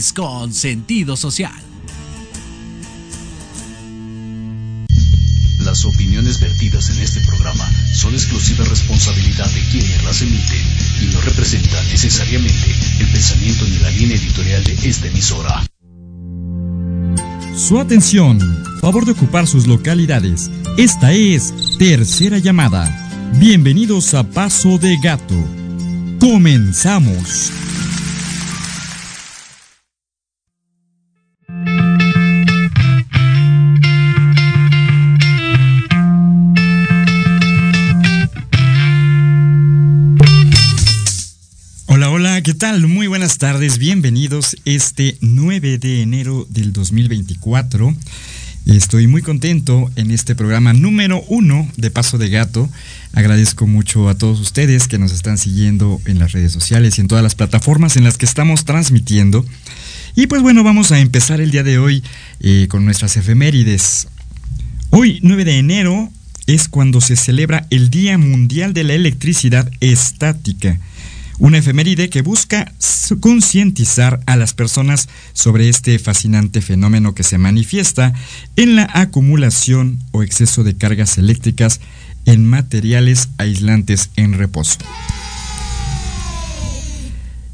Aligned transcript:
país 0.00 0.12
con 0.12 0.52
sentido 0.52 1.16
social. 1.16 1.52
Las 5.58 5.84
opiniones 5.84 6.40
vertidas 6.40 6.88
en 6.90 7.00
este 7.00 7.20
programa 7.20 7.70
son 7.92 8.14
exclusiva 8.14 8.64
responsabilidad 8.64 9.48
de 9.50 9.60
quienes 9.70 10.02
las 10.04 10.22
emiten 10.22 10.62
y 11.02 11.14
no 11.14 11.20
representan 11.20 11.86
necesariamente 11.88 12.74
el 12.98 13.06
pensamiento 13.08 13.64
ni 13.66 13.78
la 13.78 13.90
línea 13.90 14.16
editorial 14.16 14.64
de 14.64 14.88
esta 14.88 15.06
emisora. 15.06 15.66
Su 17.54 17.78
atención, 17.78 18.40
favor 18.80 19.04
de 19.04 19.12
ocupar 19.12 19.46
sus 19.46 19.66
localidades. 19.66 20.50
Esta 20.78 21.12
es 21.12 21.52
tercera 21.78 22.38
llamada. 22.38 23.32
Bienvenidos 23.34 24.14
a 24.14 24.24
Paso 24.24 24.78
de 24.78 24.96
Gato. 25.02 25.36
Comenzamos. 26.18 27.52
¿Qué 42.42 42.54
tal? 42.54 42.86
Muy 42.86 43.06
buenas 43.06 43.36
tardes, 43.36 43.76
bienvenidos 43.76 44.56
este 44.64 45.18
9 45.20 45.76
de 45.76 46.00
enero 46.00 46.46
del 46.48 46.72
2024. 46.72 47.94
Estoy 48.64 49.06
muy 49.08 49.20
contento 49.20 49.90
en 49.96 50.10
este 50.10 50.34
programa 50.34 50.72
número 50.72 51.22
uno 51.28 51.68
de 51.76 51.90
Paso 51.90 52.16
de 52.16 52.30
Gato. 52.30 52.70
Agradezco 53.12 53.66
mucho 53.66 54.08
a 54.08 54.14
todos 54.14 54.40
ustedes 54.40 54.88
que 54.88 54.96
nos 54.98 55.12
están 55.12 55.36
siguiendo 55.36 56.00
en 56.06 56.18
las 56.18 56.32
redes 56.32 56.52
sociales 56.52 56.96
y 56.96 57.02
en 57.02 57.08
todas 57.08 57.22
las 57.22 57.34
plataformas 57.34 57.98
en 57.98 58.04
las 58.04 58.16
que 58.16 58.24
estamos 58.24 58.64
transmitiendo. 58.64 59.44
Y 60.16 60.26
pues 60.26 60.40
bueno, 60.40 60.64
vamos 60.64 60.92
a 60.92 61.00
empezar 61.00 61.42
el 61.42 61.50
día 61.50 61.62
de 61.62 61.78
hoy 61.78 62.02
eh, 62.40 62.68
con 62.70 62.86
nuestras 62.86 63.18
efemérides. 63.18 64.08
Hoy, 64.88 65.18
9 65.22 65.44
de 65.44 65.58
enero, 65.58 66.10
es 66.46 66.68
cuando 66.68 67.02
se 67.02 67.16
celebra 67.16 67.66
el 67.68 67.90
Día 67.90 68.16
Mundial 68.16 68.72
de 68.72 68.84
la 68.84 68.94
Electricidad 68.94 69.70
Estática 69.80 70.80
una 71.40 71.58
efeméride 71.58 72.10
que 72.10 72.22
busca 72.22 72.72
concientizar 73.20 74.20
a 74.26 74.36
las 74.36 74.54
personas 74.54 75.08
sobre 75.32 75.68
este 75.68 75.98
fascinante 75.98 76.60
fenómeno 76.60 77.14
que 77.14 77.22
se 77.24 77.38
manifiesta 77.38 78.12
en 78.56 78.76
la 78.76 78.88
acumulación 78.92 79.98
o 80.12 80.22
exceso 80.22 80.62
de 80.62 80.76
cargas 80.76 81.18
eléctricas 81.18 81.80
en 82.26 82.46
materiales 82.46 83.30
aislantes 83.38 84.10
en 84.16 84.34
reposo. 84.34 84.78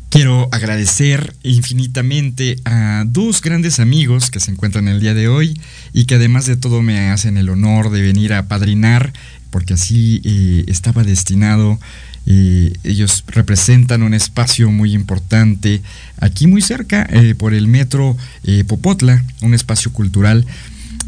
Quiero 0.09 0.49
agradecer 0.51 1.37
infinitamente 1.43 2.57
a 2.65 3.05
dos 3.07 3.41
grandes 3.41 3.81
amigos 3.81 4.31
que 4.31 4.41
se 4.41 4.51
encuentran 4.51 4.89
el 4.89 5.01
día 5.01 5.15
de 5.15 5.29
hoy 5.29 5.61
y 5.93 6.07
que 6.07 6.17
además 6.17 6.47
de 6.47 6.57
todo 6.57 6.83
me 6.83 7.11
hacen 7.11 7.37
el 7.37 7.51
honor 7.51 7.91
de 7.91 8.03
venir 8.03 8.33
a 8.33 8.49
padrinar, 8.49 9.13
porque 9.51 9.75
así 9.75 10.23
eh, 10.25 10.65
estaba 10.69 11.05
destinado 11.05 11.79
ellos 12.27 13.25
representan 13.29 14.03
un 14.03 14.13
espacio 14.13 14.71
muy 14.71 14.95
importante 14.95 15.81
aquí 16.19 16.47
muy 16.47 16.61
cerca 16.61 17.07
eh, 17.11 17.35
por 17.35 17.55
el 17.55 17.69
metro 17.69 18.17
eh, 18.45 18.65
Popotla, 18.67 19.25
un 19.43 19.55
espacio 19.55 19.93
cultural 19.93 20.47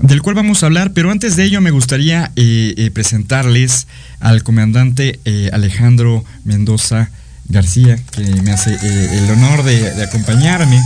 del 0.01 0.23
cual 0.23 0.37
vamos 0.37 0.63
a 0.63 0.67
hablar, 0.67 0.93
pero 0.93 1.11
antes 1.11 1.35
de 1.35 1.43
ello 1.43 1.61
me 1.61 1.73
gustaría 1.73 2.31
eh, 2.37 2.91
presentarles 2.95 3.89
al 4.21 4.45
comandante 4.45 5.19
Alejandro 5.53 6.25
Mendoza 6.45 7.11
García, 7.49 7.99
que 8.13 8.23
me 8.43 8.53
hace 8.53 8.75
el 8.75 9.31
honor 9.31 9.65
de 9.65 10.05
acompañarme. 10.05 10.81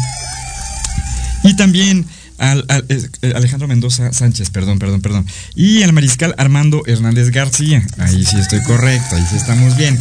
Y 1.45 1.57
también 1.57 2.07
al, 2.43 2.67
eh, 2.89 3.33
Alejandro 3.37 3.69
Mendoza 3.69 4.13
Sánchez, 4.13 4.51
perdón, 4.51 4.81
perdón, 4.81 5.01
perdón. 5.01 5.27
Y 5.55 5.85
al 5.85 5.93
mariscal 5.93 6.35
Armando 6.39 6.83
Hernández 6.87 7.31
García. 7.31 7.87
Ahí 7.99 8.25
sí 8.25 8.37
estoy 8.37 8.61
correcto, 8.63 9.15
ahí 9.15 9.25
sí 9.31 9.37
estamos 9.37 9.77
bien. 9.77 9.99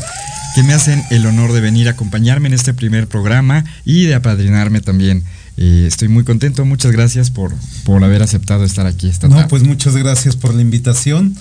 Que 0.55 0.63
me 0.63 0.73
hacen 0.73 1.03
el 1.11 1.25
honor 1.27 1.53
de 1.53 1.61
venir 1.61 1.87
a 1.87 1.91
acompañarme 1.91 2.47
en 2.47 2.55
este 2.55 2.73
primer 2.73 3.07
programa 3.07 3.63
y 3.85 4.05
de 4.05 4.15
apadrinarme 4.15 4.81
también. 4.81 5.23
Eh, 5.55 5.85
estoy 5.87 6.07
muy 6.07 6.23
contento, 6.23 6.65
muchas 6.65 6.91
gracias 6.91 7.29
por, 7.29 7.53
por 7.83 8.03
haber 8.03 8.23
aceptado 8.23 8.63
estar 8.63 8.87
aquí 8.87 9.07
esta 9.07 9.27
no, 9.27 9.47
pues 9.47 9.61
muchas 9.61 9.95
gracias 9.95 10.35
por 10.35 10.55
la 10.55 10.61
invitación. 10.61 11.35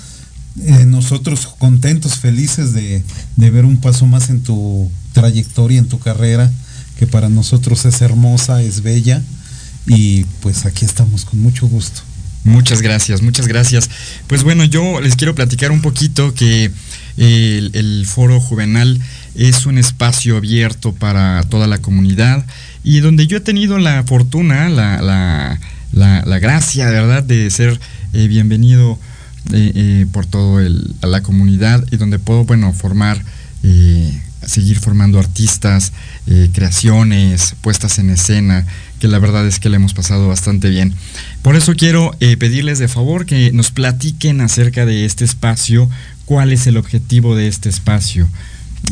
Eh, 0.63 0.85
nosotros 0.85 1.49
contentos, 1.59 2.19
felices 2.19 2.75
de, 2.75 3.03
de 3.37 3.51
ver 3.51 3.65
un 3.65 3.79
paso 3.79 4.07
más 4.07 4.29
en 4.29 4.43
tu 4.43 4.91
trayectoria, 5.15 5.79
en 5.79 5.89
tu 5.89 5.99
carrera, 5.99 6.51
que 6.99 7.07
para 7.07 7.31
nosotros 7.31 7.87
es 7.87 8.03
hermosa, 8.03 8.63
es 8.63 8.83
bella 8.83 9.23
y 9.91 10.25
pues 10.41 10.67
aquí 10.67 10.85
estamos 10.85 11.25
con 11.25 11.41
mucho 11.41 11.67
gusto. 11.67 12.03
Muchas 12.45 12.81
gracias, 12.81 13.23
muchas 13.23 13.49
gracias. 13.49 13.91
Pues 14.29 14.45
bueno, 14.45 14.65
yo 14.65 15.01
les 15.01 15.17
quiero 15.17 15.35
platicar 15.35 15.73
un 15.73 15.83
poquito 15.83 16.33
que 16.33 16.71
el, 17.17 18.07
foro 18.07 18.41
juvenal 18.41 19.01
es 19.35 19.67
un 19.67 19.79
espacio 19.79 20.37
abierto 20.37 20.93
para 20.93 21.43
toda 21.51 21.67
la 21.67 21.79
comunidad 21.79 22.47
y 22.83 23.01
donde 23.01 23.27
yo 23.27 23.37
he 23.37 23.41
tenido 23.41 23.79
la 23.79 24.03
fortuna, 24.05 24.69
la, 24.69 25.03
la, 25.03 25.59
la, 26.25 26.39
gracia, 26.39 26.89
¿verdad?, 26.89 27.23
de 27.23 27.51
ser 27.51 27.79
eh, 28.13 28.27
bienvenido 28.29 28.99
eh, 29.53 29.73
eh, 29.75 30.07
por 30.13 30.25
toda 30.25 30.63
la 31.03 31.23
comunidad 31.23 31.85
y 31.91 31.97
donde 31.97 32.19
puedo, 32.19 32.45
bueno, 32.45 32.73
formar, 32.73 33.23
seguir 34.47 34.79
formando 34.79 35.19
artistas, 35.19 35.93
creaciones, 36.55 37.55
puestas 37.61 37.99
en 37.99 38.09
escena, 38.09 38.67
que 39.01 39.09
la 39.09 39.19
verdad 39.19 39.47
es 39.47 39.59
que 39.59 39.69
le 39.71 39.77
hemos 39.77 39.95
pasado 39.95 40.29
bastante 40.29 40.69
bien. 40.69 40.95
Por 41.43 41.57
eso 41.57 41.75
quiero 41.75 42.15
eh, 42.21 42.37
pedirles 42.37 42.79
de 42.79 42.87
favor 42.87 43.27
que 43.27 43.51
nos 43.53 43.71
platiquen 43.73 44.41
acerca 44.41 44.87
de 44.87 45.05
este 45.07 45.25
espacio, 45.25 45.91
cuál 46.27 46.53
es 46.53 46.67
el 46.69 46.77
objetivo 46.77 47.35
de 47.35 47.49
este 47.49 47.69
espacio. 47.69 48.29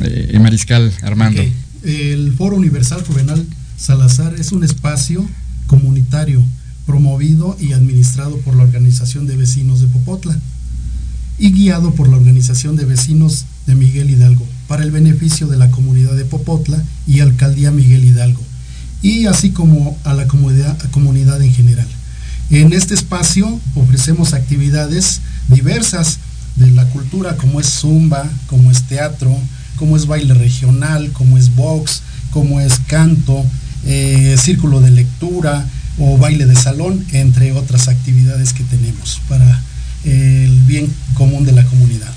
Eh, 0.01 0.39
Mariscal 0.41 0.93
Armando. 1.03 1.43
El 1.85 2.33
Foro 2.33 2.57
Universal 2.57 3.05
Juvenal 3.05 3.47
Salazar 3.77 4.35
es 4.39 4.51
un 4.51 4.65
espacio 4.65 5.25
comunitario 5.67 6.43
promovido 6.87 7.57
y 7.61 7.73
administrado 7.73 8.39
por 8.39 8.57
la 8.57 8.65
Organización 8.65 9.27
de 9.27 9.37
Vecinos 9.37 9.81
de 9.81 9.87
Popotla 9.89 10.37
y 11.39 11.53
guiado 11.53 11.95
por 11.95 12.09
la 12.09 12.17
Organización 12.17 12.77
de 12.77 12.87
Vecinos 12.87 13.45
de 13.67 13.75
Miguel 13.75 14.11
Hidalgo 14.11 14.45
para 14.67 14.83
el 14.83 14.91
beneficio 14.91 15.47
de 15.47 15.59
la 15.59 15.71
comunidad 15.71 16.17
de 16.17 16.25
Popotla 16.25 16.83
y 17.07 17.21
Alcaldía 17.21 17.71
Miguel 17.71 18.05
Hidalgo 18.05 18.48
y 19.03 19.27
así 19.27 19.51
como 19.51 19.99
a 20.05 20.15
la 20.15 20.27
comunidad, 20.27 20.77
comunidad 20.91 21.41
en 21.43 21.53
general. 21.53 21.89
En 22.51 22.73
este 22.73 22.95
espacio 22.95 23.61
ofrecemos 23.75 24.33
actividades 24.33 25.21
diversas 25.49 26.19
de 26.57 26.71
la 26.71 26.87
cultura 26.87 27.37
como 27.37 27.61
es 27.61 27.67
zumba, 27.67 28.29
como 28.47 28.71
es 28.71 28.83
teatro, 28.85 29.37
como 29.77 29.97
es 29.97 30.07
baile 30.07 30.35
regional, 30.35 31.11
como 31.13 31.39
es 31.39 31.55
box, 31.55 32.03
como 32.31 32.61
es 32.61 32.81
canto, 32.87 33.45
eh, 33.85 34.37
círculo 34.39 34.81
de 34.81 34.91
lectura 34.91 35.67
o 35.99 36.17
baile 36.19 36.47
de 36.47 36.57
salón, 36.57 37.05
entre 37.13 37.53
otras 37.53 37.89
actividades 37.89 38.53
que 38.53 38.65
tenemos 38.65 39.21
para 39.29 39.63
el 40.05 40.61
bien 40.67 40.93
común 41.15 41.45
de 41.45 41.53
la 41.53 41.65
comunidad. 41.65 42.13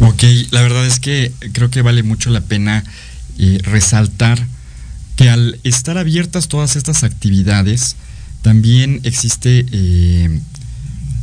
Ok, 0.00 0.22
la 0.50 0.62
verdad 0.62 0.86
es 0.86 1.00
que 1.00 1.32
creo 1.52 1.70
que 1.70 1.82
vale 1.82 2.02
mucho 2.02 2.30
la 2.30 2.40
pena 2.42 2.84
eh, 3.38 3.58
resaltar 3.62 4.46
que 5.16 5.30
al 5.30 5.58
estar 5.64 5.98
abiertas 5.98 6.48
todas 6.48 6.76
estas 6.76 7.02
actividades, 7.02 7.96
también 8.42 9.00
existe 9.02 9.66
eh, 9.72 10.40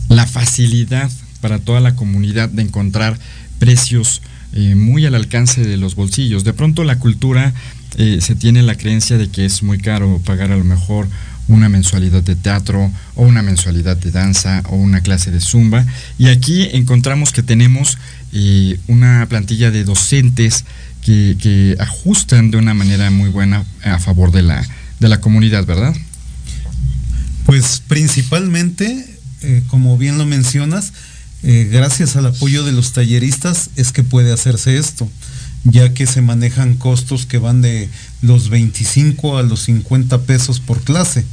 la 0.09 0.27
facilidad 0.27 1.09
para 1.39 1.59
toda 1.59 1.79
la 1.79 1.95
comunidad 1.95 2.49
de 2.49 2.63
encontrar 2.63 3.17
precios 3.59 4.21
eh, 4.51 4.75
muy 4.75 5.05
al 5.05 5.15
alcance 5.15 5.61
de 5.61 5.77
los 5.77 5.95
bolsillos. 5.95 6.43
De 6.43 6.53
pronto 6.53 6.83
la 6.83 6.99
cultura 6.99 7.53
eh, 7.97 8.17
se 8.19 8.35
tiene 8.35 8.61
la 8.63 8.75
creencia 8.75 9.17
de 9.17 9.29
que 9.29 9.45
es 9.45 9.63
muy 9.63 9.77
caro 9.77 10.19
pagar 10.25 10.51
a 10.51 10.57
lo 10.57 10.63
mejor 10.63 11.07
una 11.47 11.69
mensualidad 11.69 12.23
de 12.23 12.35
teatro 12.35 12.91
o 13.15 13.23
una 13.23 13.41
mensualidad 13.41 13.95
de 13.95 14.11
danza 14.11 14.63
o 14.69 14.75
una 14.75 15.01
clase 15.01 15.29
de 15.31 15.39
zumba. 15.39 15.85
Y 16.17 16.27
aquí 16.27 16.69
encontramos 16.73 17.31
que 17.31 17.43
tenemos 17.43 17.97
una 18.87 19.27
plantilla 19.29 19.69
de 19.69 19.83
docentes 19.83 20.65
que, 21.03 21.75
ajustan 21.79 22.51
de 22.51 22.57
una 22.57 22.73
manera 22.73 23.09
muy 23.11 23.29
buena 23.29 23.65
a 23.83 23.99
favor 23.99 24.31
de 24.31 24.41
la, 24.41 24.65
de 24.99 25.09
la 25.09 25.19
comunidad, 25.19 25.65
¿verdad? 25.65 25.93
Pues 27.45 27.81
principalmente, 27.87 29.05
eh, 29.41 29.63
como 29.67 29.97
bien 29.97 30.17
lo 30.17 30.25
mencionas, 30.25 30.93
eh, 31.43 31.67
gracias 31.69 32.15
al 32.15 32.27
apoyo 32.27 32.63
de 32.63 32.71
los 32.71 32.93
talleristas 32.93 33.69
es 33.75 33.91
que 33.91 34.01
puede 34.01 34.31
hacerse 34.31 34.77
esto, 34.77 35.09
ya 35.65 35.93
que 35.93 36.07
se 36.07 36.21
manejan 36.21 36.75
costos 36.75 37.25
que 37.25 37.37
van 37.37 37.61
de 37.61 37.89
los 38.21 38.49
25 38.49 39.37
a 39.37 39.43
los 39.43 39.63
50 39.63 40.21
pesos 40.21 40.61
por 40.61 40.81
clase, 40.81 41.25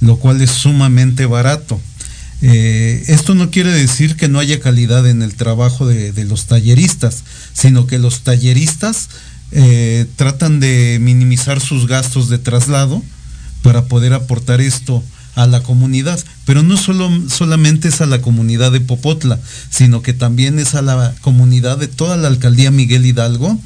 lo 0.00 0.18
cual 0.18 0.40
es 0.40 0.50
sumamente 0.50 1.26
barato. 1.26 1.80
Eh, 2.42 3.04
esto 3.08 3.34
no 3.34 3.50
quiere 3.50 3.70
decir 3.70 4.16
que 4.16 4.28
no 4.28 4.38
haya 4.38 4.60
calidad 4.60 5.08
en 5.08 5.22
el 5.22 5.34
trabajo 5.34 5.86
de, 5.86 6.24
los 6.24 6.46
talleristas, 6.46 7.24
sino 7.52 7.86
que 7.86 7.98
los 7.98 8.20
talleristas 8.20 9.08
eh, 9.52 10.06
tratan 10.16 10.60
de 10.60 10.98
minimizar 11.00 11.60
sus 11.60 11.86
gastos 11.86 12.28
de 12.28 12.38
traslado 12.38 13.02
para 13.62 13.86
poder 13.86 14.12
aportar 14.12 14.60
esto 14.60 15.02
a 15.34 15.46
la 15.46 15.62
comunidad, 15.62 16.18
pero 16.46 16.62
no 16.62 16.78
solo, 16.78 17.10
solamente 17.28 17.88
es 17.88 18.00
a 18.00 18.06
la 18.06 18.22
comunidad 18.22 18.72
de 18.72 18.80
Popotla, 18.80 19.38
sino 19.70 20.00
que 20.00 20.14
también 20.14 20.58
es 20.58 20.74
a 20.74 20.80
la 20.80 21.14
comunidad 21.20 21.76
de 21.76 21.88
toda 21.88 22.16
la 22.16 22.28
alcaldía 22.28 22.70
Miguel 22.70 23.04
Hidalgo 23.04 23.58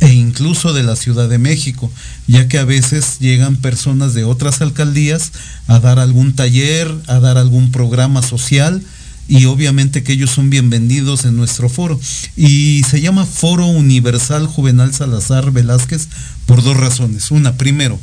e 0.00 0.12
incluso 0.12 0.72
de 0.72 0.82
la 0.82 0.96
Ciudad 0.96 1.28
de 1.28 1.38
México, 1.38 1.90
ya 2.26 2.48
que 2.48 2.58
a 2.58 2.64
veces 2.64 3.18
llegan 3.20 3.56
personas 3.56 4.14
de 4.14 4.24
otras 4.24 4.60
alcaldías 4.62 5.32
a 5.66 5.78
dar 5.78 5.98
algún 5.98 6.34
taller, 6.34 6.92
a 7.06 7.20
dar 7.20 7.36
algún 7.38 7.70
programa 7.70 8.22
social 8.22 8.82
y 9.28 9.44
obviamente 9.44 10.02
que 10.02 10.14
ellos 10.14 10.30
son 10.30 10.50
bienvenidos 10.50 11.24
en 11.24 11.36
nuestro 11.36 11.68
foro. 11.68 12.00
Y 12.36 12.82
se 12.90 13.00
llama 13.00 13.26
Foro 13.26 13.66
Universal 13.66 14.46
Juvenal 14.46 14.92
Salazar 14.92 15.52
Velázquez 15.52 16.08
por 16.46 16.64
dos 16.64 16.76
razones. 16.76 17.30
Una, 17.30 17.56
primero, 17.56 17.98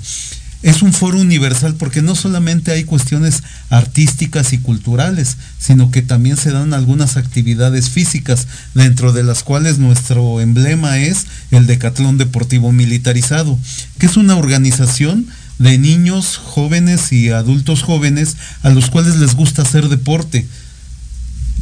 es 0.64 0.82
un 0.82 0.92
foro 0.92 1.20
universal 1.20 1.76
porque 1.76 2.02
no 2.02 2.16
solamente 2.16 2.72
hay 2.72 2.84
cuestiones 2.84 3.44
artísticas 3.70 4.54
y 4.54 4.58
culturales, 4.58 5.38
sino 5.60 5.92
que 5.92 6.02
también 6.02 6.38
se 6.38 6.52
dan 6.52 6.74
algunas 6.74 7.18
actividades 7.18 7.90
físicas, 7.90 8.48
dentro 8.74 9.14
de 9.14 9.24
las 9.24 9.44
cuales 9.44 9.78
nuestro 9.78 10.42
emblema 10.42 10.98
es 10.98 11.28
el 11.52 11.68
Decatlón 11.68 12.18
Deportivo 12.18 12.72
Militarizado, 12.72 13.58
que 14.00 14.08
es 14.08 14.18
una 14.18 14.36
organización 14.36 15.28
de 15.60 15.78
niños 15.78 16.38
jóvenes 16.38 17.12
y 17.12 17.30
adultos 17.30 17.84
jóvenes 17.84 18.38
a 18.64 18.70
los 18.70 18.90
cuales 18.90 19.18
les 19.18 19.36
gusta 19.36 19.62
hacer 19.64 19.90
deporte, 19.90 20.48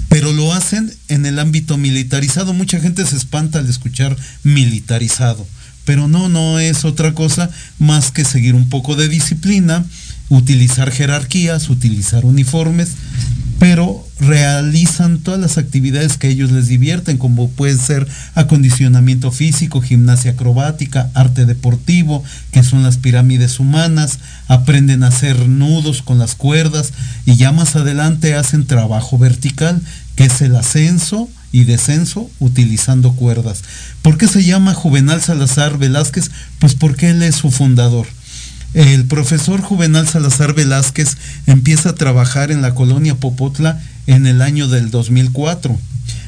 pero 0.09 0.31
lo 0.31 0.53
hacen 0.53 0.93
en 1.09 1.25
el 1.25 1.39
ámbito 1.39 1.77
militarizado. 1.77 2.53
Mucha 2.53 2.79
gente 2.79 3.05
se 3.05 3.17
espanta 3.17 3.59
al 3.59 3.69
escuchar 3.69 4.15
militarizado 4.43 5.45
pero 5.85 6.07
no, 6.07 6.29
no 6.29 6.59
es 6.59 6.83
otra 6.83 7.13
cosa 7.13 7.49
más 7.79 8.11
que 8.11 8.25
seguir 8.25 8.55
un 8.55 8.69
poco 8.69 8.95
de 8.95 9.07
disciplina, 9.07 9.85
utilizar 10.29 10.91
jerarquías, 10.91 11.69
utilizar 11.69 12.25
uniformes, 12.25 12.93
pero 13.59 14.05
realizan 14.19 15.19
todas 15.19 15.39
las 15.39 15.57
actividades 15.57 16.17
que 16.17 16.29
ellos 16.29 16.51
les 16.51 16.67
divierten, 16.67 17.17
como 17.17 17.49
puede 17.49 17.77
ser 17.77 18.07
acondicionamiento 18.33 19.31
físico, 19.31 19.81
gimnasia 19.81 20.31
acrobática, 20.31 21.09
arte 21.13 21.45
deportivo, 21.45 22.23
que 22.51 22.63
son 22.63 22.83
las 22.83 22.97
pirámides 22.97 23.59
humanas, 23.59 24.19
aprenden 24.47 25.03
a 25.03 25.07
hacer 25.07 25.47
nudos 25.47 26.01
con 26.01 26.19
las 26.19 26.35
cuerdas 26.35 26.91
y 27.25 27.35
ya 27.35 27.51
más 27.51 27.75
adelante 27.75 28.35
hacen 28.35 28.67
trabajo 28.67 29.17
vertical, 29.17 29.81
que 30.15 30.25
es 30.25 30.41
el 30.41 30.55
ascenso 30.55 31.29
y 31.51 31.63
descenso 31.63 32.29
utilizando 32.39 33.13
cuerdas. 33.13 33.63
¿Por 34.01 34.17
qué 34.17 34.27
se 34.27 34.43
llama 34.43 34.73
Juvenal 34.73 35.21
Salazar 35.21 35.77
Velázquez? 35.77 36.31
Pues 36.59 36.75
porque 36.75 37.09
él 37.09 37.23
es 37.23 37.35
su 37.35 37.51
fundador. 37.51 38.07
El 38.73 39.05
profesor 39.05 39.61
Juvenal 39.61 40.07
Salazar 40.07 40.53
Velázquez 40.53 41.15
empieza 41.45 41.89
a 41.89 41.95
trabajar 41.95 42.51
en 42.51 42.61
la 42.61 42.75
colonia 42.75 43.15
Popotla 43.15 43.81
en 44.05 44.27
el 44.27 44.41
año 44.41 44.67
del 44.67 44.91
2004. 44.91 45.79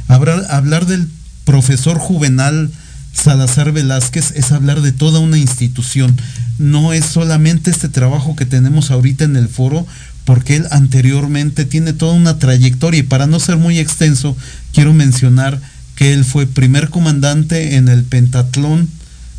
Hablar, 0.07 0.45
hablar 0.49 0.85
del 0.85 1.09
profesor 1.43 1.97
Juvenal 1.97 2.71
Salazar 3.11 3.71
Velázquez 3.71 4.31
es 4.35 4.51
hablar 4.51 4.81
de 4.81 4.91
toda 4.91 5.19
una 5.19 5.37
institución. 5.37 6.15
No 6.57 6.93
es 6.93 7.05
solamente 7.05 7.71
este 7.71 7.89
trabajo 7.89 8.35
que 8.35 8.45
tenemos 8.45 8.91
ahorita 8.91 9.25
en 9.25 9.35
el 9.35 9.49
foro, 9.49 9.85
porque 10.27 10.57
él 10.57 10.67
anteriormente 10.71 11.63
tiene 11.63 11.93
toda 11.93 12.11
una 12.11 12.37
trayectoria 12.37 12.99
y 12.99 13.03
para 13.03 13.27
no 13.27 13.39
ser 13.39 13.55
muy 13.55 13.79
extenso, 13.79 14.35
quiero 14.73 14.93
mencionar 14.93 15.61
que 15.95 16.11
él 16.11 16.25
fue 16.25 16.45
primer 16.45 16.89
comandante 16.89 17.77
en 17.77 17.87
el 17.87 18.03
pentatlón 18.03 18.89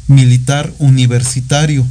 militar 0.06 0.72
universitario. 0.78 1.86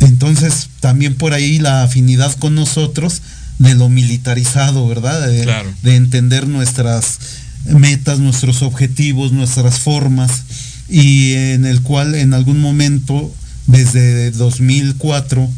Entonces, 0.00 0.70
también 0.80 1.14
por 1.14 1.34
ahí 1.34 1.60
la 1.60 1.84
afinidad 1.84 2.36
con 2.40 2.56
nosotros 2.56 3.22
de 3.60 3.76
lo 3.76 3.88
militarizado, 3.88 4.88
¿verdad? 4.88 5.28
De, 5.28 5.46
de 5.84 5.94
entender 5.94 6.48
nuestras 6.48 7.20
metas, 7.66 8.18
nuestros 8.18 8.62
objetivos, 8.62 9.30
nuestras 9.30 9.78
formas, 9.78 10.42
y 10.88 11.34
en 11.34 11.64
el 11.64 11.80
cual 11.80 12.16
en 12.16 12.34
algún 12.34 12.60
momento, 12.60 13.32
desde 13.68 14.32
2004, 14.32 15.48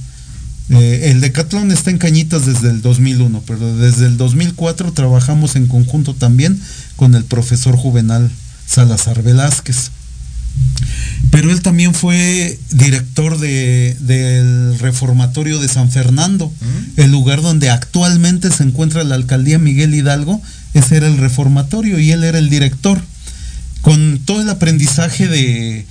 eh, 0.70 1.10
el 1.10 1.20
Decathlon 1.20 1.70
está 1.70 1.90
en 1.90 1.98
Cañitas 1.98 2.44
desde 2.46 2.70
el 2.70 2.82
2001, 2.82 3.42
pero 3.46 3.76
desde 3.76 4.06
el 4.06 4.16
2004 4.16 4.92
trabajamos 4.92 5.54
en 5.54 5.66
conjunto 5.66 6.14
también 6.14 6.60
con 6.96 7.14
el 7.14 7.24
profesor 7.24 7.76
Juvenal 7.76 8.30
Salazar 8.66 9.22
Velázquez. 9.22 9.90
Pero 11.30 11.50
él 11.50 11.60
también 11.60 11.94
fue 11.94 12.58
director 12.70 13.38
del 13.38 14.78
reformatorio 14.78 15.60
de 15.60 15.68
San 15.68 15.90
Fernando, 15.90 16.48
mm. 16.48 17.00
el 17.00 17.10
lugar 17.10 17.42
donde 17.42 17.70
actualmente 17.70 18.50
se 18.50 18.62
encuentra 18.62 19.04
la 19.04 19.16
alcaldía 19.16 19.58
Miguel 19.58 19.94
Hidalgo, 19.94 20.40
ese 20.74 20.96
era 20.96 21.08
el 21.08 21.18
reformatorio 21.18 21.98
y 21.98 22.10
él 22.10 22.24
era 22.24 22.38
el 22.38 22.50
director. 22.50 23.00
Con 23.82 24.20
todo 24.24 24.42
el 24.42 24.48
aprendizaje 24.48 25.28
de, 25.28 25.86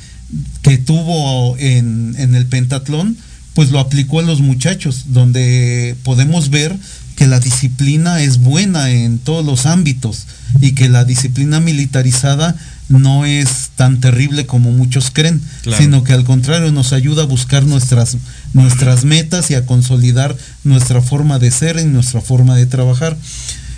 que 0.64 0.78
tuvo 0.78 1.56
en, 1.58 2.16
en 2.18 2.36
el 2.36 2.46
pentatlón, 2.46 3.18
pues 3.56 3.72
lo 3.72 3.80
aplicó 3.80 4.20
a 4.20 4.24
los 4.24 4.42
muchachos, 4.42 5.06
donde 5.08 5.96
podemos 6.04 6.50
ver 6.52 6.76
que 7.16 7.26
la 7.26 7.40
disciplina 7.40 8.22
es 8.22 8.38
buena 8.40 8.92
en 8.92 9.18
todos 9.18 9.46
los 9.46 9.66
ámbitos 9.66 10.28
y 10.60 10.74
que 10.74 10.90
la 10.90 11.06
disciplina 11.06 11.62
militarizada 11.62 12.56
no 12.90 13.26
es 13.26 13.72
tan 13.76 14.02
terrible 14.02 14.46
como 14.46 14.72
muchos 14.72 15.10
creen, 15.10 15.42
sino 15.78 16.04
que 16.04 16.14
al 16.14 16.26
contrario 16.26 16.72
nos 16.74 16.92
ayuda 16.92 17.24
a 17.24 17.26
buscar 17.26 17.64
nuestras, 17.64 18.18
nuestras 18.54 19.06
metas 19.06 19.50
y 19.50 19.56
a 19.56 19.66
consolidar 19.66 20.36
nuestra 20.66 21.02
forma 21.02 21.40
de 21.40 21.50
ser 21.50 21.80
y 21.80 21.86
nuestra 21.86 22.22
forma 22.22 22.56
de 22.56 22.66
trabajar. 22.66 23.18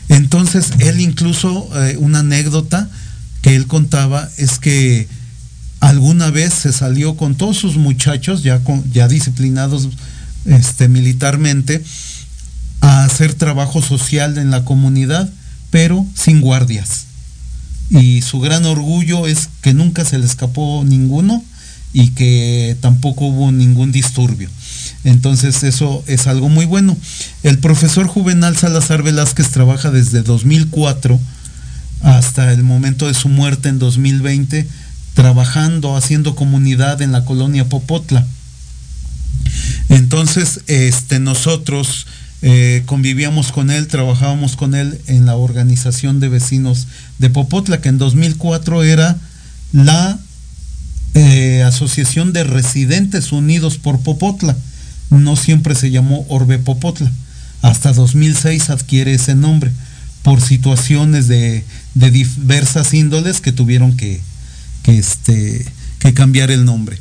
Entonces, 0.09 0.71
él 0.79 0.99
incluso, 0.99 1.69
eh, 1.75 1.97
una 1.99 2.19
anécdota 2.19 2.89
que 3.43 3.55
él 3.55 3.67
contaba 3.67 4.27
es 4.37 4.57
que 4.57 5.07
alguna 5.79 6.31
vez 6.31 6.53
se 6.53 6.73
salió 6.73 7.15
con 7.15 7.35
todos 7.35 7.57
sus 7.57 7.77
muchachos 7.77 8.43
ya, 8.43 8.61
ya 8.91 9.07
disciplinados 9.07 9.89
este, 10.45 10.87
militarmente 10.87 11.83
a 12.81 13.03
hacer 13.03 13.33
trabajo 13.33 13.81
social 13.81 14.37
en 14.37 14.51
la 14.51 14.63
comunidad, 14.63 15.29
pero 15.71 16.05
sin 16.15 16.41
guardias. 16.41 17.05
Y 17.89 18.21
su 18.21 18.39
gran 18.39 18.65
orgullo 18.65 19.27
es 19.27 19.49
que 19.61 19.73
nunca 19.73 20.05
se 20.05 20.17
le 20.17 20.25
escapó 20.25 20.83
ninguno 20.85 21.43
y 21.93 22.09
que 22.09 22.77
tampoco 22.81 23.25
hubo 23.27 23.51
ningún 23.51 23.91
disturbio. 23.91 24.49
Entonces 25.03 25.63
eso 25.63 26.03
es 26.07 26.27
algo 26.27 26.49
muy 26.49 26.65
bueno. 26.65 26.97
El 27.43 27.59
profesor 27.59 28.07
Juvenal 28.07 28.57
Salazar 28.57 29.03
Velázquez 29.03 29.49
trabaja 29.49 29.89
desde 29.89 30.21
2004 30.21 31.19
hasta 32.01 32.51
el 32.51 32.63
momento 32.63 33.07
de 33.07 33.13
su 33.13 33.29
muerte 33.29 33.69
en 33.69 33.79
2020 33.79 34.67
trabajando, 35.17 35.97
haciendo 35.97 36.35
comunidad 36.35 37.01
en 37.01 37.11
la 37.11 37.25
colonia 37.25 37.67
Popotla. 37.67 38.23
Entonces, 39.89 40.61
este, 40.67 41.19
nosotros 41.19 42.05
eh, 42.43 42.83
convivíamos 42.85 43.51
con 43.51 43.71
él, 43.71 43.87
trabajábamos 43.87 44.55
con 44.55 44.75
él 44.75 45.01
en 45.07 45.25
la 45.25 45.35
organización 45.35 46.19
de 46.19 46.29
vecinos 46.29 46.85
de 47.17 47.31
Popotla, 47.31 47.81
que 47.81 47.89
en 47.89 47.97
2004 47.97 48.83
era 48.83 49.17
la 49.73 50.19
eh, 51.15 51.63
Asociación 51.63 52.31
de 52.31 52.43
Residentes 52.43 53.31
Unidos 53.31 53.79
por 53.79 53.99
Popotla. 53.99 54.55
No 55.09 55.35
siempre 55.35 55.73
se 55.73 55.89
llamó 55.89 56.27
Orbe 56.29 56.59
Popotla. 56.59 57.11
Hasta 57.63 57.91
2006 57.91 58.69
adquiere 58.69 59.15
ese 59.15 59.33
nombre 59.33 59.71
por 60.21 60.41
situaciones 60.41 61.27
de, 61.27 61.65
de 61.95 62.11
diversas 62.11 62.93
índoles 62.93 63.41
que 63.41 63.51
tuvieron 63.51 63.97
que, 63.97 64.21
que, 64.87 64.97
este, 64.97 65.65
que 65.99 66.13
cambiar 66.13 66.49
el 66.49 66.63
nombre. 66.63 66.97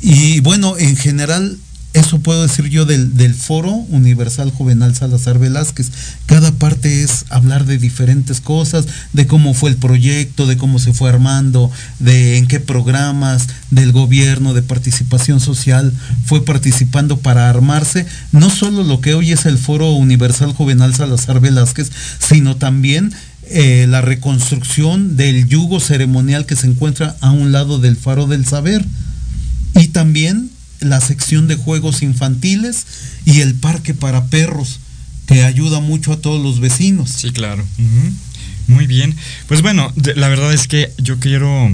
Y 0.00 0.40
bueno, 0.40 0.76
en 0.78 0.96
general, 0.96 1.56
eso 1.92 2.18
puedo 2.18 2.42
decir 2.42 2.66
yo 2.66 2.86
del, 2.86 3.16
del, 3.16 3.34
Foro 3.34 3.70
Universal 3.70 4.50
Juvenal 4.50 4.96
Salazar 4.96 5.38
Velázquez. 5.38 5.92
Cada 6.26 6.50
parte 6.50 7.04
es 7.04 7.26
hablar 7.30 7.66
de 7.66 7.78
diferentes 7.78 8.40
cosas, 8.40 8.86
de 9.12 9.28
cómo 9.28 9.54
fue 9.54 9.70
el 9.70 9.76
proyecto, 9.76 10.48
de 10.48 10.56
cómo 10.56 10.80
se 10.80 10.92
fue 10.92 11.08
armando, 11.08 11.70
de 12.00 12.36
en 12.36 12.48
qué 12.48 12.58
programas 12.58 13.46
del 13.70 13.92
gobierno, 13.92 14.52
de 14.52 14.62
participación 14.62 15.38
social 15.38 15.92
fue 16.24 16.44
participando 16.44 17.18
para 17.18 17.48
armarse. 17.48 18.06
No 18.32 18.50
solo 18.50 18.82
lo 18.82 19.00
que 19.00 19.14
hoy 19.14 19.30
es 19.30 19.46
el 19.46 19.56
Foro 19.56 19.92
Universal 19.92 20.52
Juvenal 20.52 20.96
Salazar 20.96 21.38
Velázquez, 21.38 21.92
sino 22.18 22.56
también 22.56 23.12
eh, 23.50 23.86
la 23.88 24.00
reconstrucción 24.00 25.16
del 25.16 25.48
yugo 25.48 25.80
ceremonial 25.80 26.46
que 26.46 26.56
se 26.56 26.66
encuentra 26.66 27.16
a 27.20 27.30
un 27.32 27.52
lado 27.52 27.78
del 27.78 27.96
faro 27.96 28.26
del 28.26 28.46
saber 28.46 28.84
y 29.74 29.88
también 29.88 30.50
la 30.80 31.00
sección 31.00 31.48
de 31.48 31.56
juegos 31.56 32.02
infantiles 32.02 32.86
y 33.24 33.40
el 33.40 33.54
parque 33.54 33.92
para 33.92 34.26
perros 34.26 34.80
que 35.26 35.44
ayuda 35.44 35.80
mucho 35.80 36.12
a 36.12 36.20
todos 36.20 36.42
los 36.42 36.60
vecinos. 36.60 37.10
Sí, 37.10 37.30
claro. 37.30 37.64
Muy 38.66 38.86
bien. 38.86 39.16
Pues 39.48 39.62
bueno, 39.62 39.92
la 40.16 40.28
verdad 40.28 40.52
es 40.52 40.66
que 40.68 40.92
yo 40.98 41.18
quiero 41.18 41.70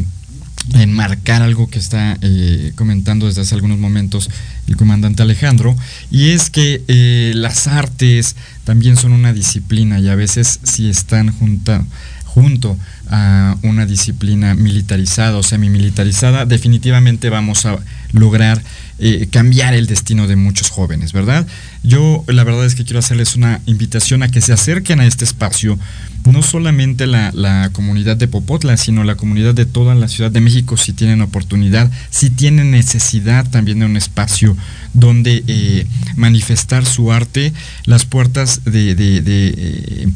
enmarcar 0.75 1.43
algo 1.43 1.69
que 1.69 1.79
está 1.79 2.19
eh, 2.21 2.73
comentando 2.75 3.27
desde 3.27 3.43
hace 3.43 3.55
algunos 3.55 3.79
momentos 3.79 4.31
el 4.67 4.77
comandante 4.77 5.23
Alejandro, 5.23 5.77
y 6.11 6.31
es 6.31 6.51
que 6.51 6.83
eh, 6.89 7.33
las 7.35 7.67
artes 7.67 8.37
también 8.65 8.97
son 8.97 9.13
una 9.13 9.33
disciplina 9.33 10.01
y 10.01 10.09
a 10.09 10.17
veces 10.17 10.59
si 10.63 10.89
están 10.89 11.33
junta, 11.33 11.85
junto 12.25 12.77
a 13.11 13.57
una 13.63 13.87
disciplina 13.87 14.55
militarizada 14.55 15.37
o 15.37 15.43
semi-militarizada, 15.43 16.47
definitivamente 16.47 17.31
vamos 17.31 17.67
a 17.67 17.79
lograr 18.13 18.63
eh, 18.99 19.29
cambiar 19.31 19.75
el 19.75 19.87
destino 19.87 20.27
de 20.27 20.37
muchos 20.37 20.71
jóvenes, 20.71 21.13
¿verdad? 21.13 21.47
Yo 21.83 22.25
la 22.29 22.45
verdad 22.45 22.65
es 22.65 22.75
que 22.75 22.85
quiero 22.85 22.99
hacerles 22.99 23.37
una 23.37 23.61
invitación 23.67 24.23
a 24.23 24.29
que 24.29 24.41
se 24.41 24.53
acerquen 24.53 25.01
a 25.01 25.07
este 25.07 25.25
espacio, 25.25 25.79
no 26.25 26.43
solamente 26.43 27.07
la, 27.07 27.71
comunidad 27.73 28.17
de 28.17 28.27
Popotla, 28.27 28.77
sino 28.77 29.05
la 29.05 29.17
comunidad 29.17 29.55
de 29.55 29.67
toda 29.67 29.95
la 29.95 30.09
Ciudad 30.09 30.31
de 30.31 30.41
México, 30.41 30.77
si 30.77 30.93
tienen 30.93 31.21
oportunidad, 31.21 31.91
si 32.11 32.31
tienen 32.31 32.71
necesidad 32.71 33.49
también 33.49 33.81
de 33.81 33.87
un 33.87 33.97
espacio 33.97 34.57
donde 34.97 35.45
eh, 35.47 35.87
manifestar 36.17 36.85
su 36.85 37.13
arte, 37.13 37.53
las 37.85 38.05
puertas 38.05 38.63
de, 38.65 38.95
eh, 38.99 40.09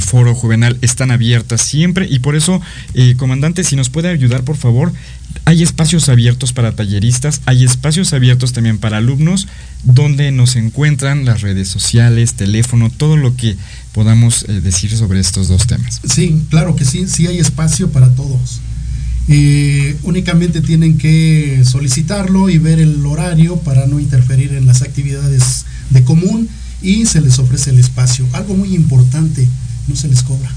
foro 0.00 0.34
juvenal 0.34 0.76
están 0.82 1.10
abiertas 1.10 1.62
siempre 1.62 2.06
y 2.10 2.18
por 2.18 2.34
eso, 2.34 2.60
comandante, 3.16 3.64
si 3.64 3.76
nos 3.76 3.88
puede 3.88 4.08
ayudar, 4.08 4.42
por 4.42 4.56
favor, 4.56 4.92
hay 5.44 5.62
espacios 5.62 6.08
abiertos 6.08 6.52
para 6.52 6.72
talleristas, 6.72 7.40
hay 7.46 7.64
espacios 7.64 8.12
abiertos 8.12 8.52
también 8.52 8.78
para 8.78 8.98
alumnos, 8.98 9.48
donde 9.82 10.30
nos 10.30 10.56
encuentran 10.56 11.24
las 11.24 11.40
redes 11.40 11.68
sociales, 11.68 12.34
teléfono, 12.34 12.90
todo 12.90 13.16
lo 13.16 13.36
que 13.36 13.56
podamos 13.92 14.44
eh, 14.48 14.60
decir 14.60 14.96
sobre 14.96 15.20
estos 15.20 15.48
dos 15.48 15.66
temas. 15.66 16.00
Sí, 16.08 16.42
claro 16.50 16.76
que 16.76 16.84
sí, 16.84 17.08
sí 17.08 17.26
hay 17.26 17.38
espacio 17.38 17.90
para 17.90 18.14
todos. 18.14 18.60
Eh, 19.28 19.96
únicamente 20.02 20.60
tienen 20.60 20.98
que 20.98 21.62
solicitarlo 21.64 22.48
y 22.48 22.58
ver 22.58 22.80
el 22.80 23.04
horario 23.06 23.56
para 23.58 23.86
no 23.86 24.00
interferir 24.00 24.52
en 24.54 24.66
las 24.66 24.82
actividades 24.82 25.64
de 25.90 26.02
común 26.02 26.48
y 26.82 27.06
se 27.06 27.20
les 27.20 27.38
ofrece 27.38 27.70
el 27.70 27.78
espacio. 27.78 28.26
Algo 28.32 28.54
muy 28.54 28.74
importante, 28.74 29.46
no 29.88 29.96
se 29.96 30.08
les 30.08 30.22
cobra. 30.22 30.50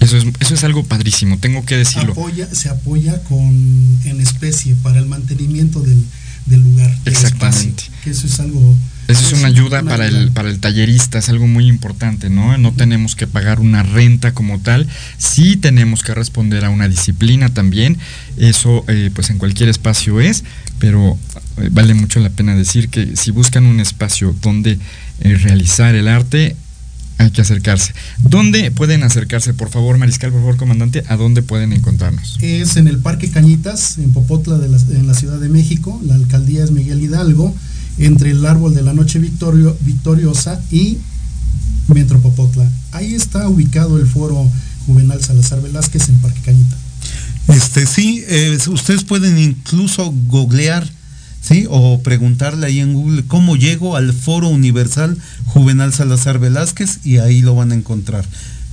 Eso 0.00 0.16
es, 0.16 0.24
eso 0.40 0.54
es 0.54 0.64
algo 0.64 0.84
padrísimo, 0.84 1.38
tengo 1.38 1.64
que 1.64 1.76
decirlo. 1.76 2.14
se 2.52 2.68
apoya 2.68 3.22
con, 3.24 4.00
en 4.04 4.20
especie 4.20 4.74
para 4.82 4.98
el 4.98 5.06
mantenimiento 5.06 5.80
del, 5.80 6.04
lugar. 6.48 6.96
Exactamente. 7.04 7.84
eso 8.04 8.26
es 8.26 8.40
algo... 8.40 8.76
Eso 9.08 9.26
es 9.26 9.32
una 9.34 9.48
ayuda, 9.48 9.82
para, 9.82 10.06
El, 10.06 10.32
para 10.32 10.48
el 10.48 10.58
tallerista, 10.58 11.18
es 11.18 11.28
algo 11.28 11.46
muy 11.46 11.68
importante, 11.68 12.28
¿no? 12.28 12.56
No 12.58 12.72
tenemos 12.72 13.14
que 13.14 13.26
pagar 13.26 13.60
una 13.60 13.82
renta 13.82 14.32
como 14.32 14.58
tal, 14.58 14.88
sí 15.18 15.56
tenemos 15.56 16.02
que 16.02 16.14
responder 16.14 16.64
a 16.64 16.70
una 16.70 16.88
disciplina 16.88 17.48
también, 17.48 17.98
eso 18.36 18.84
eh, 18.88 19.10
pues 19.14 19.30
en 19.30 19.38
cualquier 19.38 19.68
espacio 19.68 20.20
es, 20.20 20.44
pero 20.78 21.18
eh, 21.58 21.68
vale 21.70 21.94
mucho 21.94 22.20
la 22.20 22.30
pena 22.30 22.54
decir 22.54 22.88
que 22.88 23.16
si 23.16 23.30
buscan 23.30 23.66
un 23.66 23.80
espacio 23.80 24.34
donde 24.42 24.78
eh, 25.20 25.34
realizar 25.36 25.94
el 25.94 26.08
arte, 26.08 26.56
hay 27.18 27.30
que 27.30 27.40
acercarse. 27.40 27.94
¿Dónde 28.18 28.70
pueden 28.70 29.02
acercarse, 29.02 29.54
por 29.54 29.70
favor, 29.70 29.96
Mariscal, 29.98 30.32
por 30.32 30.40
favor, 30.40 30.56
comandante? 30.56 31.02
¿A 31.08 31.16
dónde 31.16 31.42
pueden 31.42 31.72
encontrarnos? 31.72 32.38
Es 32.42 32.76
en 32.76 32.88
el 32.88 32.98
Parque 32.98 33.30
Cañitas, 33.30 33.98
en 33.98 34.12
Popotla, 34.12 34.58
de 34.58 34.68
la, 34.68 34.76
en 34.76 35.06
la 35.06 35.14
Ciudad 35.14 35.40
de 35.40 35.48
México. 35.48 36.00
La 36.04 36.14
alcaldía 36.14 36.64
es 36.64 36.72
Miguel 36.72 37.02
Hidalgo, 37.02 37.54
entre 37.98 38.30
el 38.30 38.44
árbol 38.44 38.74
de 38.74 38.82
la 38.82 38.92
noche 38.92 39.18
victorio, 39.18 39.76
victoriosa 39.80 40.60
y 40.70 40.98
Metro 41.88 42.20
Popotla. 42.20 42.68
Ahí 42.92 43.14
está 43.14 43.48
ubicado 43.48 43.98
el 43.98 44.06
foro 44.06 44.50
Juvenal 44.86 45.22
Salazar 45.22 45.62
Velázquez 45.62 46.08
en 46.08 46.16
Parque 46.16 46.40
Cañitas. 46.40 46.78
Este 47.48 47.86
sí, 47.86 48.24
eh, 48.26 48.58
ustedes 48.68 49.04
pueden 49.04 49.38
incluso 49.38 50.12
googlear 50.26 50.86
¿sí? 51.46 51.66
O 51.70 52.02
preguntarle 52.02 52.66
ahí 52.66 52.80
en 52.80 52.94
Google 52.94 53.24
cómo 53.26 53.56
llego 53.56 53.96
al 53.96 54.12
Foro 54.12 54.48
Universal 54.48 55.16
Juvenal 55.46 55.92
Salazar 55.92 56.38
Velázquez 56.38 57.00
y 57.04 57.18
ahí 57.18 57.40
lo 57.42 57.54
van 57.54 57.72
a 57.72 57.76
encontrar. 57.76 58.24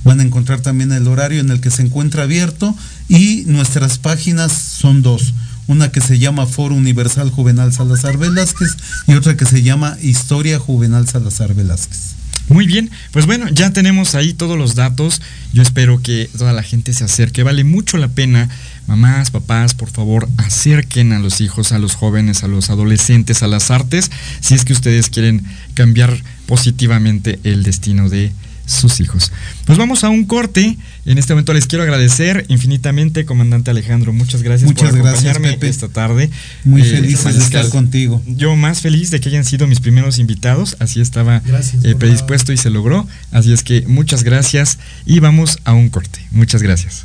Van 0.02 0.20
a 0.20 0.24
encontrar 0.24 0.60
también 0.60 0.92
el 0.92 1.06
horario 1.06 1.40
en 1.40 1.50
el 1.50 1.60
que 1.60 1.70
se 1.70 1.82
encuentra 1.82 2.24
abierto 2.24 2.74
y 3.08 3.44
nuestras 3.46 3.98
páginas 3.98 4.52
son 4.52 5.02
dos. 5.02 5.34
Una 5.66 5.90
que 5.90 6.00
se 6.00 6.18
llama 6.18 6.46
Foro 6.46 6.74
Universal 6.74 7.30
Juvenal 7.30 7.72
Salazar 7.72 8.18
Velázquez 8.18 8.76
y 9.06 9.14
otra 9.14 9.36
que 9.36 9.46
se 9.46 9.62
llama 9.62 9.96
Historia 10.02 10.58
Juvenal 10.58 11.08
Salazar 11.08 11.54
Velázquez. 11.54 12.14
Muy 12.48 12.66
bien, 12.66 12.90
pues 13.10 13.24
bueno, 13.24 13.48
ya 13.48 13.72
tenemos 13.72 14.14
ahí 14.14 14.34
todos 14.34 14.58
los 14.58 14.74
datos. 14.74 15.22
Yo 15.54 15.62
espero 15.62 16.02
que 16.02 16.28
toda 16.36 16.52
la 16.52 16.62
gente 16.62 16.92
se 16.92 17.04
acerque. 17.04 17.42
Vale 17.42 17.64
mucho 17.64 17.96
la 17.96 18.08
pena. 18.08 18.50
Mamás, 18.86 19.30
papás, 19.30 19.72
por 19.72 19.88
favor, 19.90 20.28
acerquen 20.36 21.12
a 21.14 21.18
los 21.18 21.40
hijos, 21.40 21.72
a 21.72 21.78
los 21.78 21.94
jóvenes, 21.94 22.44
a 22.44 22.48
los 22.48 22.68
adolescentes, 22.68 23.42
a 23.42 23.48
las 23.48 23.70
artes, 23.70 24.10
si 24.40 24.54
es 24.54 24.66
que 24.66 24.74
ustedes 24.74 25.08
quieren 25.08 25.42
cambiar 25.72 26.22
positivamente 26.44 27.40
el 27.44 27.62
destino 27.62 28.10
de 28.10 28.30
sus 28.66 29.00
hijos. 29.00 29.32
Pues 29.64 29.78
vamos 29.78 30.04
a 30.04 30.08
un 30.08 30.24
corte. 30.24 30.76
En 31.06 31.18
este 31.18 31.34
momento 31.34 31.52
les 31.52 31.66
quiero 31.66 31.82
agradecer 31.82 32.46
infinitamente, 32.48 33.24
comandante 33.24 33.70
Alejandro. 33.70 34.12
Muchas 34.12 34.42
gracias 34.42 34.72
por 34.72 34.86
acompañarme 34.86 35.58
esta 35.62 35.88
tarde. 35.88 36.30
Muy 36.64 36.82
eh, 36.82 36.84
feliz 36.84 37.24
de 37.24 37.30
estar 37.38 37.68
contigo. 37.68 38.22
Yo 38.26 38.56
más 38.56 38.80
feliz 38.80 39.10
de 39.10 39.20
que 39.20 39.28
hayan 39.28 39.44
sido 39.44 39.66
mis 39.66 39.80
primeros 39.80 40.18
invitados. 40.18 40.76
Así 40.80 41.00
estaba 41.00 41.42
eh, 41.82 41.94
predispuesto 41.94 42.52
y 42.52 42.56
se 42.56 42.70
logró. 42.70 43.06
Así 43.32 43.52
es 43.52 43.62
que 43.62 43.82
muchas 43.86 44.22
gracias 44.22 44.78
y 45.04 45.20
vamos 45.20 45.58
a 45.64 45.72
un 45.72 45.88
corte. 45.88 46.20
Muchas 46.30 46.62
gracias. 46.62 47.04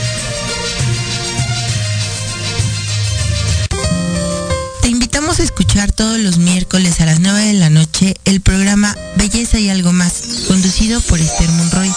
A 5.39 5.43
escuchar 5.43 5.93
todos 5.93 6.19
los 6.19 6.37
miércoles 6.37 6.99
a 6.99 7.05
las 7.05 7.21
9 7.21 7.45
de 7.45 7.53
la 7.53 7.69
noche 7.69 8.15
el 8.25 8.41
programa 8.41 8.95
Belleza 9.15 9.59
y 9.59 9.69
algo 9.69 9.93
más, 9.93 10.13
conducido 10.47 10.99
por 10.99 11.21
Esther 11.21 11.49
Monroy 11.51 11.89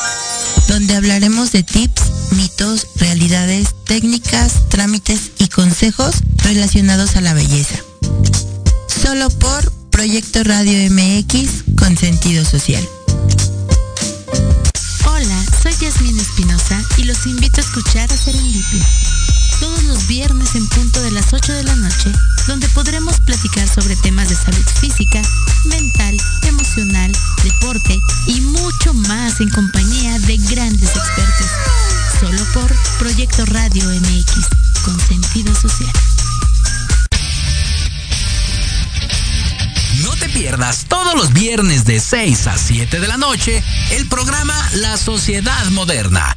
donde 0.69 0.95
hablaremos 0.95 1.51
de 1.53 1.65
tips, 1.65 2.03
mitos, 2.31 2.87
realidades, 2.97 3.75
técnicas, 3.87 4.69
trámites 4.69 5.33
y 5.39 5.49
consejos 5.49 6.15
relacionados 6.45 7.17
a 7.17 7.21
la 7.21 7.35
belleza. 7.35 7.77
Solo 8.87 9.29
por 9.31 9.71
Proyecto 9.91 10.45
Radio 10.45 10.91
MX 10.91 11.77
con 11.77 11.97
sentido 11.97 12.45
social. 12.45 12.89
Hola, 15.07 15.45
soy 15.63 15.73
Yasmin 15.81 16.19
Espinosa 16.19 16.83
y 16.99 17.03
los 17.03 17.27
invito 17.27 17.61
a 17.61 17.65
escuchar 17.65 18.13
a 18.13 18.17
Serendipia. 18.17 18.87
Todos 19.65 19.85
los 19.85 20.07
viernes 20.09 20.55
en 20.57 20.69
punto 20.69 21.01
de 21.01 21.11
las 21.11 21.33
8 21.33 21.51
de 21.51 21.65
la 21.65 21.75
noche, 21.75 22.13
donde 22.47 22.69
podremos 22.69 23.19
platicar 23.21 23.67
sobre 23.67 23.97
temas 23.97 24.29
de 24.29 24.35
salud 24.35 24.63
física, 24.79 25.23
mental, 25.65 26.15
emocional, 26.43 27.11
deporte 27.43 27.99
y 28.27 28.43
mucho 28.43 28.93
más 28.93 29.41
en 29.41 29.49
compañía 29.49 30.19
de 30.19 30.37
grandes 30.37 30.91
expertos. 30.95 31.47
Solo 32.21 32.45
por 32.53 32.77
Proyecto 32.99 33.47
Radio 33.47 33.89
MX, 33.89 34.49
con 34.85 35.01
sentido 35.01 35.55
social. 35.55 35.93
No 40.03 40.15
te 40.17 40.29
pierdas 40.29 40.85
todos 40.91 41.15
los 41.15 41.33
viernes 41.33 41.87
de 41.87 42.01
6 42.01 42.49
a 42.49 42.59
7 42.59 43.01
de 43.01 43.09
la 43.09 43.17
noche 43.17 43.65
el 43.93 44.07
programa 44.09 44.55
La 44.75 44.99
Sociedad 44.99 45.65
Moderna, 45.71 46.37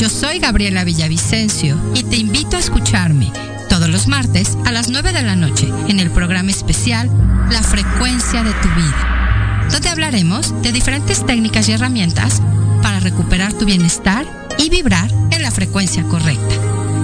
Yo 0.00 0.08
soy 0.08 0.38
Gabriela 0.38 0.82
Villavicencio 0.82 1.78
y 1.94 2.02
te 2.04 2.16
invito 2.16 2.56
a 2.56 2.60
escucharme 2.60 3.30
todos 3.68 3.90
los 3.90 4.06
martes 4.08 4.56
a 4.64 4.72
las 4.72 4.88
9 4.88 5.12
de 5.12 5.20
la 5.20 5.36
noche 5.36 5.68
en 5.88 6.00
el 6.00 6.10
programa 6.10 6.50
especial 6.50 7.10
La 7.50 7.62
frecuencia 7.62 8.42
de 8.42 8.52
tu 8.54 8.68
vida, 8.70 9.68
donde 9.70 9.90
hablaremos 9.90 10.62
de 10.62 10.72
diferentes 10.72 11.26
técnicas 11.26 11.68
y 11.68 11.72
herramientas 11.72 12.40
para 12.82 13.00
recuperar 13.00 13.52
tu 13.52 13.66
bienestar 13.66 14.24
y 14.56 14.70
vibrar 14.70 15.10
en 15.32 15.42
la 15.42 15.50
frecuencia 15.50 16.02
correcta. 16.04 16.54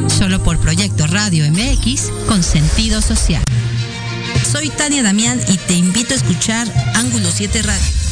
Solo 0.08 0.42
por 0.42 0.58
Proyecto 0.58 1.06
Radio 1.06 1.44
MX 1.50 2.10
con 2.26 2.42
sentido 2.42 3.02
social. 3.02 3.42
Soy 4.50 4.70
Tania 4.70 5.02
Damián 5.02 5.38
y 5.48 5.58
te 5.58 5.74
invito 5.74 6.14
a 6.14 6.16
escuchar 6.16 6.66
Ángulo 6.94 7.30
7 7.30 7.60
Radio, 7.60 7.84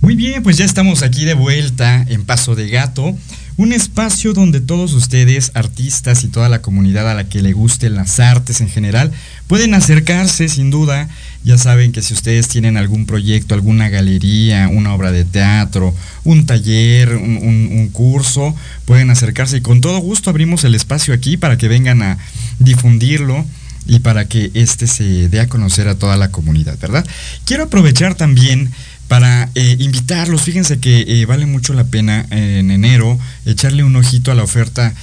Muy 0.00 0.14
bien, 0.14 0.44
pues 0.44 0.56
ya 0.56 0.64
estamos 0.64 1.02
aquí 1.02 1.24
de 1.24 1.34
vuelta 1.34 2.06
en 2.08 2.24
Paso 2.24 2.54
de 2.54 2.68
Gato, 2.68 3.16
un 3.56 3.72
espacio 3.72 4.32
donde 4.32 4.60
todos 4.60 4.92
ustedes, 4.92 5.50
artistas 5.54 6.22
y 6.22 6.28
toda 6.28 6.48
la 6.48 6.62
comunidad 6.62 7.10
a 7.10 7.14
la 7.14 7.28
que 7.28 7.42
le 7.42 7.52
gusten 7.52 7.96
las 7.96 8.20
artes 8.20 8.60
en 8.60 8.68
general, 8.68 9.10
pueden 9.48 9.74
acercarse 9.74 10.48
sin 10.48 10.70
duda. 10.70 11.08
Ya 11.42 11.58
saben 11.58 11.90
que 11.90 12.00
si 12.00 12.14
ustedes 12.14 12.46
tienen 12.46 12.76
algún 12.76 13.06
proyecto, 13.06 13.56
alguna 13.56 13.88
galería, 13.88 14.68
una 14.68 14.94
obra 14.94 15.10
de 15.10 15.24
teatro, 15.24 15.92
un 16.22 16.46
taller, 16.46 17.16
un, 17.16 17.88
curso, 17.92 18.54
pueden 18.84 19.10
acercarse 19.10 19.56
y 19.56 19.62
con 19.62 19.80
todo 19.80 19.98
gusto 19.98 20.30
abrimos 20.30 20.62
el 20.62 20.76
espacio 20.76 21.12
aquí 21.12 21.36
para 21.36 21.58
que 21.58 21.66
vengan 21.66 22.02
a 22.02 22.18
difundirlo 22.60 23.44
y 23.88 23.98
para 23.98 24.28
que 24.28 24.52
este 24.54 24.86
se 24.86 25.28
dé 25.28 25.40
a 25.40 25.48
conocer 25.48 25.88
a 25.88 25.96
toda 25.96 26.16
la 26.16 26.30
comunidad, 26.30 26.78
¿verdad? 26.78 27.04
Quiero 27.44 27.64
aprovechar 27.64 28.14
también 28.14 28.70
para 29.08 29.50
eh, 29.54 29.76
invitarlos. 29.80 30.42
Fíjense 30.42 30.78
que 30.78 31.04
eh, 31.08 31.26
vale 31.26 31.46
mucho 31.46 31.72
la 31.72 31.84
pena 31.84 32.26
eh, 32.30 32.58
en 32.60 32.70
enero 32.70 33.18
echarle 33.46 33.82
un 33.82 33.96
ojito 33.96 34.30
a 34.30 34.34
la 34.34 34.42
oferta 34.42 34.94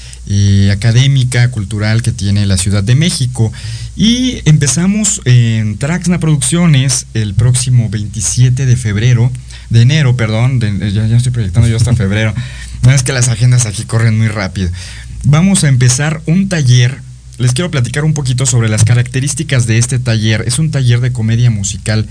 académica, 0.72 1.52
cultural 1.52 2.02
que 2.02 2.12
tiene 2.12 2.46
la 2.48 2.58
Ciudad 2.58 2.84
de 2.84 2.96
México. 2.96 3.52
Y 3.96 4.42
empezamos 4.46 5.22
en 5.26 5.78
Traxna 5.78 6.20
Producciones 6.20 7.06
el 7.14 7.36
próximo 7.36 7.90
27 7.90 8.66
de 8.66 8.76
febrero, 8.76 9.32
de 9.70 9.82
enero, 9.82 10.16
perdón, 10.16 10.60
de, 10.60 10.92
ya, 10.92 11.06
ya 11.06 11.18
estoy 11.18 11.32
proyectando 11.32 11.70
yo 11.70 11.78
hasta 11.78 11.94
febrero. 11.96 12.34
No 12.82 12.92
es 12.92 13.04
que 13.04 13.14
las 13.14 13.28
agendas 13.28 13.66
aquí 13.66 13.84
corren 13.84 14.18
muy 14.18 14.28
rápido. 14.28 14.70
Vamos 15.26 15.64
a 15.64 15.68
empezar 15.68 16.22
un 16.26 16.50
taller 16.50 17.00
les 17.38 17.52
quiero 17.52 17.70
platicar 17.70 18.06
un 18.06 18.14
poquito 18.14 18.46
sobre 18.46 18.70
las 18.70 18.86
características 18.86 19.68
de 19.68 19.78
este 19.78 20.00
taller. 20.00 20.44
Es 20.48 20.58
un 20.58 20.72
taller 20.72 21.02
de 21.02 21.12
comedia 21.12 21.50
musical. 21.50 22.08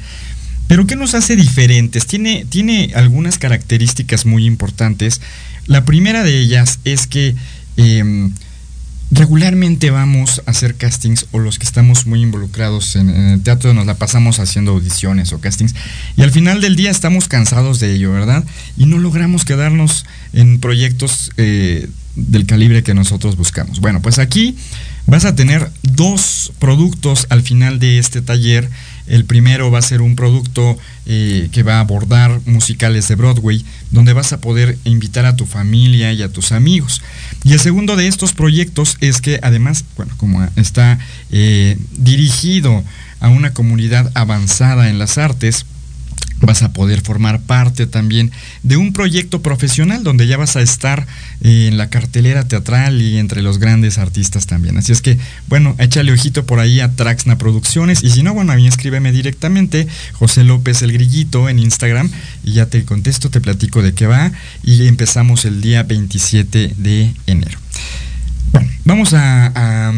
Pero 0.66 0.86
¿qué 0.86 0.96
nos 0.96 1.14
hace 1.14 1.36
diferentes? 1.36 2.06
Tiene, 2.06 2.46
tiene 2.48 2.92
algunas 2.94 3.38
características 3.38 4.26
muy 4.26 4.46
importantes. 4.46 5.20
La 5.66 5.84
primera 5.84 6.22
de 6.22 6.38
ellas 6.38 6.78
es 6.84 7.06
que 7.06 7.34
eh, 7.76 8.30
regularmente 9.10 9.90
vamos 9.90 10.42
a 10.46 10.50
hacer 10.50 10.74
castings 10.76 11.26
o 11.32 11.38
los 11.38 11.58
que 11.58 11.66
estamos 11.66 12.06
muy 12.06 12.22
involucrados 12.22 12.96
en, 12.96 13.10
en, 13.10 13.26
el 13.28 13.42
teatro 13.42 13.74
nos 13.74 13.86
la 13.86 13.94
pasamos 13.94 14.40
haciendo 14.40 14.72
audiciones 14.72 15.32
o 15.32 15.40
castings 15.40 15.74
y 16.16 16.22
al 16.22 16.30
final 16.30 16.60
del 16.60 16.76
día 16.76 16.90
estamos 16.90 17.28
cansados 17.28 17.80
de 17.80 17.94
ello, 17.94 18.12
¿verdad? 18.12 18.44
Y 18.76 18.86
no 18.86 18.98
logramos 18.98 19.44
quedarnos 19.44 20.04
en 20.32 20.58
proyectos 20.58 21.30
eh, 21.36 21.88
del 22.16 22.46
calibre 22.46 22.82
que 22.82 22.94
nosotros 22.94 23.36
buscamos. 23.36 23.80
Bueno, 23.80 24.00
pues 24.00 24.18
aquí 24.18 24.56
vas 25.06 25.24
a 25.24 25.34
tener 25.34 25.70
dos 25.82 26.52
productos 26.58 27.26
al 27.30 27.42
final 27.42 27.78
de 27.78 27.98
este 27.98 28.22
taller. 28.22 28.68
El 29.06 29.24
primero 29.24 29.70
va 29.70 29.78
a 29.78 29.82
ser 29.82 30.00
un 30.00 30.16
producto 30.16 30.78
eh, 31.06 31.48
que 31.52 31.62
va 31.62 31.76
a 31.76 31.80
abordar 31.80 32.40
musicales 32.46 33.08
de 33.08 33.14
Broadway, 33.16 33.64
donde 33.90 34.12
vas 34.12 34.32
a 34.32 34.40
poder 34.40 34.78
invitar 34.84 35.26
a 35.26 35.36
tu 35.36 35.46
familia 35.46 36.12
y 36.12 36.22
a 36.22 36.32
tus 36.32 36.52
amigos. 36.52 37.02
Y 37.42 37.52
el 37.52 37.60
segundo 37.60 37.96
de 37.96 38.06
estos 38.06 38.32
proyectos 38.32 38.96
es 39.00 39.20
que 39.20 39.40
además, 39.42 39.84
bueno, 39.96 40.14
como 40.16 40.46
está 40.56 40.98
eh, 41.30 41.76
dirigido 41.92 42.82
a 43.20 43.28
una 43.28 43.52
comunidad 43.52 44.10
avanzada 44.14 44.88
en 44.88 44.98
las 44.98 45.18
artes, 45.18 45.66
vas 46.46 46.62
a 46.62 46.72
poder 46.72 47.00
formar 47.00 47.40
parte 47.40 47.86
también 47.86 48.30
de 48.62 48.76
un 48.76 48.92
proyecto 48.92 49.42
profesional 49.42 50.02
donde 50.02 50.26
ya 50.26 50.36
vas 50.36 50.56
a 50.56 50.62
estar 50.62 51.06
eh, 51.40 51.68
en 51.68 51.78
la 51.78 51.88
cartelera 51.90 52.46
teatral 52.46 53.00
y 53.00 53.18
entre 53.18 53.42
los 53.42 53.58
grandes 53.58 53.98
artistas 53.98 54.46
también. 54.46 54.76
Así 54.76 54.92
es 54.92 55.02
que, 55.02 55.18
bueno, 55.48 55.74
échale 55.78 56.12
ojito 56.12 56.46
por 56.46 56.60
ahí 56.60 56.80
a 56.80 56.92
Traxna 56.92 57.38
Producciones 57.38 58.02
y 58.02 58.10
si 58.10 58.22
no, 58.22 58.34
bueno, 58.34 58.52
a 58.52 58.56
mí 58.56 58.66
escríbeme 58.66 59.12
directamente, 59.12 59.86
José 60.12 60.44
López 60.44 60.82
el 60.82 60.92
Grillito 60.92 61.48
en 61.48 61.58
Instagram 61.58 62.10
y 62.44 62.52
ya 62.52 62.66
te 62.66 62.84
contesto, 62.84 63.30
te 63.30 63.40
platico 63.40 63.82
de 63.82 63.94
qué 63.94 64.06
va 64.06 64.32
y 64.62 64.86
empezamos 64.86 65.44
el 65.44 65.60
día 65.60 65.82
27 65.82 66.74
de 66.76 67.14
enero. 67.26 67.58
Bueno, 68.52 68.70
vamos 68.84 69.14
a, 69.14 69.52
a 69.54 69.92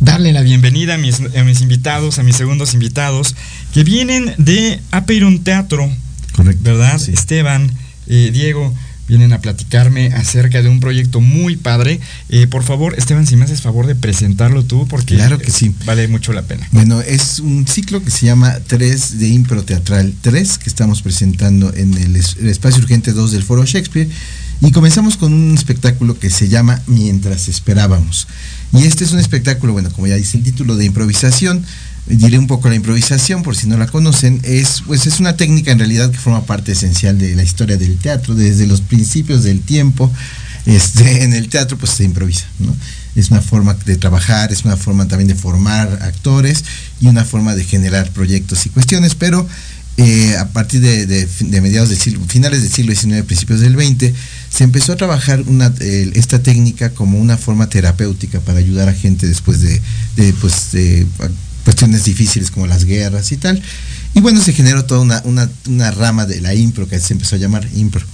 darle 0.00 0.32
la 0.32 0.42
bienvenida 0.42 0.94
a 0.94 0.98
mis, 0.98 1.20
a 1.20 1.44
mis, 1.44 1.60
invitados, 1.60 2.18
a 2.18 2.22
mis 2.22 2.36
segundos 2.36 2.74
invitados, 2.74 3.34
que 3.72 3.84
vienen 3.84 4.34
de 4.38 4.80
Apeiron 4.90 5.40
Teatro. 5.40 5.90
Correcto. 6.32 6.62
¿Verdad? 6.62 6.98
Sí. 6.98 7.12
Esteban, 7.12 7.70
eh, 8.06 8.30
Diego, 8.32 8.74
vienen 9.08 9.32
a 9.32 9.40
platicarme 9.40 10.08
acerca 10.08 10.62
de 10.62 10.68
un 10.68 10.80
proyecto 10.80 11.20
muy 11.20 11.56
padre. 11.56 11.98
Eh, 12.28 12.46
por 12.46 12.62
favor, 12.62 12.94
Esteban, 12.96 13.26
si 13.26 13.36
me 13.36 13.44
haces 13.44 13.62
favor 13.62 13.86
de 13.86 13.94
presentarlo 13.94 14.64
tú, 14.64 14.86
porque 14.86 15.16
claro 15.16 15.38
que 15.38 15.50
sí. 15.50 15.74
vale 15.84 16.06
mucho 16.08 16.32
la 16.32 16.42
pena. 16.42 16.68
Bueno, 16.72 17.00
es 17.00 17.40
un 17.40 17.66
ciclo 17.66 18.02
que 18.04 18.10
se 18.10 18.26
llama 18.26 18.58
3 18.66 19.18
de 19.18 19.28
Impro 19.28 19.64
Teatral 19.64 20.14
3, 20.20 20.58
que 20.58 20.68
estamos 20.68 21.02
presentando 21.02 21.74
en 21.74 21.94
el, 21.94 22.16
el 22.16 22.48
Espacio 22.48 22.82
Urgente 22.82 23.12
2 23.12 23.32
del 23.32 23.42
Foro 23.42 23.64
Shakespeare. 23.64 24.08
Y 24.60 24.72
comenzamos 24.72 25.16
con 25.16 25.32
un 25.32 25.54
espectáculo 25.54 26.18
que 26.18 26.30
se 26.30 26.48
llama 26.48 26.82
Mientras 26.86 27.48
Esperábamos. 27.48 28.26
Y 28.72 28.84
este 28.84 29.04
es 29.04 29.12
un 29.12 29.20
espectáculo, 29.20 29.72
bueno, 29.72 29.90
como 29.92 30.08
ya 30.08 30.16
dice 30.16 30.36
el 30.36 30.42
título, 30.42 30.76
de 30.76 30.84
improvisación. 30.84 31.64
Diré 32.06 32.38
un 32.38 32.48
poco 32.48 32.68
la 32.68 32.74
improvisación, 32.74 33.42
por 33.44 33.54
si 33.54 33.68
no 33.68 33.76
la 33.76 33.86
conocen. 33.86 34.40
Es, 34.42 34.82
pues, 34.84 35.06
es 35.06 35.20
una 35.20 35.36
técnica 35.36 35.70
en 35.70 35.78
realidad 35.78 36.10
que 36.10 36.18
forma 36.18 36.44
parte 36.44 36.72
esencial 36.72 37.18
de 37.18 37.36
la 37.36 37.44
historia 37.44 37.76
del 37.76 37.98
teatro. 37.98 38.34
Desde 38.34 38.66
los 38.66 38.80
principios 38.80 39.44
del 39.44 39.60
tiempo, 39.60 40.10
este, 40.66 41.22
en 41.22 41.34
el 41.34 41.48
teatro 41.48 41.78
pues 41.78 41.92
se 41.92 42.04
improvisa, 42.04 42.46
¿no? 42.58 42.74
Es 43.14 43.30
una 43.30 43.40
forma 43.40 43.74
de 43.74 43.96
trabajar, 43.96 44.52
es 44.52 44.64
una 44.64 44.76
forma 44.76 45.06
también 45.06 45.28
de 45.28 45.34
formar 45.34 45.88
actores 46.02 46.64
y 47.00 47.06
una 47.06 47.24
forma 47.24 47.54
de 47.54 47.64
generar 47.64 48.10
proyectos 48.10 48.64
y 48.66 48.68
cuestiones, 48.68 49.14
pero 49.14 49.46
eh, 49.96 50.36
a 50.36 50.46
partir 50.50 50.80
de, 50.80 51.06
de, 51.06 51.26
de, 51.26 51.96
siglo, 51.96 52.24
finales 52.28 52.62
del 52.62 52.70
siglo 52.70 52.94
XIX, 52.94 53.24
principios 53.24 53.60
del 53.60 53.74
XX, 53.74 54.14
se 54.50 54.64
empezó 54.64 54.92
a 54.92 54.96
trabajar 54.96 55.44
esta 56.14 56.42
técnica 56.42 56.90
como 56.90 57.18
una 57.18 57.36
forma 57.36 57.68
terapéutica 57.68 58.40
para 58.40 58.58
ayudar 58.58 58.88
a 58.88 58.94
gente 58.94 59.26
después 59.26 59.60
de, 59.60 59.80
pues, 60.40 60.70
cuestiones 61.64 62.04
difíciles 62.04 62.50
como 62.50 62.66
las 62.66 62.84
guerras 62.84 63.30
y 63.32 63.36
tal. 63.36 63.62
Y 64.14 64.20
bueno, 64.20 64.42
se 64.42 64.52
generó 64.52 64.84
toda 64.84 65.00
una, 65.00 65.22
una, 65.24 65.50
una 65.66 65.90
rama 65.90 66.26
de 66.26 66.40
la 66.40 66.54
impro, 66.54 66.88
que 66.88 66.98
se 66.98 67.12
empezó 67.12 67.36
a 67.36 67.38
llamar 67.38 67.68
impro. 67.74 68.04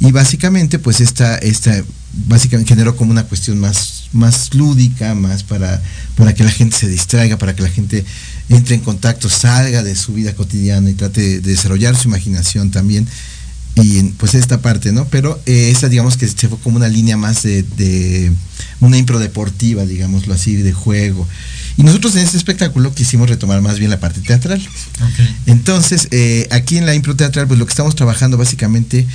Y 0.00 0.12
básicamente, 0.12 0.78
pues 0.78 1.00
esta, 1.00 1.36
esta 1.36 1.84
básicamente 2.26 2.70
generó 2.70 2.96
como 2.96 3.10
una 3.10 3.24
cuestión 3.24 3.58
más, 3.58 4.04
más 4.12 4.54
lúdica, 4.54 5.14
más 5.14 5.42
para, 5.42 5.82
para 6.16 6.34
que 6.34 6.42
la 6.42 6.50
gente 6.50 6.76
se 6.76 6.88
distraiga, 6.88 7.36
para 7.36 7.54
que 7.54 7.62
la 7.62 7.68
gente 7.68 8.04
entre 8.48 8.74
en 8.74 8.80
contacto, 8.80 9.28
salga 9.28 9.82
de 9.82 9.94
su 9.94 10.12
vida 10.12 10.34
cotidiana 10.34 10.90
y 10.90 10.94
trate 10.94 11.20
de 11.20 11.40
desarrollar 11.40 11.96
su 11.96 12.08
imaginación 12.08 12.70
también. 12.70 13.06
Y 13.76 14.02
pues 14.18 14.34
esta 14.34 14.60
parte, 14.60 14.92
¿no? 14.92 15.06
Pero 15.06 15.40
eh, 15.46 15.70
esta 15.70 15.88
digamos 15.88 16.16
que 16.16 16.26
se 16.26 16.48
fue 16.48 16.58
como 16.58 16.76
una 16.76 16.88
línea 16.88 17.16
más 17.16 17.42
de, 17.42 17.62
de 17.62 18.32
una 18.80 18.96
impro 18.96 19.18
deportiva, 19.18 19.84
digámoslo 19.86 20.34
así, 20.34 20.56
de 20.56 20.72
juego. 20.72 21.26
Y 21.76 21.82
nosotros 21.82 22.14
en 22.16 22.24
este 22.24 22.36
espectáculo 22.36 22.92
quisimos 22.94 23.28
retomar 23.28 23.60
más 23.62 23.78
bien 23.78 23.90
la 23.90 24.00
parte 24.00 24.20
teatral. 24.20 24.60
Entonces, 25.46 26.08
eh, 26.10 26.46
aquí 26.50 26.76
en 26.76 26.86
la 26.86 26.94
impro 26.94 27.16
teatral, 27.16 27.46
pues 27.46 27.58
lo 27.58 27.66
que 27.66 27.70
estamos 27.70 27.94
trabajando 27.94 28.36
básicamente 28.36 29.06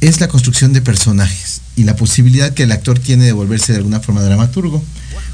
es 0.00 0.20
la 0.20 0.28
construcción 0.28 0.72
de 0.72 0.82
personajes 0.82 1.60
y 1.76 1.84
la 1.84 1.96
posibilidad 1.96 2.52
que 2.52 2.64
el 2.64 2.72
actor 2.72 2.98
tiene 2.98 3.24
de 3.24 3.32
volverse 3.32 3.72
de 3.72 3.78
alguna 3.78 4.00
forma 4.00 4.22
dramaturgo. 4.22 4.84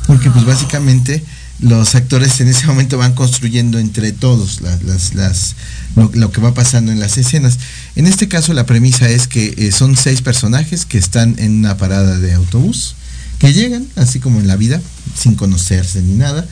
Porque 0.06 0.30
pues 0.30 0.44
básicamente 0.44 1.24
los 1.60 1.94
actores 1.94 2.40
en 2.40 2.48
ese 2.48 2.66
momento 2.66 2.98
van 2.98 3.14
construyendo 3.14 3.78
entre 3.78 4.12
todos 4.12 4.60
las, 4.60 5.14
las, 5.14 5.56
lo, 5.94 6.30
que 6.30 6.40
va 6.40 6.54
pasando 6.54 6.92
en 6.92 7.00
las 7.00 7.16
escenas. 7.16 7.58
En 7.94 8.06
este 8.06 8.28
caso 8.28 8.52
la 8.52 8.66
premisa 8.66 9.08
es 9.08 9.26
que 9.26 9.54
eh, 9.56 9.72
son 9.72 9.96
seis 9.96 10.20
personajes 10.20 10.84
que 10.84 10.98
están 10.98 11.36
en 11.38 11.52
una 11.58 11.76
parada 11.76 12.18
de 12.18 12.34
autobús, 12.34 12.94
que 13.38 13.52
llegan, 13.52 13.86
así 13.96 14.20
como 14.20 14.40
en 14.40 14.46
la 14.46 14.56
vida, 14.56 14.80
sin 15.18 15.34
conocerse 15.34 16.02
ni 16.02 16.14
nada. 16.14 16.46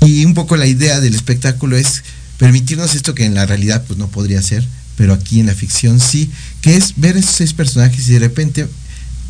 Y 0.00 0.24
un 0.24 0.34
poco 0.34 0.56
la 0.56 0.66
idea 0.66 1.00
del 1.00 1.14
espectáculo 1.14 1.76
es 1.76 2.02
permitirnos 2.38 2.94
esto 2.94 3.14
que 3.14 3.24
en 3.24 3.34
la 3.34 3.46
realidad 3.46 3.84
pues 3.86 3.98
no 3.98 4.08
podría 4.08 4.42
ser, 4.42 4.66
pero 4.96 5.14
aquí 5.14 5.40
en 5.40 5.46
la 5.46 5.54
ficción 5.54 6.00
sí, 6.00 6.30
que 6.60 6.76
es 6.76 6.94
ver 6.96 7.16
esos 7.16 7.34
seis 7.34 7.52
personajes 7.52 8.08
y 8.08 8.12
de 8.12 8.18
repente 8.18 8.68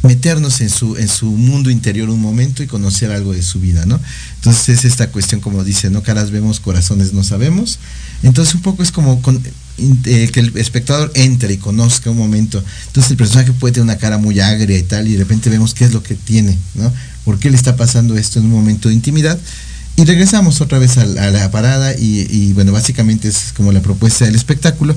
meternos 0.03 0.61
en 0.61 0.69
su, 0.69 0.97
en 0.97 1.09
su 1.09 1.27
mundo 1.27 1.71
interior 1.71 2.11
un 2.11 2.21
momento 2.21 2.63
y 2.63 2.67
conocer 2.67 3.13
algo 3.13 3.33
de 3.33 3.43
su 3.43 3.61
vida, 3.61 3.87
¿no? 3.87 4.01
Entonces 4.37 4.79
es 4.79 4.85
esta 4.85 5.11
cuestión, 5.11 5.41
como 5.41 5.63
dice, 5.63 5.91
¿no? 5.91 6.03
Caras 6.03 6.31
vemos, 6.31 6.61
corazones 6.61 7.13
no 7.13 7.23
sabemos. 7.23 7.79
Entonces 8.23 8.55
un 8.55 8.63
poco 8.63 8.83
es 8.83 8.91
como 8.91 9.21
eh, 9.79 10.31
que 10.33 10.41
el 10.41 10.57
espectador 10.57 11.13
entre 11.15 11.55
y 11.55 11.57
conozca 11.57 12.11
un 12.11 12.19
momento. 12.19 12.63
Entonces 12.89 13.13
el 13.13 13.17
personaje 13.17 13.53
puede 13.53 13.75
tener 13.75 13.85
una 13.85 13.99
cara 13.99 14.19
muy 14.19 14.41
agria 14.41 14.77
y 14.77 14.83
tal, 14.83 15.07
y 15.07 15.13
de 15.13 15.19
repente 15.19 15.51
vemos 15.51 15.73
qué 15.75 15.85
es 15.85 15.93
lo 15.93 16.03
que 16.03 16.15
tiene, 16.15 16.59
¿no? 16.75 16.93
¿Por 17.25 17.39
qué 17.39 17.51
le 17.51 17.57
está 17.57 17.77
pasando 17.77 18.17
esto 18.17 18.41
en 18.41 18.47
un 18.47 18.53
momento 18.53 18.89
de 18.89 18.97
intimidad? 18.97 19.39
Y 19.95 20.05
regresamos 20.05 20.61
otra 20.63 20.79
vez 20.79 20.97
a, 20.97 21.05
la 21.05 21.51
parada 21.51 21.95
y, 21.95 22.27
y, 22.31 22.55
bueno, 22.55 22.73
básicamente 22.73 23.29
es 23.29 23.53
como 23.55 23.73
la 23.73 23.83
propuesta 23.83 24.25
del 24.25 24.35
espectáculo. 24.35 24.97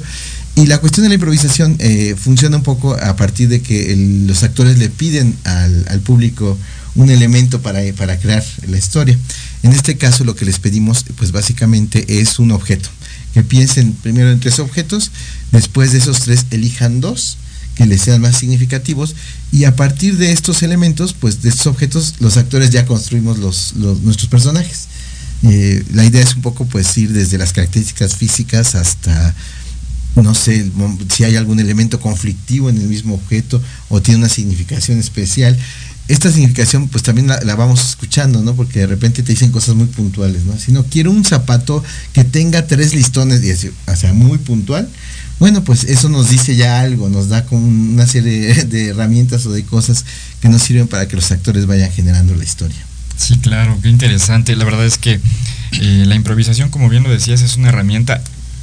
Y 0.56 0.68
la 0.68 0.80
cuestión 0.80 1.04
de 1.04 1.10
la 1.10 1.16
improvisación 1.16 1.76
eh, 1.80 2.16
funciona 2.18 2.58
un 2.58 2.64
poco 2.64 2.96
a 2.96 3.16
partir 3.18 3.50
de 3.50 3.62
que 3.62 3.94
los 4.26 4.44
actores 4.44 4.78
le 4.78 4.90
piden 4.90 5.36
al, 5.44 6.00
público 6.00 6.58
un 6.96 7.10
elemento 7.10 7.62
para, 7.62 7.82
para, 7.98 8.18
crear 8.18 8.44
la 8.68 8.78
historia. 8.78 9.18
En 9.64 9.74
este 9.74 9.98
caso 9.98 10.24
lo 10.24 10.36
que 10.36 10.46
les 10.46 10.60
pedimos 10.60 11.04
pues 11.18 11.34
básicamente 11.34 12.22
es 12.22 12.40
un 12.40 12.52
objeto. 12.52 12.90
Que 13.34 13.44
piensen 13.44 13.92
primero 13.92 14.32
en 14.32 14.40
tres 14.40 14.60
objetos, 14.60 15.12
después 15.52 15.92
de 15.92 15.98
esos 15.98 16.22
tres 16.22 16.46
elijan 16.52 17.02
dos 17.02 17.38
que 17.76 17.86
les 17.86 18.02
sean 18.02 18.22
más 18.22 18.38
significativos 18.38 19.16
y 19.52 19.66
a 19.66 19.76
partir 19.76 20.18
de 20.18 20.32
estos 20.32 20.64
elementos, 20.64 21.14
pues 21.14 21.42
de 21.42 21.50
estos 21.50 21.68
objetos, 21.68 22.16
los 22.20 22.38
actores 22.38 22.70
ya 22.70 22.86
construimos 22.86 23.38
los, 23.38 23.76
nuestros 23.76 24.30
personajes. 24.30 24.88
Eh, 25.44 25.84
la 25.94 26.06
idea 26.06 26.24
es 26.24 26.36
un 26.36 26.42
poco 26.42 26.66
pues 26.66 26.98
ir 26.98 27.12
desde 27.12 27.38
las 27.38 27.52
características 27.52 28.16
físicas 28.16 28.74
hasta 28.76 29.36
no 30.24 30.34
sé 30.34 30.72
si 31.10 31.24
hay 31.24 31.36
algún 31.36 31.60
elemento 31.60 32.00
conflictivo 32.00 32.70
en 32.70 32.78
el 32.78 32.88
mismo 32.88 33.16
objeto 33.16 33.62
o 33.90 34.02
tiene 34.02 34.20
una 34.20 34.30
significación 34.30 35.00
especial. 35.00 35.58
Esta 36.08 36.32
significación 36.32 36.88
pues 36.88 37.04
también 37.04 37.28
la, 37.28 37.56
vamos 37.56 37.90
escuchando, 37.90 38.42
¿no? 38.42 38.56
Porque 38.56 38.80
de 38.80 38.88
repente 38.88 39.24
te 39.24 39.32
dicen 39.32 39.52
cosas 39.52 39.76
muy 39.76 39.88
puntuales, 39.88 40.44
¿no? 40.46 40.58
Si 40.58 40.72
no 40.72 40.86
quiero 40.86 41.12
un 41.12 41.26
zapato 41.26 41.84
que 42.14 42.24
tenga 42.24 42.68
tres 42.68 42.94
listones, 42.94 43.44
y 43.44 43.70
o 43.88 43.96
sea, 43.96 44.14
muy 44.14 44.38
puntual, 44.38 44.88
bueno, 45.40 45.64
pues 45.64 45.84
eso 45.84 46.08
nos 46.08 46.30
dice 46.30 46.56
ya 46.56 46.80
algo, 46.80 47.10
nos 47.10 47.30
da 47.30 47.46
como 47.46 47.68
una 47.68 48.08
serie 48.08 48.54
de 48.66 48.88
herramientas 48.90 49.46
o 49.48 49.52
de 49.52 49.64
cosas 49.64 50.06
que 50.42 50.50
nos 50.50 50.62
sirven 50.62 50.88
para 50.88 51.08
que 51.08 51.16
los 51.16 51.32
actores 51.32 51.66
vayan 51.66 51.92
generando 51.92 52.36
la 52.36 52.44
historia. 52.44 52.78
Sí, 53.18 53.38
claro, 53.40 53.78
qué 53.82 53.90
interesante. 53.90 54.56
La 54.56 54.66
verdad 54.66 54.86
es 54.86 54.98
que 54.98 55.20
eh, 55.80 56.04
la 56.06 56.16
improvisación, 56.16 56.70
como 56.70 56.90
bien 56.90 57.04
lo 57.04 57.10
decías, 57.10 57.42
es 57.42 57.56
una 57.58 57.70
herramienta 57.70 58.22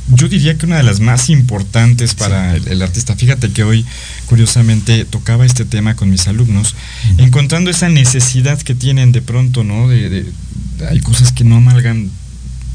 yo 0.09 0.29
diría 0.29 0.57
que 0.57 0.67
una 0.67 0.77
de 0.77 0.83
las 0.83 1.01
más 1.01 1.31
importantes 1.31 2.15
para 2.15 2.57
el, 2.57 2.83
artista. 2.83 3.17
Fíjate 3.17 3.51
que 3.51 3.65
hoy, 3.65 3.87
curiosamente, 4.27 5.05
tocaba 5.05 5.47
este 5.47 5.65
tema 5.65 5.95
con 5.95 6.11
mis 6.11 6.27
alumnos, 6.27 6.75
encontrando 7.19 7.71
esa 7.71 7.89
necesidad 7.89 8.61
que 8.61 8.75
tienen 8.75 9.13
de 9.13 9.23
pronto, 9.23 9.65
¿no? 9.65 9.89
De, 9.89 10.27
hay 10.89 11.01
cosas 11.01 11.33
que 11.33 11.45
no 11.45 11.57
amalgan, 11.57 12.11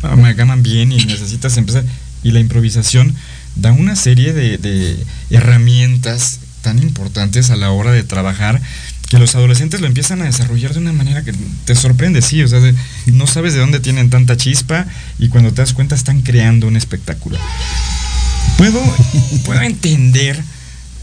amalgaman 0.04 0.64
bien 0.64 0.92
y 0.92 0.98
necesitas 1.06 1.58
empezar. 1.58 1.84
Y 2.24 2.32
la 2.32 2.40
improvisación 2.40 3.14
da 3.56 3.72
una 3.72 3.96
serie 3.96 4.34
de 4.34 5.06
herramientas 5.30 6.40
tan 6.62 6.80
importantes 6.80 7.50
a 7.50 7.56
la 7.56 7.72
hora 7.72 7.92
de 7.92 8.04
trabajar 8.04 8.62
que 9.10 9.20
los 9.20 9.36
adolescentes 9.36 9.80
lo 9.80 9.88
empiezan 9.88 10.22
a 10.22 10.26
desarrollar 10.26 10.74
de 10.74 10.80
una 10.80 10.92
manera 10.92 11.24
que 11.24 11.34
te 11.66 11.76
sorprende, 11.76 12.22
sí, 12.22 12.44
o 12.44 12.48
sea, 12.48 12.60
no 13.08 13.28
sabes 13.28 13.54
de 13.54 13.60
dónde 13.60 13.80
tienen 13.80 14.10
tanta 14.10 14.36
chispa 14.36 14.86
y 15.18 15.30
cuando 15.30 15.52
te 15.52 15.62
das 15.62 15.74
cuenta 15.74 15.96
están 15.96 16.22
creando 16.22 16.68
un 16.68 16.76
espectáculo. 16.76 17.38
Puedo, 18.58 18.82
puedo 19.46 19.62
entender 19.62 20.42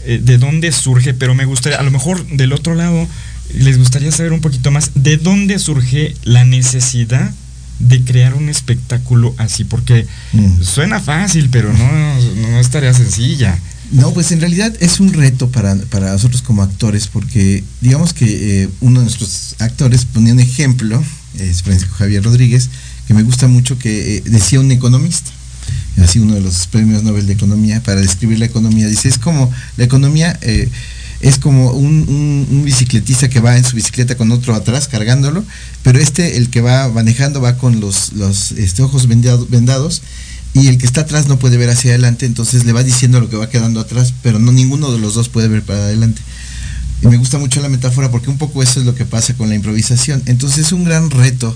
eh, 0.05 0.19
de 0.21 0.37
dónde 0.37 0.71
surge, 0.71 1.13
pero 1.13 1.33
me 1.33 1.45
gustaría, 1.45 1.79
a 1.79 1.83
lo 1.83 1.91
mejor 1.91 2.25
del 2.27 2.53
otro 2.53 2.75
lado, 2.75 3.07
les 3.53 3.77
gustaría 3.77 4.11
saber 4.11 4.33
un 4.33 4.41
poquito 4.41 4.69
más 4.69 4.91
de 4.93 5.17
dónde 5.17 5.57
surge 5.57 6.13
la 6.23 6.45
necesidad 6.45 7.31
de 7.79 8.03
crear 8.03 8.35
un 8.35 8.49
espectáculo 8.49 9.33
así, 9.37 9.63
porque 9.63 10.05
mm. 10.33 10.61
suena 10.61 10.99
fácil, 10.99 11.49
pero 11.49 11.73
no, 11.73 12.21
no 12.35 12.59
es 12.59 12.69
tarea 12.69 12.93
sencilla. 12.93 13.57
No, 13.91 14.13
pues 14.13 14.31
en 14.31 14.39
realidad 14.39 14.73
es 14.79 14.99
un 14.99 15.13
reto 15.13 15.49
para, 15.49 15.75
nosotros 15.75 16.41
como 16.41 16.63
actores, 16.63 17.07
porque 17.07 17.63
digamos 17.81 18.13
que 18.13 18.63
eh, 18.63 18.69
uno 18.81 18.99
de 18.99 19.05
nuestros 19.05 19.55
actores 19.59 20.05
ponía 20.05 20.33
un 20.33 20.39
ejemplo, 20.39 21.03
es 21.39 21.61
Francisco 21.63 21.95
Javier 21.95 22.23
Rodríguez, 22.23 22.69
que 23.07 23.13
me 23.13 23.23
gusta 23.23 23.47
mucho, 23.47 23.77
que 23.77 24.17
eh, 24.17 24.23
decía 24.25 24.59
un 24.59 24.71
economista, 24.71 25.29
así 26.03 26.19
uno 26.19 26.33
de 26.33 26.41
los 26.41 26.67
premios 26.67 27.03
Nobel 27.03 27.27
de 27.27 27.33
Economía, 27.33 27.81
para 27.83 28.01
describir 28.01 28.39
la 28.39 28.45
economía. 28.45 28.87
Dice, 28.87 29.07
es 29.07 29.19
como, 29.19 29.51
la 29.77 29.83
economía 29.83 30.37
eh, 30.41 30.69
es 31.21 31.37
como 31.37 31.71
un, 31.71 32.63
bicicletista 32.65 33.29
que 33.29 33.39
va 33.39 33.55
en 33.55 33.63
su 33.63 33.75
bicicleta 33.75 34.17
con 34.17 34.31
otro 34.31 34.55
atrás 34.55 34.87
cargándolo, 34.87 35.45
pero 35.83 35.99
este, 35.99 36.37
el 36.37 36.49
que 36.49 36.61
va 36.61 36.89
manejando, 36.89 37.39
va 37.39 37.57
con 37.57 37.79
los, 37.79 38.13
los 38.13 38.51
este, 38.53 38.81
ojos 38.81 39.07
vendados 39.07 40.01
y 40.55 40.69
el 40.69 40.77
que 40.77 40.85
está 40.85 41.01
atrás 41.01 41.27
no 41.27 41.37
puede 41.37 41.57
ver 41.57 41.69
hacia 41.69 41.91
adelante, 41.91 42.25
entonces 42.25 42.63
le 42.63 42.71
va 42.71 42.81
diciendo 42.81 43.19
lo 43.19 43.29
que 43.29 43.35
va 43.35 43.49
quedando 43.49 43.81
atrás, 43.81 44.13
pero 44.23 44.39
no 44.39 44.53
ninguno 44.53 44.89
de 44.89 44.99
los 44.99 45.13
dos 45.13 45.27
puede 45.27 45.49
ver 45.49 45.63
para 45.63 45.79
adelante. 45.79 46.21
Y 47.01 47.07
me 47.07 47.17
gusta 47.17 47.37
mucho 47.37 47.61
la 47.61 47.67
metáfora 47.67 48.09
porque 48.09 48.29
un 48.29 48.37
poco 48.37 48.63
eso 48.63 48.79
es 48.79 48.85
lo 48.85 48.95
que 48.95 49.03
pasa 49.03 49.33
con 49.33 49.49
la 49.49 49.55
improvisación. 49.55 50.23
Entonces 50.27 50.67
es 50.67 50.71
un 50.71 50.85
gran 50.85 51.11
reto 51.11 51.55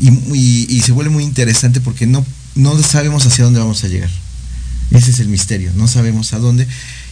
y, 0.00 0.80
se 0.80 0.92
vuelve 0.92 1.10
muy 1.10 1.24
interesante 1.24 1.82
porque 1.82 2.06
no, 2.06 2.24
no 2.54 2.82
sabemos 2.82 3.26
hacia 3.26 3.44
dónde 3.44 3.60
vamos 3.60 3.84
a 3.84 3.88
llegar. 3.88 4.10
Ese 4.92 5.10
es 5.10 5.20
el 5.20 5.28
misterio, 5.28 5.70
no 5.76 5.86
sabemos 5.86 6.32
a 6.32 6.38
dónde. 6.38 6.66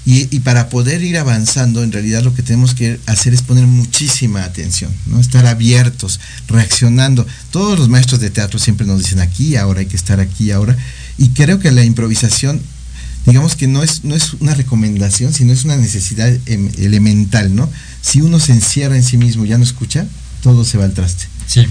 Y, 0.06 0.34
y, 0.34 0.40
para 0.40 0.70
poder 0.70 1.02
ir 1.02 1.18
avanzando, 1.18 1.82
en 1.82 1.92
realidad 1.92 2.22
lo 2.22 2.32
que 2.32 2.42
tenemos 2.42 2.74
que 2.74 2.98
hacer 3.04 3.34
es 3.34 3.42
poner 3.42 3.66
muchísima 3.66 4.44
atención, 4.44 4.90
¿no? 5.06 5.20
Estar 5.20 5.44
abiertos, 5.46 6.18
reaccionando. 6.48 7.26
Todos 7.50 7.78
los 7.78 7.90
maestros 7.90 8.20
de 8.20 8.30
teatro 8.30 8.58
siempre 8.58 8.86
nos 8.86 9.00
dicen 9.00 9.20
aquí, 9.20 9.56
ahora 9.56 9.80
hay 9.80 9.86
que 9.86 9.96
estar 9.96 10.20
aquí, 10.20 10.50
ahora. 10.52 10.74
Y 11.18 11.28
creo 11.30 11.58
que 11.58 11.70
la 11.70 11.84
improvisación, 11.84 12.60
digamos 13.24 13.56
que 13.56 13.66
no 13.66 13.82
es, 13.82 14.04
no 14.04 14.14
es 14.14 14.34
una 14.34 14.54
recomendación, 14.54 15.32
sino 15.32 15.52
es 15.52 15.64
una 15.64 15.76
necesidad 15.76 16.28
em, 16.46 16.70
elemental, 16.78 17.54
¿no? 17.54 17.70
Si 18.02 18.20
uno 18.20 18.38
se 18.38 18.52
encierra 18.52 18.96
en 18.96 19.02
sí 19.02 19.16
mismo 19.16 19.44
y 19.44 19.48
ya 19.48 19.58
no 19.58 19.64
escucha, 19.64 20.06
todo 20.42 20.64
se 20.64 20.78
va 20.78 20.84
al 20.84 20.92
traste. 20.92 21.26
Sí. 21.46 21.66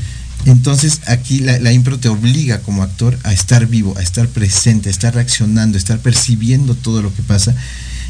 Entonces 0.46 1.02
aquí 1.08 1.40
la, 1.40 1.60
la, 1.60 1.72
impro 1.72 1.98
te 1.98 2.10
obliga 2.10 2.60
como 2.60 2.84
actor 2.84 3.18
a 3.24 3.34
estar 3.34 3.66
vivo, 3.68 3.96
a 3.98 4.02
estar 4.02 4.28
presente, 4.28 4.90
a 4.90 4.92
estar 4.92 5.14
reaccionando, 5.14 5.78
a 5.78 5.80
estar 5.80 6.00
percibiendo 6.00 6.76
todo 6.76 7.02
lo 7.02 7.14
que 7.14 7.24
pasa. 7.24 7.56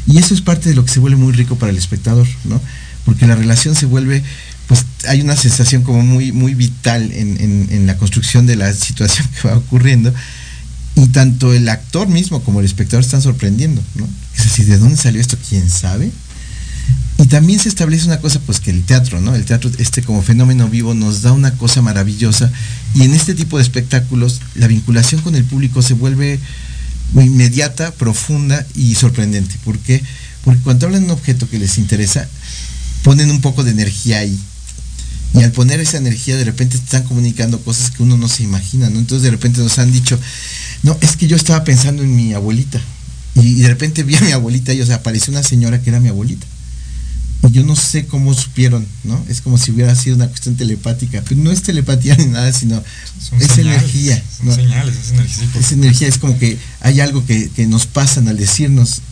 Y 0.06 0.18
eso 0.18 0.34
es 0.34 0.40
parte 0.40 0.68
de 0.68 0.74
lo 0.74 0.84
que 0.84 0.92
se 0.92 1.00
vuelve 1.00 1.16
muy 1.16 1.32
rico 1.32 1.56
para 1.56 1.72
el 1.72 1.78
espectador, 1.78 2.26
¿no? 2.44 2.60
Porque 3.04 3.26
la 3.26 3.36
relación 3.36 3.74
se 3.74 3.86
vuelve, 3.86 4.22
pues 4.66 4.84
hay 5.08 5.20
una 5.20 5.36
sensación 5.36 5.82
como 5.82 6.02
muy, 6.02 6.32
muy 6.32 6.54
vital 6.54 7.10
en, 7.12 7.40
en, 7.40 7.68
en 7.70 7.86
la 7.86 7.96
construcción 7.96 8.46
de 8.46 8.56
la 8.56 8.72
situación 8.72 9.28
que 9.42 9.48
va 9.48 9.56
ocurriendo 9.56 10.12
y 10.96 11.08
tanto 11.08 11.52
el 11.52 11.68
actor 11.68 12.08
mismo 12.08 12.42
como 12.42 12.60
el 12.60 12.66
espectador 12.66 13.04
están 13.04 13.22
sorprendiendo, 13.22 13.82
¿no? 13.94 14.08
Es 14.36 14.44
decir, 14.44 14.66
¿de 14.66 14.78
dónde 14.78 14.96
salió 14.96 15.20
esto? 15.20 15.36
¿Quién 15.48 15.70
sabe? 15.70 16.10
Y 17.18 17.26
también 17.26 17.60
se 17.60 17.68
establece 17.68 18.06
una 18.06 18.20
cosa, 18.20 18.40
pues 18.40 18.60
que 18.60 18.70
el 18.70 18.82
teatro, 18.82 19.20
¿no? 19.20 19.34
El 19.34 19.44
teatro, 19.44 19.70
este 19.78 20.02
como 20.02 20.22
fenómeno 20.22 20.68
vivo, 20.68 20.94
nos 20.94 21.22
da 21.22 21.32
una 21.32 21.52
cosa 21.52 21.82
maravillosa. 21.82 22.50
Y 22.94 23.02
en 23.02 23.14
este 23.14 23.34
tipo 23.34 23.58
de 23.58 23.62
espectáculos, 23.62 24.40
la 24.54 24.66
vinculación 24.66 25.20
con 25.20 25.34
el 25.34 25.44
público 25.44 25.82
se 25.82 25.94
vuelve 25.94 26.40
inmediata, 27.14 27.92
profunda 27.92 28.66
y 28.74 28.94
sorprendente. 28.94 29.56
¿Por 29.64 29.78
qué? 29.78 30.02
Porque 30.44 30.60
cuando 30.60 30.86
hablan 30.86 31.02
de 31.02 31.06
un 31.06 31.12
objeto 31.12 31.48
que 31.48 31.58
les 31.58 31.78
interesa, 31.78 32.28
ponen 33.02 33.30
un 33.30 33.40
poco 33.40 33.64
de 33.64 33.70
energía 33.70 34.18
ahí. 34.18 34.38
Y 35.34 35.42
al 35.42 35.52
poner 35.52 35.80
esa 35.80 35.98
energía, 35.98 36.36
de 36.36 36.44
repente 36.44 36.76
están 36.76 37.02
comunicando 37.04 37.60
cosas 37.60 37.90
que 37.90 38.02
uno 38.02 38.16
no 38.16 38.28
se 38.28 38.42
imagina, 38.42 38.88
¿no? 38.88 38.98
Entonces 38.98 39.22
de 39.22 39.30
repente 39.30 39.60
nos 39.60 39.78
han 39.78 39.92
dicho, 39.92 40.18
no, 40.86 40.96
es 41.00 41.16
que 41.16 41.26
yo 41.26 41.34
estaba 41.34 41.64
pensando 41.64 42.04
en 42.04 42.14
mi 42.14 42.32
abuelita. 42.32 42.80
Y 43.34 43.54
de 43.54 43.68
repente 43.68 44.04
vi 44.04 44.14
a 44.14 44.20
mi 44.20 44.30
abuelita 44.30 44.72
y 44.72 44.80
o 44.80 44.86
sea, 44.86 44.96
apareció 44.96 45.32
una 45.32 45.42
señora 45.42 45.82
que 45.82 45.90
era 45.90 45.98
mi 45.98 46.08
abuelita. 46.08 46.46
Y 47.42 47.50
yo 47.50 47.64
no 47.64 47.74
sé 47.74 48.06
cómo 48.06 48.32
supieron, 48.34 48.86
¿no? 49.02 49.20
Es 49.28 49.40
como 49.40 49.58
si 49.58 49.72
hubiera 49.72 49.96
sido 49.96 50.14
una 50.14 50.28
cuestión 50.28 50.54
telepática. 50.54 51.24
Pero 51.28 51.42
no 51.42 51.50
es 51.50 51.62
telepatía 51.62 52.14
ni 52.16 52.26
nada, 52.26 52.52
sino 52.52 52.80
es 53.40 53.58
energía. 53.58 54.22
Son 54.38 54.54
señales, 54.54 54.94
es 54.96 55.10
energía. 55.10 55.48
Es 55.58 55.72
energía, 55.72 56.08
es 56.08 56.18
como 56.18 56.38
que 56.38 56.56
hay 56.80 57.00
algo 57.00 57.26
que, 57.26 57.50
que, 57.50 57.66
nos 57.66 57.86
pasan 57.86 58.28
al 58.28 58.36
decirnos. 58.36 59.02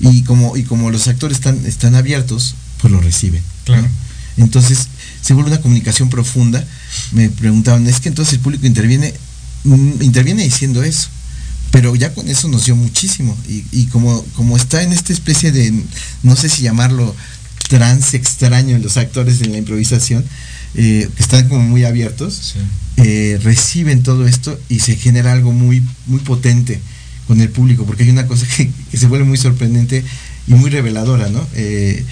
Y 0.00 0.24
como, 0.24 0.58
y 0.58 0.64
como 0.64 0.90
los 0.90 1.08
actores 1.08 1.38
están, 1.38 1.64
están 1.64 1.94
abiertos, 1.94 2.56
pues 2.78 2.92
lo 2.92 3.00
reciben. 3.00 3.42
Claro. 3.64 3.88
Entonces, 4.36 4.88
se 5.22 5.32
vuelve 5.32 5.50
una 5.50 5.62
comunicación 5.62 6.10
profunda. 6.10 6.62
Me 7.12 7.30
preguntaban, 7.30 7.86
es 7.86 8.00
que 8.00 8.10
entonces 8.10 8.34
el 8.34 8.40
público 8.40 8.66
interviene, 8.66 9.14
mm, 9.64 10.02
interviene 10.02 10.44
diciendo 10.44 10.82
eso 10.82 11.08
pero 11.72 11.96
ya 11.96 12.14
con 12.14 12.28
eso 12.28 12.46
nos 12.48 12.66
dio 12.66 12.76
muchísimo 12.76 13.36
y, 13.48 13.64
y, 13.72 13.86
como, 13.86 14.22
como 14.36 14.56
está 14.56 14.82
en 14.84 14.92
esta 14.92 15.12
especie 15.12 15.50
de, 15.50 15.72
no 16.22 16.36
sé 16.36 16.48
si 16.48 16.62
llamarlo 16.62 17.14
trance 17.68 18.16
extraño 18.16 18.76
en 18.76 18.82
los 18.82 18.96
actores 18.98 19.40
en 19.40 19.50
la 19.52 19.58
improvisación, 19.58 20.24
eh, 20.74 21.08
que 21.16 21.22
están 21.22 21.48
como 21.48 21.62
muy 21.62 21.84
abiertos, 21.84 22.52
Sí. 22.54 22.58
eh, 22.98 23.40
reciben 23.42 24.02
todo 24.04 24.26
esto 24.28 24.58
y 24.68 24.78
se 24.80 24.96
genera 24.96 25.32
algo 25.32 25.52
muy, 25.52 25.82
muy 26.06 26.20
potente 26.20 26.80
con 27.26 27.40
el 27.40 27.48
público, 27.48 27.84
porque 27.86 28.04
hay 28.04 28.10
una 28.10 28.26
cosa 28.26 28.46
que, 28.56 28.70
que 28.90 28.96
se 28.96 29.06
vuelve 29.06 29.24
muy 29.24 29.38
sorprendente 29.38 30.04
y 30.46 30.52
muy 30.54 30.68
reveladora, 30.70 31.28
¿no? 31.30 31.46
Eh, 31.54 32.04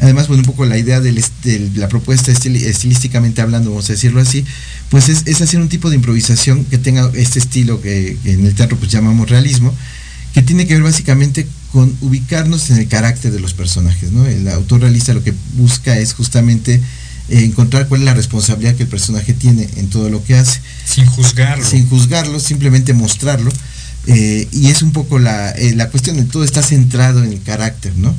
además, 0.00 0.28
bueno, 0.28 0.42
un 0.42 0.46
poco 0.46 0.66
la 0.66 0.76
idea 0.76 1.00
del, 1.00 1.22
de 1.42 1.70
la 1.76 1.88
propuesta 1.88 2.30
estil- 2.32 2.56
estilísticamente 2.62 3.40
hablando, 3.40 3.70
vamos 3.70 3.88
a 3.88 3.92
decirlo 3.94 4.20
así, 4.20 4.44
pues 4.90 5.08
es, 5.08 5.22
es 5.26 5.40
hacer 5.40 5.60
un 5.60 5.68
tipo 5.68 5.90
de 5.90 5.96
improvisación 5.96 6.64
que 6.64 6.78
tenga 6.78 7.10
este 7.14 7.38
estilo 7.38 7.80
que, 7.80 8.16
que 8.22 8.32
en 8.32 8.46
el 8.46 8.54
teatro 8.54 8.76
pues 8.78 8.90
llamamos 8.90 9.28
realismo, 9.28 9.74
que 10.32 10.42
tiene 10.42 10.66
que 10.66 10.74
ver 10.74 10.82
básicamente 10.82 11.46
con 11.72 11.94
ubicarnos 12.00 12.70
en 12.70 12.78
el 12.78 12.88
carácter 12.88 13.32
de 13.32 13.40
los 13.40 13.52
personajes, 13.54 14.12
¿no? 14.12 14.26
El 14.26 14.48
autor 14.48 14.82
realista 14.82 15.12
lo 15.12 15.24
que 15.24 15.34
busca 15.54 15.98
es 15.98 16.14
justamente 16.14 16.80
eh, 17.28 17.44
encontrar 17.44 17.88
cuál 17.88 18.02
es 18.02 18.04
la 18.04 18.14
responsabilidad 18.14 18.76
que 18.76 18.84
el 18.84 18.88
personaje 18.88 19.32
tiene 19.34 19.68
en 19.76 19.88
todo 19.88 20.08
lo 20.08 20.22
que 20.24 20.36
hace. 20.36 20.60
Sin 20.84 21.06
juzgarlo. 21.06 21.64
Sin 21.66 21.88
juzgarlo, 21.88 22.38
simplemente 22.38 22.94
mostrarlo. 22.94 23.50
eh, 24.06 24.46
y 24.52 24.68
es 24.68 24.82
un 24.82 24.92
poco 24.92 25.18
la, 25.18 25.50
eh, 25.50 25.74
la 25.74 25.90
cuestión 25.90 26.16
de 26.16 26.24
todo 26.24 26.44
está 26.44 26.62
centrado 26.62 27.24
en 27.24 27.32
el 27.32 27.42
carácter, 27.42 27.92
¿no? 27.96 28.14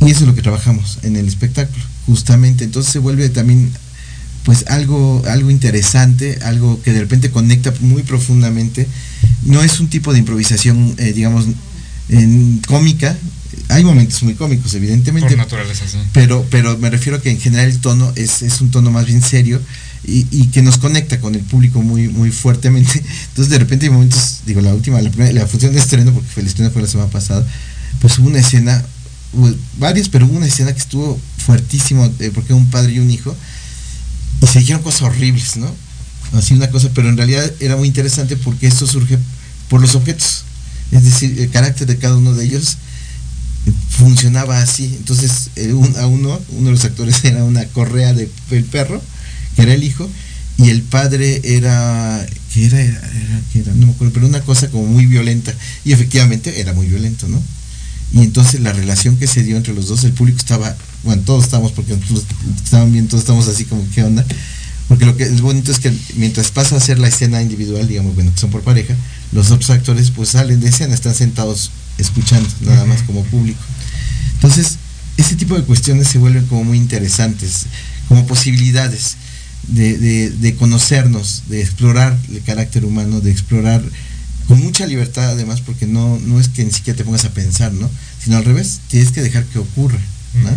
Y 0.00 0.10
eso 0.10 0.20
es 0.20 0.26
lo 0.26 0.34
que 0.34 0.42
trabajamos 0.42 0.98
en 1.02 1.16
el 1.16 1.26
espectáculo, 1.28 1.82
justamente. 2.06 2.64
Entonces 2.64 2.92
se 2.92 2.98
vuelve 2.98 3.28
también 3.28 3.72
pues 4.44 4.64
algo, 4.68 5.22
algo 5.28 5.50
interesante, 5.50 6.38
algo 6.42 6.80
que 6.82 6.92
de 6.92 7.00
repente 7.00 7.30
conecta 7.30 7.72
muy 7.80 8.02
profundamente. 8.02 8.86
No 9.44 9.62
es 9.62 9.80
un 9.80 9.88
tipo 9.88 10.12
de 10.12 10.18
improvisación, 10.18 10.94
eh, 10.98 11.12
digamos, 11.12 11.46
en 12.08 12.60
cómica. 12.66 13.16
Hay 13.68 13.84
momentos 13.84 14.22
muy 14.22 14.34
cómicos, 14.34 14.74
evidentemente. 14.74 15.28
Por 15.30 15.38
naturaleza, 15.38 15.84
sí. 15.86 15.98
Pero, 16.12 16.44
pero 16.50 16.76
me 16.78 16.90
refiero 16.90 17.18
a 17.18 17.22
que 17.22 17.30
en 17.30 17.38
general 17.40 17.68
el 17.68 17.78
tono 17.80 18.12
es, 18.16 18.42
es 18.42 18.60
un 18.60 18.70
tono 18.70 18.90
más 18.90 19.06
bien 19.06 19.22
serio 19.22 19.60
y, 20.04 20.26
y 20.30 20.46
que 20.48 20.62
nos 20.62 20.78
conecta 20.78 21.20
con 21.20 21.34
el 21.34 21.42
público 21.42 21.80
muy, 21.82 22.08
muy 22.08 22.30
fuertemente. 22.30 23.02
Entonces 23.28 23.50
de 23.50 23.58
repente 23.58 23.86
hay 23.86 23.92
momentos, 23.92 24.40
digo, 24.46 24.60
la 24.60 24.74
última, 24.74 25.00
la, 25.00 25.10
primera- 25.10 25.32
la 25.32 25.46
función 25.46 25.72
de 25.72 25.78
estreno, 25.80 26.12
porque 26.12 26.40
el 26.40 26.46
estreno 26.46 26.70
fue 26.70 26.82
la 26.82 26.88
semana 26.88 27.10
pasada, 27.10 27.46
pues 28.00 28.18
hubo 28.18 28.28
una 28.28 28.40
escena, 28.40 28.82
hubo 29.32 29.52
varias, 29.78 30.08
pero 30.08 30.26
hubo 30.26 30.36
una 30.36 30.46
escena 30.46 30.72
que 30.72 30.80
estuvo 30.80 31.18
fuertísimo, 31.38 32.10
eh, 32.18 32.30
porque 32.34 32.52
un 32.54 32.68
padre 32.70 32.94
y 32.94 32.98
un 32.98 33.10
hijo, 33.10 33.34
y 34.42 34.46
se 34.46 34.58
dijeron 34.58 34.82
cosas 34.82 35.02
horribles, 35.02 35.56
¿no? 35.56 35.72
Así 36.32 36.54
una 36.54 36.70
cosa, 36.70 36.90
pero 36.94 37.08
en 37.08 37.16
realidad 37.16 37.50
era 37.60 37.76
muy 37.76 37.88
interesante 37.88 38.36
porque 38.36 38.66
esto 38.66 38.86
surge 38.86 39.18
por 39.68 39.80
los 39.80 39.94
objetos. 39.94 40.44
Es 40.90 41.04
decir, 41.04 41.38
el 41.40 41.50
carácter 41.50 41.86
de 41.86 41.96
cada 41.96 42.16
uno 42.16 42.34
de 42.34 42.44
ellos 42.44 42.76
eh, 43.66 43.72
funcionaba 43.90 44.60
así. 44.60 44.94
Entonces, 44.98 45.50
eh, 45.56 45.72
a 45.98 46.06
uno, 46.06 46.40
uno 46.50 46.66
de 46.66 46.72
los 46.72 46.84
actores 46.84 47.24
era 47.24 47.44
una 47.44 47.64
correa 47.66 48.14
de 48.14 48.28
el 48.50 48.64
perro, 48.64 49.00
que 49.54 49.62
era 49.62 49.74
el 49.74 49.84
hijo, 49.84 50.10
y 50.58 50.70
el 50.70 50.82
padre 50.82 51.40
era, 51.44 52.26
que 52.52 52.66
era, 52.66 52.80
era, 52.80 53.74
no 53.74 53.86
me 53.86 53.92
acuerdo, 53.92 54.12
pero 54.12 54.26
una 54.26 54.40
cosa 54.40 54.68
como 54.68 54.86
muy 54.86 55.06
violenta. 55.06 55.54
Y 55.84 55.92
efectivamente 55.92 56.60
era 56.60 56.72
muy 56.72 56.86
violento, 56.86 57.28
¿no? 57.28 57.40
Y 58.14 58.20
entonces 58.20 58.60
la 58.60 58.72
relación 58.72 59.16
que 59.16 59.26
se 59.26 59.42
dio 59.42 59.56
entre 59.56 59.72
los 59.74 59.88
dos, 59.88 60.04
el 60.04 60.12
público 60.12 60.38
estaba, 60.38 60.76
bueno, 61.02 61.22
todos 61.22 61.44
estábamos, 61.44 61.72
porque 61.72 61.96
estaban 62.64 62.92
bien, 62.92 63.08
todos 63.08 63.22
estamos 63.22 63.48
así 63.48 63.64
como, 63.64 63.84
¿qué 63.94 64.02
onda? 64.04 64.24
Porque 64.88 65.06
lo 65.06 65.16
que 65.16 65.22
es 65.24 65.40
bonito 65.40 65.72
es 65.72 65.78
que 65.78 65.90
mientras 66.16 66.50
pasa 66.50 66.76
a 66.76 66.80
ser 66.80 66.98
la 66.98 67.08
escena 67.08 67.40
individual, 67.40 67.88
digamos, 67.88 68.14
bueno, 68.14 68.30
que 68.34 68.38
son 68.40 68.50
por 68.50 68.60
pareja, 68.62 68.94
los 69.32 69.50
otros 69.50 69.70
actores 69.70 70.10
pues 70.10 70.30
salen 70.30 70.60
de 70.60 70.68
escena, 70.68 70.94
están 70.94 71.14
sentados 71.14 71.70
escuchando, 71.96 72.48
nada 72.62 72.84
más 72.84 73.02
como 73.04 73.22
público. 73.24 73.60
Entonces, 74.34 74.76
ese 75.16 75.36
tipo 75.36 75.54
de 75.56 75.62
cuestiones 75.64 76.08
se 76.08 76.18
vuelven 76.18 76.44
como 76.46 76.64
muy 76.64 76.76
interesantes, 76.76 77.64
como 78.08 78.26
posibilidades 78.26 79.16
de, 79.68 79.96
de- 79.96 80.30
de 80.30 80.54
conocernos, 80.56 81.44
de 81.48 81.62
explorar 81.62 82.18
el 82.30 82.42
carácter 82.42 82.84
humano, 82.84 83.20
de 83.22 83.30
explorar 83.30 83.82
con 84.48 84.60
mucha 84.60 84.86
libertad 84.86 85.30
además, 85.30 85.60
porque 85.60 85.86
no, 85.86 86.18
no 86.18 86.40
es 86.40 86.48
que 86.48 86.64
ni 86.64 86.70
siquiera 86.70 86.96
te 86.96 87.04
pongas 87.04 87.24
a 87.24 87.30
pensar, 87.30 87.72
¿no? 87.72 87.90
Sino 88.22 88.36
al 88.36 88.44
revés, 88.44 88.80
tienes 88.88 89.12
que 89.12 89.22
dejar 89.22 89.44
que 89.44 89.58
ocurra, 89.58 89.98
¿no? 90.34 90.50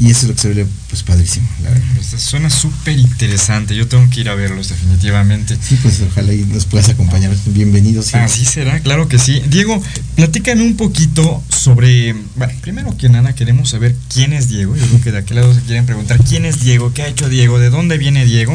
Y 0.00 0.10
eso 0.10 0.20
es 0.20 0.28
lo 0.28 0.34
que 0.34 0.40
se 0.42 0.48
vuelve 0.48 0.66
pues 0.88 1.02
padrísimo, 1.02 1.48
la 1.64 1.70
verdad. 1.70 1.84
Suena 2.18 2.50
súper 2.50 2.96
interesante. 2.96 3.74
Yo 3.74 3.88
tengo 3.88 4.08
que 4.10 4.20
ir 4.20 4.28
a 4.28 4.36
verlos 4.36 4.68
definitivamente. 4.68 5.58
Sí, 5.60 5.76
pues 5.82 6.00
ojalá 6.00 6.32
y 6.32 6.44
nos 6.44 6.66
puedas 6.66 6.88
acompañar. 6.88 7.34
Bienvenidos. 7.46 8.14
Así 8.14 8.44
será, 8.44 8.78
claro 8.78 9.08
que 9.08 9.18
sí. 9.18 9.42
Diego, 9.48 9.82
platícame 10.14 10.62
un 10.62 10.76
poquito 10.76 11.42
sobre. 11.48 12.14
Bueno, 12.36 12.52
primero 12.60 12.96
que 12.96 13.08
nada, 13.08 13.34
queremos 13.34 13.70
saber 13.70 13.96
quién 14.08 14.32
es 14.32 14.48
Diego. 14.48 14.76
Yo 14.76 14.86
creo 14.86 15.00
que 15.00 15.12
de 15.12 15.18
aquel 15.18 15.36
lado 15.38 15.52
se 15.52 15.62
quieren 15.62 15.84
preguntar 15.84 16.22
quién 16.22 16.44
es 16.44 16.60
Diego, 16.60 16.92
qué 16.92 17.02
ha 17.02 17.08
hecho 17.08 17.28
Diego, 17.28 17.58
de 17.58 17.70
dónde 17.70 17.98
viene 17.98 18.24
Diego. 18.24 18.54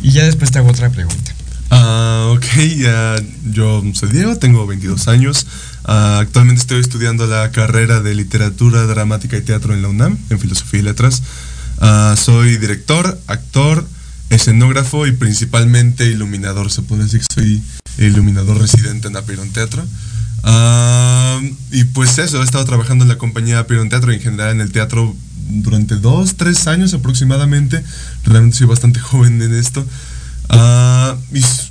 Y 0.00 0.12
ya 0.12 0.24
después 0.24 0.50
te 0.50 0.58
hago 0.58 0.70
otra 0.70 0.88
pregunta. 0.88 1.34
Ah, 1.70 2.28
ok, 2.30 2.46
yo 3.50 3.82
soy 3.94 4.08
Diego, 4.10 4.36
tengo 4.36 4.66
22 4.66 5.08
años. 5.08 5.46
Ah, 5.84 6.18
actualmente 6.20 6.60
estoy 6.60 6.80
estudiando 6.80 7.26
la 7.26 7.50
carrera 7.50 8.00
de 8.00 8.14
literatura 8.14 8.86
dramática 8.86 9.36
y 9.36 9.42
teatro 9.42 9.74
en 9.74 9.82
la 9.82 9.88
UNAM, 9.88 10.18
en 10.30 10.38
filosofía 10.38 10.80
y 10.80 10.82
letras. 10.82 11.22
Ah, 11.80 12.14
soy 12.16 12.56
director, 12.56 13.20
actor, 13.26 13.86
escenógrafo 14.30 15.06
y 15.06 15.12
principalmente 15.12 16.06
iluminador. 16.06 16.70
Se 16.70 16.82
puede 16.82 17.04
decir 17.04 17.20
que 17.20 17.34
soy 17.34 17.62
iluminador 17.98 18.58
residente 18.58 19.08
en 19.08 19.16
Apiron 19.16 19.50
Teatro. 19.50 19.84
Y 21.70 21.84
pues 21.84 22.18
eso, 22.18 22.40
he 22.40 22.44
estado 22.44 22.64
trabajando 22.64 23.04
en 23.04 23.08
la 23.08 23.18
compañía 23.18 23.58
Apiron 23.58 23.88
Teatro 23.88 24.12
y 24.12 24.16
en 24.16 24.22
general 24.22 24.52
en 24.52 24.60
el 24.62 24.72
teatro 24.72 25.14
durante 25.48 25.96
dos, 25.96 26.36
tres 26.36 26.66
años 26.66 26.94
aproximadamente. 26.94 27.82
Realmente 28.24 28.56
soy 28.56 28.66
bastante 28.66 29.00
joven 29.00 29.40
en 29.42 29.54
esto. 29.54 29.84
Ah, 30.48 31.16
y 31.32 31.38
s- 31.38 31.68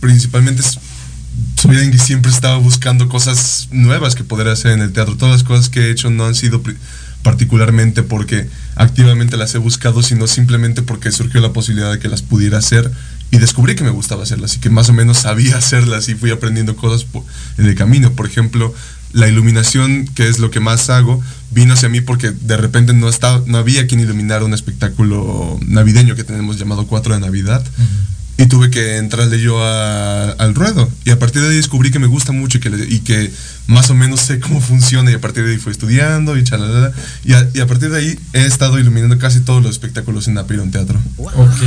principalmente 0.00 0.62
soy 0.62 1.70
alguien 1.74 1.90
que 1.92 1.98
siempre 1.98 2.30
estaba 2.30 2.56
buscando 2.58 3.08
cosas 3.08 3.68
nuevas 3.70 4.14
que 4.14 4.24
poder 4.24 4.48
hacer 4.48 4.72
en 4.72 4.80
el 4.80 4.92
teatro. 4.92 5.16
Todas 5.16 5.34
las 5.34 5.42
cosas 5.44 5.68
que 5.68 5.80
he 5.86 5.90
hecho 5.90 6.10
no 6.10 6.24
han 6.26 6.34
sido 6.34 6.62
particularmente 7.22 8.02
porque 8.02 8.48
activamente 8.76 9.36
las 9.36 9.54
he 9.54 9.58
buscado, 9.58 10.02
sino 10.02 10.26
simplemente 10.26 10.82
porque 10.82 11.10
surgió 11.10 11.40
la 11.40 11.52
posibilidad 11.52 11.90
de 11.92 11.98
que 11.98 12.08
las 12.08 12.22
pudiera 12.22 12.58
hacer 12.58 12.90
y 13.32 13.38
descubrí 13.38 13.74
que 13.74 13.82
me 13.84 13.90
gustaba 13.90 14.22
hacerlas 14.22 14.54
y 14.54 14.60
que 14.60 14.70
más 14.70 14.88
o 14.88 14.92
menos 14.92 15.18
sabía 15.18 15.56
hacerlas 15.58 16.08
y 16.08 16.14
fui 16.14 16.30
aprendiendo 16.30 16.76
cosas 16.76 17.06
en 17.58 17.66
el 17.66 17.74
camino. 17.74 18.12
Por 18.12 18.26
ejemplo, 18.26 18.72
la 19.12 19.28
iluminación, 19.28 20.06
que 20.14 20.28
es 20.28 20.38
lo 20.38 20.50
que 20.50 20.60
más 20.60 20.88
hago, 20.90 21.22
vino 21.50 21.74
hacia 21.74 21.88
mí 21.88 22.00
porque 22.00 22.30
de 22.32 22.56
repente 22.56 22.92
no, 22.92 23.08
estaba, 23.08 23.42
no 23.46 23.58
había 23.58 23.86
quien 23.86 24.00
iluminara 24.00 24.44
un 24.44 24.54
espectáculo 24.54 25.58
navideño 25.66 26.14
que 26.16 26.24
tenemos 26.24 26.58
llamado 26.58 26.86
4 26.86 27.14
de 27.14 27.20
Navidad. 27.20 27.64
Y 28.38 28.48
tuve 28.48 28.68
que 28.68 28.98
entrarle 28.98 29.40
yo 29.40 29.64
a- 29.64 30.32
al 30.32 30.54
ruedo. 30.54 30.90
Y 31.06 31.10
a 31.10 31.18
partir 31.18 31.40
de 31.40 31.48
ahí 31.48 31.56
descubrí 31.56 31.90
que 31.90 31.98
me 31.98 32.06
gusta 32.06 32.32
mucho 32.32 32.58
y 32.58 32.60
que, 32.60 32.68
le- 32.68 32.84
y 32.86 32.98
que 32.98 33.32
más 33.66 33.88
o 33.88 33.94
menos 33.94 34.20
sé 34.20 34.40
cómo 34.40 34.60
funciona. 34.60 35.10
Y 35.10 35.14
a 35.14 35.20
partir 35.22 35.44
de 35.46 35.52
ahí 35.52 35.56
fui 35.58 35.72
estudiando 35.72 36.36
y 36.36 36.44
chalala. 36.44 36.92
Y 37.24 37.32
a, 37.32 37.48
y 37.54 37.60
a 37.60 37.66
partir 37.66 37.88
de 37.88 37.96
ahí 37.98 38.18
he 38.34 38.44
estado 38.44 38.78
iluminando 38.78 39.16
casi 39.18 39.40
todos 39.40 39.62
los 39.62 39.70
espectáculos 39.72 40.28
en 40.28 40.36
Apiron 40.36 40.70
Teatro. 40.70 41.00
Ok. 41.16 41.62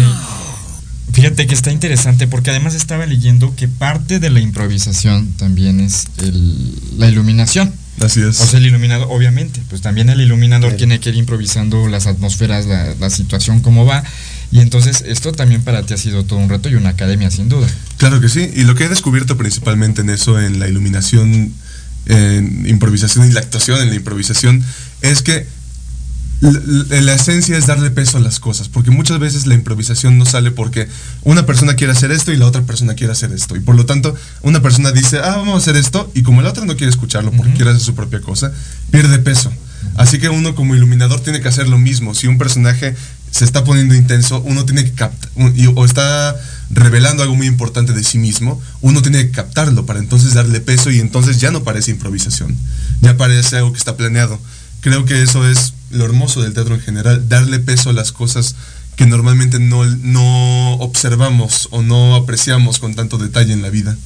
Fíjate 1.11 1.47
que 1.47 1.55
está 1.55 1.71
interesante 1.71 2.27
porque 2.27 2.51
además 2.51 2.75
estaba 2.75 3.05
leyendo 3.07 3.55
que 3.55 3.67
parte 3.67 4.19
de 4.19 4.29
la 4.29 4.39
improvisación 4.39 5.31
también 5.37 5.79
es 5.79 6.05
el- 6.17 6.75
la 6.99 7.07
iluminación. 7.09 7.73
Así 8.01 8.21
es. 8.21 8.39
O 8.39 8.45
sea, 8.45 8.59
el 8.59 8.65
iluminador, 8.65 9.07
obviamente, 9.09 9.61
pues 9.69 9.81
también 9.81 10.09
el 10.09 10.21
iluminador 10.21 10.73
tiene 10.73 10.99
que 10.99 11.09
ir 11.09 11.15
improvisando 11.15 11.87
las 11.87 12.07
atmósferas, 12.07 12.65
la, 12.65 12.95
la 12.99 13.09
situación, 13.09 13.61
cómo 13.61 13.85
va. 13.85 14.03
Y 14.51 14.61
entonces 14.61 15.03
esto 15.05 15.31
también 15.31 15.63
para 15.63 15.83
ti 15.83 15.93
ha 15.93 15.97
sido 15.97 16.25
todo 16.25 16.39
un 16.39 16.49
reto 16.49 16.69
y 16.69 16.75
una 16.75 16.89
academia 16.89 17.29
sin 17.29 17.49
duda. 17.49 17.67
Claro 17.97 18.19
que 18.19 18.29
sí, 18.29 18.49
y 18.55 18.63
lo 18.63 18.75
que 18.75 18.85
he 18.85 18.89
descubierto 18.89 19.37
principalmente 19.37 20.01
en 20.01 20.09
eso, 20.09 20.39
en 20.39 20.59
la 20.59 20.67
iluminación, 20.67 21.53
en 22.05 22.65
improvisación 22.67 23.29
y 23.29 23.31
la 23.31 23.41
actuación 23.41 23.81
en 23.81 23.89
la 23.89 23.95
improvisación, 23.95 24.63
es 25.01 25.21
que 25.21 25.45
la, 26.41 27.01
la, 27.01 27.13
esencia 27.13 27.57
es 27.57 27.67
darle 27.67 27.91
peso 27.91 28.17
a 28.17 28.21
las 28.21 28.39
cosas, 28.39 28.69
porque 28.69 28.91
muchas 28.91 29.19
veces 29.19 29.45
la 29.45 29.55
improvisación 29.55 30.17
no 30.17 30.25
sale 30.25 30.51
porque 30.51 30.87
una 31.23 31.45
persona 31.45 31.75
quiere 31.75 31.91
hacer 31.91 32.11
esto 32.11 32.31
y 32.31 32.37
la 32.37 32.45
otra 32.45 32.61
persona 32.61 32.93
quiere 32.93 33.11
hacer 33.11 33.31
esto. 33.33 33.55
Y 33.55 33.59
por 33.59 33.75
lo 33.75 33.85
tanto, 33.85 34.15
una 34.41 34.61
persona 34.61 34.91
dice, 34.91 35.19
ah, 35.19 35.35
vamos 35.37 35.55
a 35.55 35.57
hacer 35.57 35.75
esto, 35.75 36.09
y 36.15 36.23
como 36.23 36.41
la 36.41 36.49
otra 36.49 36.65
no 36.65 36.77
quiere 36.77 36.91
escucharlo 36.91 37.31
porque 37.31 37.49
uh 37.49 37.53
-huh. 37.53 37.55
quiere 37.57 37.71
hacer 37.71 37.83
su 37.83 37.95
propia 37.95 38.21
cosa, 38.21 38.51
pierde 38.91 39.19
peso. 39.19 39.51
Así 39.95 40.19
que 40.19 40.29
uno 40.29 40.55
como 40.55 40.75
iluminador 40.75 41.19
tiene 41.19 41.41
que 41.41 41.47
hacer 41.47 41.67
lo 41.67 41.77
mismo. 41.77 42.15
Si 42.15 42.27
un 42.27 42.37
personaje 42.37 42.95
se 43.31 43.45
está 43.45 43.63
poniendo 43.63 43.95
intenso, 43.95 44.41
uno 44.41 44.65
tiene 44.65 44.85
que 44.85 44.91
captar, 44.91 45.29
o 45.75 45.85
está 45.85 46.35
revelando 46.69 47.23
algo 47.23 47.35
muy 47.35 47.47
importante 47.47 47.93
de 47.93 48.03
sí 48.03 48.17
mismo, 48.17 48.61
uno 48.81 49.01
tiene 49.01 49.25
que 49.25 49.31
captarlo 49.31 49.85
para 49.85 49.99
entonces 49.99 50.33
darle 50.33 50.61
peso 50.61 50.89
y 50.89 50.99
entonces 50.99 51.39
ya 51.39 51.51
no 51.51 51.63
parece 51.63 51.91
improvisación, 51.91 52.55
ya 53.01 53.17
parece 53.17 53.57
algo 53.57 53.71
que 53.71 53.77
está 53.77 53.97
planeado. 53.97 54.39
Creo 54.81 55.05
que 55.05 55.21
eso 55.21 55.47
es 55.47 55.73
lo 55.91 56.05
hermoso 56.05 56.41
del 56.41 56.53
teatro 56.53 56.75
en 56.75 56.81
general, 56.81 57.27
darle 57.27 57.59
peso 57.59 57.89
a 57.89 57.93
las 57.93 58.11
cosas 58.11 58.55
que 58.95 59.05
normalmente 59.05 59.59
no, 59.59 59.85
no 59.85 60.73
observamos 60.75 61.67
o 61.71 61.81
no 61.81 62.15
apreciamos 62.15 62.79
con 62.79 62.95
tanto 62.95 63.17
detalle 63.17 63.53
en 63.53 63.61
la 63.61 63.69
vida. 63.69 63.97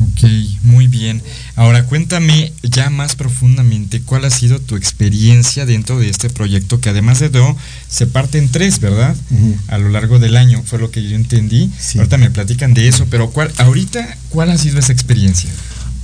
Ok, 0.00 0.28
muy 0.62 0.86
bien. 0.88 1.22
Ahora 1.54 1.84
cuéntame 1.84 2.52
ya 2.62 2.90
más 2.90 3.14
profundamente 3.14 4.00
cuál 4.00 4.24
ha 4.24 4.30
sido 4.30 4.60
tu 4.60 4.76
experiencia 4.76 5.66
dentro 5.66 5.98
de 5.98 6.08
este 6.08 6.30
proyecto 6.30 6.80
que 6.80 6.88
además 6.88 7.20
de 7.20 7.30
todo 7.30 7.56
se 7.88 8.06
parte 8.06 8.38
en 8.38 8.48
tres, 8.48 8.80
¿verdad? 8.80 9.14
Uh 9.30 9.34
-huh. 9.34 9.56
A 9.68 9.78
lo 9.78 9.90
largo 9.90 10.18
del 10.18 10.36
año, 10.36 10.62
fue 10.64 10.78
lo 10.78 10.90
que 10.90 11.08
yo 11.08 11.14
entendí. 11.14 11.70
Sí. 11.78 11.98
Ahorita 11.98 12.18
me 12.18 12.30
platican 12.30 12.74
de 12.74 12.88
eso, 12.88 13.06
pero 13.08 13.30
¿cuál, 13.30 13.52
ahorita, 13.58 14.16
¿cuál 14.30 14.50
ha 14.50 14.58
sido 14.58 14.78
esa 14.80 14.92
experiencia? 14.92 15.50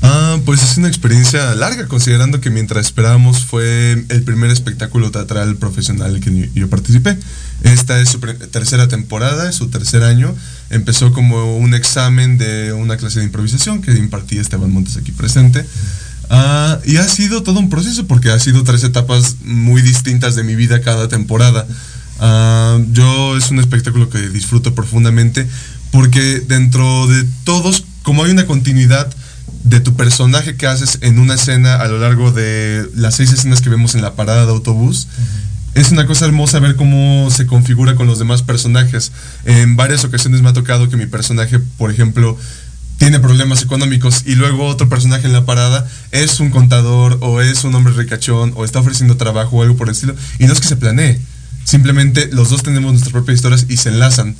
Ah, 0.03 0.38
pues 0.46 0.62
es 0.62 0.78
una 0.78 0.88
experiencia 0.88 1.55
larga, 1.55 1.86
considerando 1.86 2.40
que 2.40 2.51
mientras 2.51 2.86
esperábamos 2.86 3.44
fue 3.44 4.05
el 4.09 4.22
primer 4.22 4.51
espectáculo 4.51 5.11
teatral 5.11 5.57
profesional 5.57 6.20
que 6.20 6.51
yo 6.55 6.70
participé. 6.70 7.18
Esta 7.62 8.01
es 8.01 8.09
su 8.09 8.20
tercera 8.20 8.88
temporada, 8.88 9.51
es 9.51 9.57
su 9.57 9.68
tercer 9.68 10.03
año. 10.03 10.34
Empezó 10.70 11.12
como 11.12 11.59
un 11.59 11.74
examen 11.74 12.38
de 12.38 12.72
una 12.72 12.96
clase 12.96 13.18
de 13.18 13.26
improvisación 13.26 13.82
que 13.82 13.92
impartía 13.92 14.40
Esteban 14.40 14.72
Montes 14.72 14.96
aquí 14.96 15.12
presente. 15.12 15.66
Uh, 16.30 16.78
y 16.84 16.96
ha 16.96 17.09
sido 17.09 17.42
todo 17.42 17.59
un 17.59 17.68
proceso 17.68 18.07
porque 18.07 18.30
ha 18.30 18.38
sido 18.38 18.62
tres 18.62 18.84
etapas 18.84 19.36
muy 19.44 19.82
distintas 19.82 20.36
de 20.36 20.44
mi 20.44 20.55
vida 20.55 20.80
cada 20.80 21.09
temporada. 21.09 21.66
Uh, 22.20 22.84
yo 22.92 23.36
es 23.36 23.51
un 23.51 23.59
espectáculo 23.59 24.09
que 24.09 24.28
disfruto 24.28 24.74
profundamente 24.74 25.46
porque 25.90 26.40
dentro 26.40 27.07
de 27.09 27.26
todos, 27.44 27.84
como 28.03 28.24
hay 28.24 28.30
una 28.30 28.46
continuidad 28.46 29.12
de 29.64 29.80
tu 29.80 29.94
personaje 29.94 30.57
que 30.57 30.66
haces 30.66 30.98
en 31.03 31.18
una 31.18 31.34
escena 31.34 31.76
a 31.76 31.88
lo 31.88 31.98
largo 31.98 32.32
de 32.32 32.88
las 32.94 33.16
seis 33.16 33.32
escenas 33.32 33.61
que 33.61 33.70
vemos 33.70 33.94
en 33.94 34.03
la 34.03 34.14
parada 34.14 34.46
de 34.46 34.53
autobús, 34.53 35.07
uh 35.07 35.22
-huh 35.22 35.51
es 35.74 35.92
una 35.92 36.07
cosa 36.07 36.26
hermosa 36.26 36.59
ver 36.59 36.74
cómo 36.74 37.30
se 37.30 37.46
configura 37.46 37.94
con 37.94 38.07
los 38.07 38.18
demás 38.18 38.42
personajes. 38.42 39.12
En 39.44 39.76
varias 39.76 40.05
ocasiones 40.05 40.42
me 40.42 40.48
ha 40.48 40.53
tocado 40.53 40.88
que 40.88 40.96
mi 40.96 41.07
personaje, 41.07 41.61
por 41.78 41.90
ejemplo, 41.90 42.36
tiene 42.98 43.20
problemas 43.20 43.62
económicos 43.62 44.24
y 44.26 44.34
luego 44.34 44.66
otro 44.66 44.88
personaje 44.88 45.26
en 45.26 45.32
la 45.32 45.46
parada 45.46 45.88
es 46.11 46.40
un 46.40 46.51
contador 46.51 47.18
o 47.20 47.40
es 47.40 47.64
un 47.64 47.74
hombre 47.74 47.94
ricachón 47.94 48.53
o 48.57 48.64
está 48.64 48.80
ofreciendo 48.80 49.16
trabajo 49.16 49.59
o 49.59 49.62
algo 49.62 49.76
por 49.76 49.88
el 49.88 49.92
estilo. 49.92 50.14
Y 50.38 50.46
no 50.46 50.53
es 50.53 50.61
que 50.61 50.66
se 50.66 50.76
planee, 50.76 51.20
simplemente 51.64 52.28
los 52.32 52.51
dos 52.51 52.62
tenemos 52.62 52.90
nuestras 52.90 53.12
propias 53.12 53.36
historias 53.36 53.66
y 53.68 53.76
se 53.76 53.90
enlazan. 53.90 54.34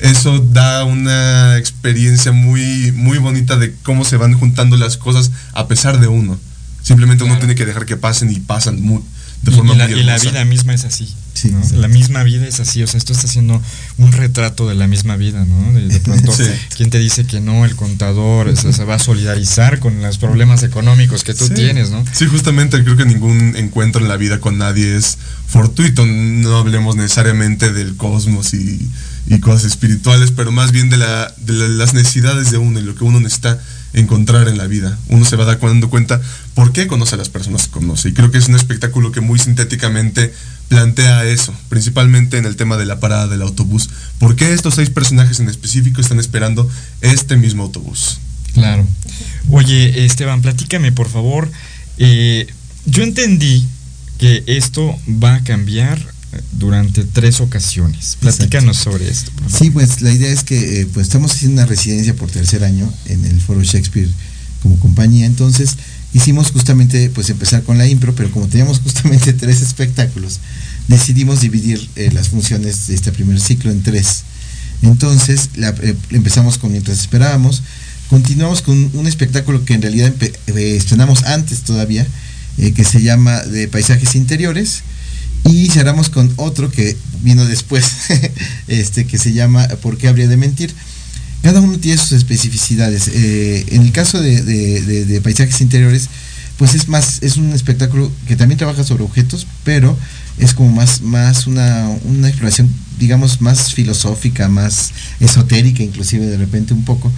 Eso 0.00 0.38
da 0.38 0.84
una 0.84 1.56
experiencia 1.58 2.32
muy, 2.32 2.92
muy 2.92 3.18
bonita 3.18 3.56
de 3.56 3.74
cómo 3.82 4.04
se 4.04 4.16
van 4.16 4.34
juntando 4.38 4.76
las 4.76 4.96
cosas 4.96 5.30
a 5.52 5.66
pesar 5.68 6.00
de 6.00 6.06
uno. 6.06 6.38
Simplemente 6.82 7.24
claro. 7.24 7.32
uno 7.34 7.40
tiene 7.40 7.54
que 7.54 7.66
dejar 7.66 7.84
que 7.86 7.96
pasen 7.96 8.30
y 8.30 8.40
pasan 8.40 8.80
muy, 8.80 9.02
de 9.42 9.50
forma 9.52 9.74
y, 9.74 9.76
la, 9.78 9.88
muy 9.88 10.00
y 10.00 10.02
la 10.04 10.18
vida 10.18 10.44
misma 10.44 10.72
es 10.74 10.84
así. 10.84 11.12
Sí, 11.34 11.50
¿no? 11.50 11.62
sí. 11.64 11.76
La 11.76 11.86
misma 11.86 12.22
vida 12.24 12.46
es 12.46 12.58
así. 12.60 12.82
O 12.82 12.86
sea, 12.86 12.98
esto 12.98 13.12
está 13.12 13.26
haciendo 13.26 13.60
un 13.98 14.12
retrato 14.12 14.68
de 14.68 14.74
la 14.74 14.88
misma 14.88 15.16
vida, 15.16 15.44
¿no? 15.44 15.72
De, 15.72 15.86
de 15.86 16.00
pronto, 16.00 16.32
Sí. 16.36 16.44
¿quién 16.76 16.90
te 16.90 16.98
dice 16.98 17.24
que 17.26 17.40
no? 17.40 17.64
El 17.64 17.76
contador 17.76 18.48
o 18.48 18.56
sea, 18.56 18.72
se 18.72 18.84
va 18.84 18.94
a 18.94 18.98
solidarizar 18.98 19.78
con 19.80 20.00
los 20.00 20.18
problemas 20.18 20.62
económicos 20.62 21.22
que 21.24 21.34
tú 21.34 21.46
Sí. 21.46 21.54
tienes, 21.54 21.90
¿no? 21.90 22.04
Sí, 22.12 22.26
justamente 22.26 22.82
creo 22.82 22.96
que 22.96 23.04
ningún 23.04 23.54
encuentro 23.56 24.00
en 24.02 24.08
la 24.08 24.16
vida 24.16 24.40
con 24.40 24.58
nadie 24.58 24.96
es 24.96 25.18
fortuito. 25.46 26.06
No 26.06 26.56
hablemos 26.56 26.96
necesariamente 26.96 27.72
del 27.72 27.96
cosmos 27.96 28.54
y, 28.54 28.90
y 29.28 29.40
cosas 29.40 29.64
espirituales, 29.66 30.30
pero 30.30 30.50
más 30.52 30.72
bien 30.72 30.88
de, 30.90 30.96
la, 30.96 31.32
de 31.38 31.52
la- 31.52 31.68
las 31.68 31.94
necesidades 31.94 32.50
de 32.50 32.58
uno 32.58 32.80
y 32.80 32.82
lo 32.82 32.94
que 32.94 33.04
uno 33.04 33.20
necesita 33.20 33.60
encontrar 33.92 34.48
en 34.48 34.58
la 34.58 34.66
vida. 34.66 34.98
Uno 35.08 35.24
se 35.24 35.36
va 35.36 35.44
dando 35.44 35.90
cuenta 35.90 36.20
por 36.54 36.72
qué 36.72 36.86
conoce 36.86 37.14
a 37.14 37.18
las 37.18 37.28
personas 37.28 37.64
que 37.66 37.70
conoce. 37.72 38.08
Y 38.10 38.12
creo 38.12 38.30
que 38.30 38.38
es 38.38 38.48
un 38.48 38.54
espectáculo 38.56 39.12
que 39.12 39.20
muy 39.20 39.38
sintéticamente 39.38 40.32
plantea 40.68 41.24
eso, 41.24 41.54
principalmente 41.68 42.36
en 42.38 42.44
el 42.44 42.56
tema 42.56 42.76
de 42.76 42.84
la 42.86 43.00
parada 43.00 43.26
del 43.28 43.42
autobús. 43.42 43.88
¿Por 44.18 44.36
qué 44.36 44.52
estos 44.52 44.74
seis 44.74 44.90
personajes 44.90 45.40
en 45.40 45.48
específico 45.48 46.00
están 46.00 46.20
esperando 46.20 46.68
este 47.00 47.36
mismo 47.36 47.62
autobús? 47.64 48.18
Claro. 48.54 48.86
Oye, 49.50 50.04
Esteban, 50.04 50.42
platícame, 50.42 50.92
por 50.92 51.08
favor. 51.08 51.50
Eh, 51.98 52.46
yo 52.86 53.02
entendí 53.02 53.66
que 54.18 54.42
esto 54.46 54.98
va 55.08 55.36
a 55.36 55.44
cambiar 55.44 55.98
durante 56.52 57.04
tres 57.04 57.40
ocasiones. 57.40 58.16
Platícanos 58.20 58.76
sobre 58.76 59.08
esto. 59.08 59.30
por 59.32 59.44
favor. 59.50 59.58
Sí, 59.58 59.70
pues 59.70 60.00
la 60.02 60.12
idea 60.12 60.30
es 60.30 60.44
que 60.44 60.80
eh, 60.82 60.86
pues 60.92 61.06
estamos 61.06 61.32
haciendo 61.32 61.62
una 61.62 61.66
residencia 61.66 62.14
por 62.14 62.30
tercer 62.30 62.64
año 62.64 62.92
en 63.06 63.24
el 63.24 63.40
Foro 63.40 63.62
Shakespeare 63.62 64.08
como 64.62 64.78
compañía, 64.78 65.24
entonces 65.26 65.76
hicimos 66.12 66.50
justamente 66.50 67.10
pues 67.10 67.30
empezar 67.30 67.62
con 67.62 67.78
la 67.78 67.86
impro, 67.86 68.14
pero 68.14 68.30
como 68.30 68.46
teníamos 68.48 68.80
justamente 68.84 69.32
tres 69.32 69.60
espectáculos, 69.62 70.40
decidimos 70.88 71.40
dividir 71.40 71.88
eh, 71.96 72.10
las 72.12 72.28
funciones 72.28 72.88
de 72.88 72.94
este 72.94 73.12
primer 73.12 73.40
ciclo 73.40 73.70
en 73.70 73.82
tres. 73.82 74.22
Entonces 74.82 75.50
la- 75.56 75.74
eh, 75.82 75.94
empezamos 76.10 76.58
con 76.58 76.72
Mientras 76.72 76.98
Esperábamos, 77.00 77.62
continuamos 78.10 78.62
con 78.62 78.90
un 78.94 79.06
espectáculo 79.06 79.64
que 79.64 79.74
en 79.74 79.82
realidad 79.82 80.12
estrenamos 80.46 81.22
antes 81.24 81.60
todavía, 81.60 82.06
que 82.74 82.84
se 82.84 83.00
llama 83.02 83.40
de 83.44 83.68
Paisajes 83.68 84.14
Interiores, 84.16 84.80
y 85.44 85.68
cerramos 85.68 86.10
con 86.10 86.32
otro 86.36 86.70
que 86.70 86.96
vino 87.22 87.44
después, 87.44 87.84
este 88.68 89.06
que 89.06 89.18
se 89.18 89.32
llama 89.32 89.66
¿Por 89.82 89.96
qué 89.96 90.08
habría 90.08 90.28
de 90.28 90.36
mentir? 90.36 90.74
Cada 91.42 91.60
uno 91.60 91.78
tiene 91.78 91.98
sus 91.98 92.12
especificidades. 92.12 93.08
Eh, 93.08 93.64
en 93.70 93.82
el 93.82 93.92
caso 93.92 94.20
de, 94.20 95.20
paisajes 95.22 95.60
interiores, 95.60 96.08
pues 96.56 96.74
es 96.74 96.88
más, 96.88 97.18
es 97.22 97.36
un 97.36 97.52
espectáculo 97.52 98.10
que 98.26 98.34
también 98.34 98.58
trabaja 98.58 98.82
sobre 98.82 99.04
objetos, 99.04 99.46
pero 99.62 99.96
es 100.38 100.54
como 100.54 100.72
más, 100.72 101.00
más 101.02 101.46
una, 101.46 101.88
una 102.04 102.28
exploración, 102.28 102.68
digamos, 102.98 103.40
más 103.40 103.72
filosófica, 103.72 104.48
más 104.48 104.90
esotérica, 105.20 105.82
inclusive 105.82 106.26
de 106.26 106.36
repente 106.36 106.74
un 106.74 106.84
poco, 106.84 107.12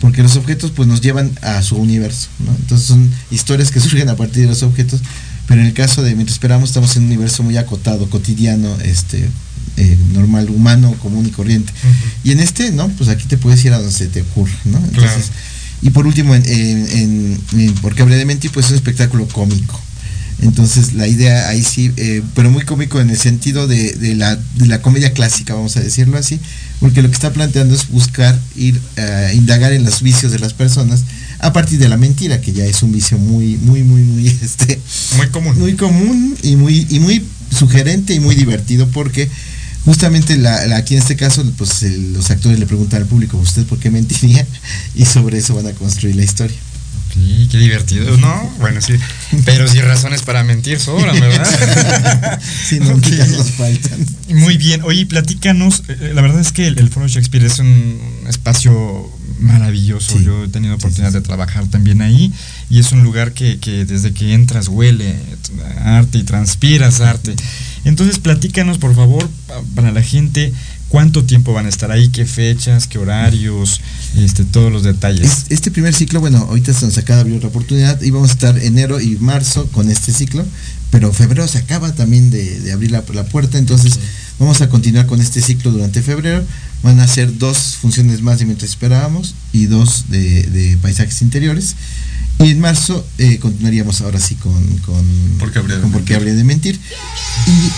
porque 0.00 0.22
los 0.22 0.36
objetos 0.36 0.70
pues 0.70 0.88
nos 0.88 1.02
llevan 1.02 1.30
a 1.42 1.60
su 1.62 1.76
universo. 1.76 2.28
Entonces 2.60 2.86
son 2.86 3.10
historias 3.30 3.70
que 3.70 3.80
surgen 3.80 4.08
a 4.08 4.16
partir 4.16 4.42
de 4.42 4.48
los 4.48 4.62
objetos, 4.62 5.02
pero 5.46 5.60
en 5.60 5.66
el 5.68 5.72
caso 5.74 6.02
de 6.02 6.14
Mientras 6.14 6.34
Esperamos 6.36 6.70
estamos 6.70 6.94
en 6.96 7.02
un 7.02 7.08
universo 7.08 7.42
muy 7.42 7.56
acotado, 7.56 8.08
cotidiano, 8.10 8.76
este 8.84 9.28
eh, 9.76 9.96
normal, 10.14 10.48
humano, 10.50 10.94
común 11.02 11.26
y 11.26 11.30
corriente. 11.30 11.72
Y 12.24 12.30
en 12.32 12.40
este, 12.40 12.70
¿no? 12.72 12.88
Pues 12.88 13.08
aquí 13.10 13.24
te 13.26 13.36
puedes 13.36 13.64
ir 13.64 13.72
a 13.72 13.78
donde 13.78 13.92
se 13.92 14.06
te 14.06 14.22
ocurre, 14.22 14.52
¿no? 14.64 14.78
Entonces, 14.78 15.26
Claro. 15.26 15.82
y 15.82 15.90
por 15.90 16.06
último, 16.06 16.34
en, 16.34 16.44
en, 16.46 16.88
en- 16.90 17.40
en 17.60 17.74
¿Por 17.74 17.94
qué 17.94 18.02
habré 18.02 18.16
de 18.16 18.24
mentir? 18.24 18.50
Pues 18.50 18.66
es 18.66 18.70
un 18.72 18.76
espectáculo 18.78 19.28
cómico. 19.28 19.80
Entonces 20.42 20.92
la 20.92 21.06
idea 21.08 21.48
ahí 21.48 21.62
sí, 21.62 21.92
eh, 21.96 22.22
pero 22.34 22.50
muy 22.50 22.62
cómico 22.64 23.00
en 23.00 23.08
el 23.08 23.16
sentido 23.16 23.66
de, 23.66 23.92
de 23.92 24.14
la, 24.14 24.36
de 24.36 24.66
la 24.66 24.82
comedia 24.82 25.12
clásica, 25.14 25.54
vamos 25.54 25.76
a 25.78 25.80
decirlo 25.80 26.18
así, 26.18 26.38
porque 26.78 27.00
lo 27.00 27.08
que 27.08 27.14
está 27.14 27.32
planteando 27.32 27.74
es 27.74 27.88
buscar 27.88 28.38
ir 28.54 28.78
a 28.98 29.32
indagar 29.32 29.72
en 29.72 29.84
los 29.84 30.02
vicios 30.02 30.32
de 30.32 30.38
las 30.38 30.52
personas 30.52 31.04
a 31.38 31.52
partir 31.52 31.78
de 31.78 31.88
la 31.88 31.96
mentira, 31.96 32.40
que 32.40 32.52
ya 32.52 32.64
es 32.64 32.82
un 32.82 32.92
vicio 32.92 33.18
muy, 33.18 33.56
muy, 33.56 33.82
muy, 33.82 34.02
muy, 34.02 34.28
este, 34.42 34.80
Muy 35.16 35.28
común. 35.28 35.58
muy 35.58 35.74
común 35.74 36.36
y 36.42 36.56
muy, 36.56 36.86
y 36.90 37.00
muy 37.00 37.22
sugerente 37.56 38.14
y 38.14 38.20
muy 38.20 38.34
divertido 38.34 38.88
porque 38.88 39.28
justamente 39.84 40.36
la, 40.36 40.66
la- 40.66 40.76
aquí 40.78 40.94
en 40.94 41.00
este 41.02 41.14
caso 41.16 41.44
pues 41.56 41.82
el- 41.84 42.12
los 42.12 42.30
actores 42.30 42.58
le 42.58 42.66
preguntan 42.66 43.02
al 43.02 43.06
público 43.08 43.36
usted 43.38 43.64
por 43.66 43.78
qué 43.78 43.90
mentiría 43.90 44.44
y 44.96 45.04
sobre 45.04 45.38
eso 45.38 45.54
van 45.54 45.66
a 45.68 45.72
construir 45.72 46.16
la 46.16 46.24
historia 46.24 46.56
Sí, 47.14 47.48
qué 47.50 47.56
divertido. 47.58 48.14
No, 48.18 48.52
bueno, 48.58 48.82
sí. 48.82 48.92
Pero 49.46 49.66
sí 49.68 49.80
razones 49.80 50.20
para 50.20 50.44
mentir 50.44 50.78
sobran, 50.78 51.18
¿verdad? 51.18 52.40
si 52.68 52.78
no 52.78 52.94
nos 52.96 53.50
faltan 53.52 54.04
Muy 54.28 54.58
bien. 54.58 54.82
Oye, 54.82 55.06
platícanos. 55.06 55.82
eh, 55.88 56.12
La 56.14 56.20
verdad 56.20 56.40
es 56.40 56.52
que 56.52 56.66
el, 56.66 56.78
el 56.78 56.90
Foro 56.90 57.08
Shakespeare 57.08 57.46
es 57.46 57.58
un 57.58 57.98
espacio 58.28 59.10
maravilloso. 59.40 60.18
Yo 60.20 60.44
he 60.44 60.48
tenido 60.48 60.74
oportunidad 60.74 61.12
de 61.12 61.20
trabajar 61.20 61.66
también 61.66 62.02
ahí 62.02 62.32
y 62.70 62.78
es 62.78 62.92
un 62.92 63.02
lugar 63.02 63.32
que, 63.32 63.58
que, 63.58 63.84
desde 63.84 64.12
que 64.12 64.34
entras 64.34 64.68
huele 64.68 65.16
arte 65.80 66.18
y 66.18 66.22
transpiras 66.22 67.00
arte. 67.00 67.34
Entonces 67.84 68.18
platícanos 68.18 68.78
por 68.78 68.94
favor 68.94 69.28
para 69.74 69.92
la 69.92 70.02
gente 70.02 70.52
cuánto 70.88 71.24
tiempo 71.24 71.52
van 71.52 71.66
a 71.66 71.68
estar 71.68 71.90
ahí, 71.90 72.08
qué 72.08 72.26
fechas, 72.26 72.86
qué 72.86 72.98
horarios, 72.98 73.80
este, 74.16 74.44
todos 74.44 74.72
los 74.72 74.82
detalles. 74.82 75.46
Este 75.48 75.70
primer 75.70 75.94
ciclo, 75.94 76.20
bueno, 76.20 76.38
ahorita 76.38 76.72
se 76.72 76.86
nos 76.86 76.96
acaba 76.98 77.16
de 77.16 77.20
abrir 77.22 77.36
otra 77.36 77.48
oportunidad 77.48 78.00
y 78.02 78.10
vamos 78.10 78.30
a 78.30 78.32
estar 78.32 78.58
enero 78.58 79.00
y 79.00 79.16
marzo 79.16 79.66
con 79.72 79.90
este 79.90 80.12
ciclo, 80.12 80.44
pero 80.90 81.12
febrero 81.12 81.46
se 81.48 81.58
acaba 81.58 81.94
también 81.94 82.30
de, 82.30 82.72
abrir 82.72 82.92
la, 82.92 83.02
puerta, 83.02 83.58
entonces 83.58 83.98
vamos 84.38 84.60
a 84.60 84.68
continuar 84.68 85.06
con 85.06 85.20
este 85.20 85.40
ciclo 85.40 85.70
durante 85.72 86.02
febrero. 86.02 86.44
Van 86.82 87.00
a 87.00 87.08
ser 87.08 87.36
dos 87.38 87.76
funciones 87.80 88.22
más 88.22 88.38
de 88.38 88.44
mientras 88.44 88.70
esperábamos 88.70 89.34
y 89.52 89.66
dos 89.66 90.04
de 90.08 90.78
paisajes 90.80 91.22
interiores. 91.22 91.74
Y 92.38 92.50
en 92.50 92.60
marzo 92.60 93.06
eh, 93.16 93.38
continuaríamos 93.38 94.02
ahora 94.02 94.20
sí 94.20 94.34
con, 94.34 94.52
con, 94.78 95.04
¿Por 95.38 95.52
qué 95.52 95.58
habría, 96.14 96.34
de, 96.34 96.44
mentir? 96.44 96.78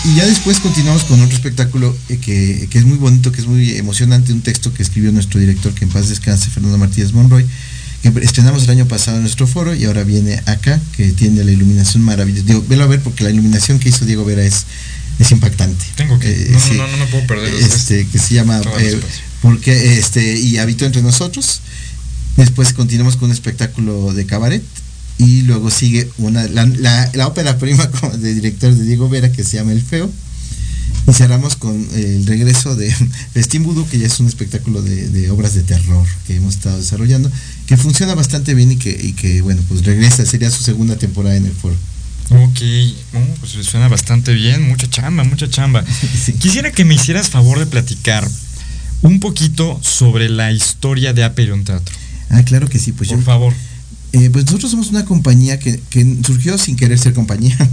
Y, 0.03 0.15
ya 0.15 0.25
después 0.25 0.59
continuamos 0.59 1.05
con 1.05 1.21
otro 1.21 1.33
espectáculo 1.33 1.95
eh, 2.09 2.17
que, 2.17 2.67
es 2.71 2.85
muy 2.85 2.97
bonito, 2.97 3.31
que 3.31 3.39
es 3.39 3.47
muy 3.47 3.77
emocionante, 3.77 4.33
un 4.33 4.41
texto 4.41 4.73
que 4.73 4.83
escribió 4.83 5.13
nuestro 5.13 5.39
director, 5.39 5.73
que 5.73 5.85
en 5.85 5.91
paz 5.91 6.09
descanse, 6.09 6.49
Fernando 6.49 6.77
Martínez 6.77 7.13
Monroy, 7.13 7.45
que 8.03 8.09
estrenamos 8.21 8.63
el 8.63 8.71
año 8.71 8.85
pasado 8.85 9.17
en 9.17 9.23
nuestro 9.23 9.47
foro 9.47 9.73
y 9.73 9.85
ahora 9.85 10.03
viene 10.03 10.41
acá, 10.45 10.79
que 10.97 11.13
tiene 11.13 11.45
la 11.45 11.51
iluminación 11.51 12.03
maravillosa. 12.03 12.45
Digo, 12.45 12.65
velo 12.67 12.83
a 12.83 12.87
ver 12.87 12.99
porque 12.99 13.23
la 13.23 13.29
iluminación 13.29 13.79
que 13.79 13.89
hizo 13.89 14.03
Diego 14.03 14.25
Vera 14.25 14.43
es, 14.43 14.65
es 15.19 15.31
impactante. 15.31 15.85
Tengo 15.95 16.17
que, 16.17 16.31
eh, 16.31 16.57
no, 16.77 16.87
no, 16.87 16.97
no, 16.97 17.05
puedo 17.07 17.27
perder. 17.27 17.53
Este, 17.53 18.07
que 18.07 18.17
se 18.17 18.35
llama, 18.35 18.61
porque, 19.41 19.99
este, 19.99 20.37
y 20.37 20.57
habitó 20.57 20.85
entre 20.85 21.01
nosotros 21.01 21.61
Después 22.39 22.71
continuamos 22.71 23.17
con 23.17 23.25
un 23.25 23.33
espectáculo 23.33 24.13
de 24.13 24.25
cabaret 24.25 24.63
y 25.17 25.41
luego 25.41 25.69
sigue 25.69 26.09
una 26.19 26.47
la, 26.47 27.27
ópera 27.27 27.57
prima 27.57 27.85
de 28.17 28.33
director 28.33 28.73
de 28.73 28.85
Diego 28.85 29.09
Vera 29.09 29.29
que 29.29 29.43
se 29.43 29.57
llama 29.57 29.73
El 29.73 29.81
Feo. 29.81 30.09
Y 31.05 31.11
cerramos 31.11 31.57
con 31.57 31.85
el 31.95 32.25
regreso 32.25 32.77
de 32.77 32.95
Festín 33.33 33.63
Vudú, 33.63 33.85
que 33.89 33.99
ya 33.99 34.07
es 34.07 34.21
un 34.21 34.27
espectáculo 34.27 34.81
de, 34.81 35.29
obras 35.31 35.53
de 35.53 35.63
terror 35.63 36.07
que 36.27 36.37
hemos 36.37 36.55
estado 36.55 36.77
desarrollando, 36.77 37.29
que 37.67 37.75
funciona 37.75 38.15
bastante 38.15 38.53
bien 38.53 38.71
y 38.71 38.77
que, 38.77 39.13
que 39.15 39.41
bueno, 39.41 39.61
pues 39.67 39.83
regresa, 39.83 40.25
sería 40.25 40.49
su 40.49 40.63
segunda 40.63 40.95
temporada 40.97 41.35
en 41.35 41.45
el 41.45 41.51
foro. 41.51 41.75
Ok, 42.31 42.61
oh, 43.15 43.35
pues 43.39 43.53
suena 43.65 43.87
bastante 43.87 44.33
bien, 44.33 44.67
mucha 44.67 44.87
chamba, 44.87 45.23
mucha 45.23 45.49
chamba. 45.49 45.83
Quisiera 46.39 46.71
que 46.71 46.85
me 46.85 46.93
hicieras 46.93 47.29
favor 47.29 47.57
de 47.57 47.65
platicar 47.65 48.27
un 49.01 49.19
poquito 49.19 49.79
sobre 49.81 50.29
la 50.29 50.51
historia 50.51 51.13
de 51.13 51.23
Aperion 51.23 51.63
Teatro. 51.63 51.95
Ah, 52.29 52.43
claro 52.43 52.67
que 52.67 52.77
sí, 52.77 52.91
pues 52.91 53.09
Por 53.09 53.23
favor. 53.23 53.53
Eh, 54.11 54.29
pues 54.31 54.45
nosotros 54.45 54.71
somos 54.71 54.89
una 54.89 55.05
compañía 55.05 55.59
que, 55.59 55.79
surgió 56.25 56.57
sin 56.57 56.75
querer 56.75 56.99
ser 56.99 57.13
compañía. 57.13 57.57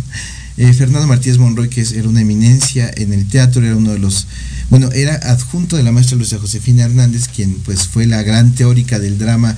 Eh, 0.59 0.73
Fernando 0.73 1.07
Martínez 1.07 1.37
Monroy, 1.37 1.69
que 1.69 1.83
era 1.83 2.09
una 2.09 2.23
eminencia 2.23 2.91
en 2.97 3.13
el 3.13 3.29
teatro, 3.29 3.63
era 3.63 3.77
uno 3.77 3.93
de 3.93 3.99
los, 3.99 4.27
bueno, 4.71 4.91
era 4.93 5.15
adjunto 5.17 5.77
de 5.77 5.83
la 5.83 5.93
maestra 5.93 6.17
Luisa 6.17 6.39
Josefina 6.39 6.85
Hernández, 6.85 7.29
quien 7.29 7.57
pues 7.57 7.89
fue 7.89 8.07
la 8.07 8.23
gran 8.23 8.55
teórica 8.55 8.99
del 8.99 9.19
drama 9.19 9.55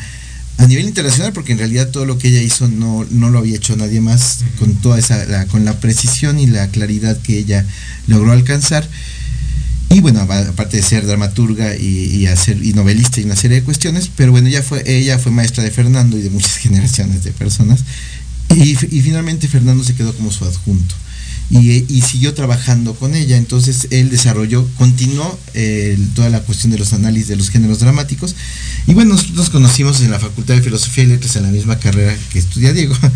a 0.59 0.67
nivel 0.67 0.87
internacional, 0.87 1.33
porque 1.33 1.53
en 1.53 1.59
realidad 1.59 1.89
todo 1.91 2.05
lo 2.05 2.19
que 2.19 2.29
ella 2.29 2.43
hizo 2.43 2.69
no, 2.69 3.07
no 3.11 3.31
lo 3.31 3.39
había 3.39 3.57
hecho 3.57 3.77
nadie 3.77 4.01
más, 4.01 4.41
con 4.59 4.75
toda 4.75 4.99
esa, 4.99 5.47
con 5.47 5.65
la 5.65 5.79
precisión 5.79 6.39
y 6.39 6.47
la 6.47 6.69
claridad 6.69 7.17
que 7.23 7.39
ella 7.39 7.65
logró 8.09 8.33
alcanzar. 8.33 8.87
Y 9.91 10.01
bueno, 10.01 10.21
aparte 10.21 10.77
de 10.77 10.83
ser 10.83 11.07
dramaturga 11.07 11.77
y, 11.77 12.27
hacer, 12.27 12.63
y 12.63 12.73
novelista 12.73 13.21
y 13.21 13.25
una 13.25 13.37
serie 13.37 13.61
de 13.61 13.65
cuestiones, 13.65 14.11
pero 14.15 14.33
bueno, 14.33 14.49
ella 14.49 14.63
fue, 14.63 14.83
ella 14.85 15.19
fue 15.19 15.33
maestra 15.33 15.63
de 15.63 15.71
Fernando 15.71 16.19
y 16.19 16.23
de 16.23 16.31
muchas 16.31 16.57
generaciones 16.59 17.25
de 17.25 17.33
personas. 17.33 17.85
Y, 18.55 18.75
finalmente 18.75 19.47
Fernando 19.47 19.85
se 19.85 19.95
quedó 19.95 20.15
como 20.15 20.33
su 20.33 20.45
adjunto. 20.45 20.95
Y, 21.51 22.03
siguió 22.03 22.35
trabajando 22.35 22.95
con 22.95 23.15
ella. 23.15 23.37
Entonces 23.37 23.89
él 23.91 24.11
desarrolló, 24.11 24.69
continuó 24.77 25.39
toda 26.15 26.29
la 26.29 26.41
cuestión 26.41 26.73
de 26.73 26.79
los 26.79 26.93
análisis 26.93 27.29
de 27.29 27.37
los 27.37 27.51
géneros 27.51 27.81
dramáticos. 27.81 28.35
Y 28.87 28.95
bueno, 28.95 29.15
nosotros 29.15 29.37
nos 29.37 29.51
conocimos 29.51 30.01
en 30.03 30.11
la 30.11 30.19
Facultad 30.19 30.55
de 30.55 30.63
Filosofía 30.63 31.05
y 31.05 31.09
Letras 31.09 31.37
en 31.37 31.45
la 31.45 31.51
misma 31.51 31.79
carrera 31.79 32.17
que 32.31 32.39
estudia 32.39 32.73
Diego. 32.73 32.97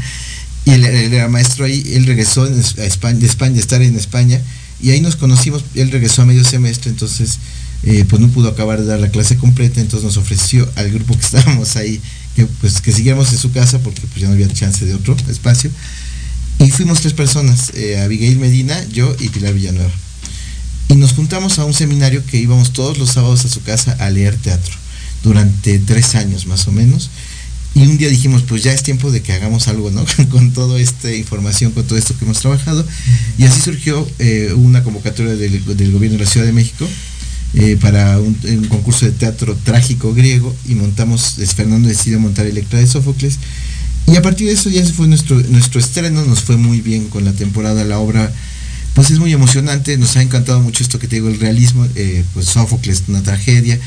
Y 0.64 0.70
él, 0.70 0.84
era 0.84 1.28
maestro 1.28 1.64
ahí, 1.64 1.82
él 1.92 2.06
regresó 2.06 2.44
a 2.44 2.84
España, 2.84 3.18
de 3.18 3.26
España, 3.26 3.58
estar 3.58 3.82
en 3.82 3.96
España 3.96 4.40
y 4.82 4.90
ahí 4.90 5.00
nos 5.00 5.16
conocimos, 5.16 5.64
él 5.74 5.90
regresó 5.92 6.22
a 6.22 6.24
medio 6.26 6.44
semestre, 6.44 6.90
entonces 6.90 7.38
eh, 7.84 8.04
pues 8.08 8.20
no 8.20 8.28
pudo 8.28 8.48
acabar 8.48 8.80
de 8.80 8.86
dar 8.86 8.98
la 8.98 9.10
clase 9.10 9.36
completa, 9.36 9.80
entonces 9.80 10.04
nos 10.04 10.16
ofreció 10.16 10.68
al 10.74 10.90
grupo 10.90 11.14
que 11.14 11.20
estábamos 11.24 11.76
ahí 11.76 12.00
que 12.34 12.46
pues 12.46 12.80
que 12.80 12.92
siguiéramos 12.92 13.32
en 13.32 13.38
su 13.38 13.52
casa 13.52 13.78
porque 13.78 14.00
pues 14.00 14.20
ya 14.20 14.26
no 14.26 14.34
había 14.34 14.52
chance 14.52 14.84
de 14.84 14.94
otro 14.94 15.16
espacio. 15.28 15.70
Y 16.62 16.70
fuimos 16.70 17.00
tres 17.00 17.12
personas, 17.12 17.72
eh, 17.74 17.98
Abigail 17.98 18.38
Medina, 18.38 18.80
yo 18.88 19.16
y 19.18 19.30
Pilar 19.30 19.52
Villanueva. 19.52 19.90
Y 20.88 20.94
nos 20.94 21.12
juntamos 21.12 21.58
a 21.58 21.64
un 21.64 21.74
seminario 21.74 22.24
que 22.24 22.38
íbamos 22.38 22.72
todos 22.72 22.98
los 22.98 23.10
sábados 23.10 23.44
a 23.44 23.48
su 23.48 23.62
casa 23.62 23.96
a 23.98 24.10
leer 24.10 24.36
teatro, 24.36 24.72
durante 25.24 25.80
tres 25.80 26.14
años 26.14 26.46
más 26.46 26.68
o 26.68 26.72
menos. 26.72 27.10
Y 27.74 27.82
un 27.82 27.98
día 27.98 28.08
dijimos, 28.08 28.44
pues 28.46 28.62
ya 28.62 28.72
es 28.72 28.84
tiempo 28.84 29.10
de 29.10 29.22
que 29.22 29.32
hagamos 29.32 29.66
algo, 29.66 29.90
¿no? 29.90 30.04
con 30.30 30.52
toda 30.52 30.78
esta 30.78 31.12
información, 31.12 31.72
con 31.72 31.84
todo 31.84 31.98
esto 31.98 32.16
que 32.16 32.24
hemos 32.24 32.38
trabajado. 32.38 32.86
Y 33.38 33.44
así 33.44 33.60
surgió 33.60 34.08
eh, 34.20 34.52
una 34.54 34.84
convocatoria 34.84 35.34
del, 35.34 35.64
gobierno 35.64 36.16
de 36.16 36.24
la 36.24 36.30
Ciudad 36.30 36.46
de 36.46 36.52
México 36.52 36.88
eh, 37.54 37.76
para 37.80 38.20
un, 38.20 38.34
concurso 38.68 39.04
de 39.04 39.10
teatro 39.10 39.56
trágico 39.64 40.14
griego 40.14 40.54
y 40.68 40.76
montamos, 40.76 41.38
Fernando 41.56 41.88
decidió 41.88 42.20
montar 42.20 42.46
Electra 42.46 42.78
de 42.78 42.86
Sófocles. 42.86 43.40
Y 44.06 44.16
a 44.16 44.22
partir 44.22 44.48
de 44.48 44.54
eso 44.54 44.68
ya 44.68 44.84
se 44.84 44.92
fue 44.92 45.06
nuestro, 45.06 45.40
nuestro 45.40 45.80
estreno, 45.80 46.24
nos 46.24 46.42
fue 46.42 46.56
muy 46.56 46.80
bien 46.80 47.08
con 47.08 47.24
la 47.24 47.32
temporada, 47.32 47.84
la 47.84 47.98
obra 47.98 48.32
pues 48.94 49.10
es 49.10 49.18
muy 49.18 49.32
emocionante, 49.32 49.96
nos 49.96 50.16
ha 50.16 50.22
encantado 50.22 50.60
mucho 50.60 50.82
esto 50.82 50.98
que 50.98 51.08
te 51.08 51.16
digo, 51.16 51.28
el 51.28 51.40
realismo, 51.40 51.86
eh, 51.94 52.24
pues 52.34 52.46
Sófocles, 52.46 53.04
una 53.08 53.22
tragedia 53.22 53.78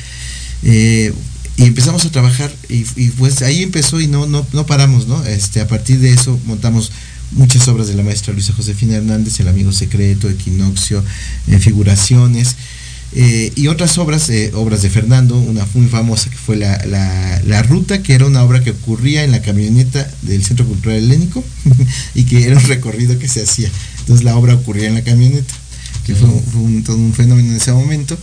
y 1.57 1.63
empezamos 1.63 2.03
a 2.05 2.11
trabajar 2.11 2.53
y, 2.67 2.83
pues 3.11 3.41
ahí 3.41 3.63
empezó 3.63 4.01
y 4.01 4.07
no, 4.07 4.25
no, 4.25 4.45
no 4.51 4.65
paramos, 4.65 5.07
¿no? 5.07 5.23
Este, 5.25 5.61
a 5.61 5.67
partir 5.67 5.99
de 5.99 6.11
eso 6.11 6.37
montamos 6.45 6.91
muchas 7.31 7.67
obras 7.67 7.87
de 7.87 7.95
la 7.95 8.03
maestra 8.03 8.33
Luisa 8.33 8.53
Josefina 8.53 8.95
Hernández, 8.95 9.39
El 9.39 9.47
Amigo 9.47 9.71
Secreto, 9.71 10.29
Equinoccio, 10.29 11.03
eh, 11.47 11.59
Figuraciones, 11.59 12.55
eh, 13.13 13.53
y 13.55 13.67
otras 13.67 13.97
obras, 13.97 14.29
eh, 14.29 14.51
obras 14.53 14.81
de 14.81 14.89
Fernando, 14.89 15.37
una 15.37 15.65
muy 15.73 15.87
famosa 15.87 16.29
que 16.29 16.35
fue 16.35 16.57
la, 16.57 16.77
la, 17.45 17.63
Ruta, 17.63 18.03
que 18.03 18.13
era 18.13 18.25
una 18.25 18.43
obra 18.43 18.61
que 18.61 18.71
ocurría 18.71 19.23
en 19.23 19.31
la 19.31 19.41
camioneta 19.41 20.09
del 20.23 20.43
Centro 20.43 20.65
Cultural 20.65 20.97
Helénico 20.97 21.43
y 22.15 22.23
que 22.25 22.43
era 22.43 22.57
un 22.57 22.63
recorrido 22.63 23.17
que 23.17 23.27
se 23.27 23.43
hacía. 23.43 23.69
Entonces 23.99 24.25
la 24.25 24.35
obra 24.35 24.55
ocurría 24.55 24.87
en 24.87 24.95
la 24.95 25.03
camioneta, 25.03 25.53
que 26.05 26.13
fue, 26.13 26.27
todo 26.83 26.97
un 26.97 27.13
fenómeno 27.13 27.49
en 27.49 27.55
ese 27.55 27.71
momento. 27.71 28.17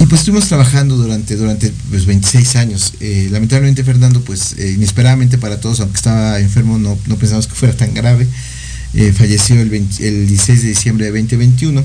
Y 0.00 0.06
pues 0.06 0.20
estuvimos 0.20 0.48
trabajando 0.48 0.96
durante, 0.96 1.36
durante 1.36 1.72
pues, 1.88 2.04
26 2.04 2.56
años. 2.56 2.94
Eh, 3.00 3.28
lamentablemente 3.30 3.84
Fernando, 3.84 4.20
pues 4.20 4.54
inesperadamente 4.58 5.38
para 5.38 5.60
todos, 5.60 5.80
aunque 5.80 5.96
estaba 5.96 6.40
enfermo, 6.40 6.78
no, 6.78 6.98
no 7.06 7.16
pensamos 7.16 7.46
que 7.46 7.54
fuera 7.54 7.74
tan 7.74 7.94
grave. 7.94 8.26
Falleció 9.16 9.60
el, 9.60 9.70
16 9.70 10.62
de 10.62 10.68
diciembre 10.68 11.06
de 11.06 11.10
2021. 11.12 11.82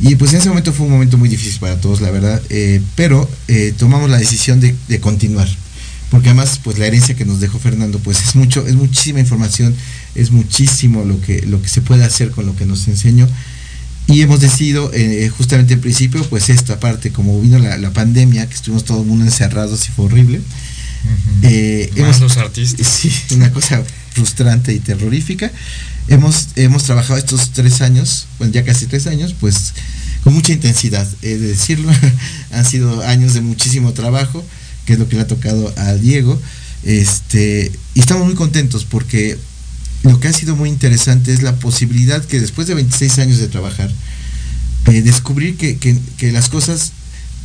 Y 0.00 0.16
pues 0.16 0.32
en 0.32 0.40
ese 0.40 0.48
momento 0.48 0.72
fue 0.72 0.86
un 0.86 0.92
momento 0.92 1.18
muy 1.18 1.28
difícil 1.28 1.60
para 1.60 1.80
todos, 1.80 2.00
la 2.00 2.10
verdad. 2.10 2.42
pero 2.96 3.28
tomamos 3.78 4.10
la 4.10 4.18
decisión 4.18 4.60
de, 4.60 4.74
de, 4.88 5.00
continuar. 5.00 5.48
Porque 6.10 6.28
además, 6.28 6.60
pues 6.62 6.78
la 6.78 6.86
herencia 6.86 7.14
que 7.14 7.24
nos 7.24 7.40
dejó 7.40 7.58
Fernando, 7.58 7.98
pues 7.98 8.20
es 8.20 8.34
mucho, 8.34 8.66
es 8.66 8.74
muchísima 8.74 9.20
información, 9.20 9.74
es 10.14 10.30
muchísimo 10.30 11.04
lo 11.04 11.20
que, 11.20 11.42
lo 11.46 11.62
que 11.62 11.68
se 11.68 11.80
puede 11.80 12.04
hacer 12.04 12.30
con 12.32 12.44
lo 12.46 12.54
que 12.54 12.66
nos 12.66 12.86
enseñó. 12.88 13.26
Y 14.08 14.20
hemos 14.20 14.40
decidido, 14.40 14.90
eh, 14.92 15.30
justamente 15.36 15.74
en 15.74 15.80
principio, 15.80 16.22
pues 16.28 16.48
esta 16.48 16.80
parte, 16.80 17.12
como 17.12 17.40
vino 17.40 17.58
la, 17.58 17.90
pandemia, 17.92 18.46
que 18.48 18.54
estuvimos 18.54 18.84
todo 18.84 19.00
el 19.00 19.06
mundo 19.06 19.24
encerrados 19.24 19.88
y 19.88 19.92
fue 19.92 20.06
horrible. 20.06 20.40
Eh, 21.42 21.90
hemos, 21.96 22.20
los 22.20 22.36
artistas. 22.36 22.86
Sí, 22.86 23.12
una 23.34 23.52
cosa 23.52 23.82
frustrante 24.12 24.72
y 24.72 24.78
terrorífica. 24.78 25.50
Hemos, 26.08 26.48
hemos 26.56 26.84
trabajado 26.84 27.18
estos 27.18 27.50
tres 27.50 27.80
años, 27.80 28.26
bueno, 28.38 28.52
ya 28.52 28.64
casi 28.64 28.86
tres 28.86 29.06
años, 29.06 29.34
pues 29.38 29.72
con 30.24 30.34
mucha 30.34 30.52
intensidad, 30.52 31.08
he 31.22 31.36
de 31.36 31.48
decirlo. 31.48 31.90
Han 32.52 32.64
sido 32.64 33.02
años 33.06 33.34
de 33.34 33.40
muchísimo 33.40 33.92
trabajo, 33.92 34.44
que 34.86 34.94
es 34.94 34.98
lo 34.98 35.08
que 35.08 35.16
le 35.16 35.22
ha 35.22 35.26
tocado 35.26 35.72
a 35.76 35.94
Diego. 35.94 36.40
Este, 36.84 37.70
y 37.94 38.00
estamos 38.00 38.26
muy 38.26 38.34
contentos 38.34 38.84
porque 38.84 39.38
lo 40.02 40.18
que 40.18 40.28
ha 40.28 40.32
sido 40.32 40.56
muy 40.56 40.68
interesante 40.68 41.32
es 41.32 41.42
la 41.42 41.56
posibilidad 41.56 42.24
que 42.24 42.40
después 42.40 42.66
de 42.66 42.74
26 42.74 43.18
años 43.20 43.38
de 43.38 43.48
trabajar, 43.48 43.90
eh, 44.86 45.02
descubrir 45.02 45.56
que, 45.56 46.32
las 46.32 46.48
cosas 46.48 46.92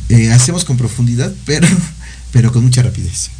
eh, 0.08 0.32
hacemos 0.32 0.64
con 0.64 0.76
profundidad, 0.76 1.32
pero, 1.46 1.68
pero 2.32 2.52
con 2.52 2.64
mucha 2.64 2.82
rapidez. 2.82 3.30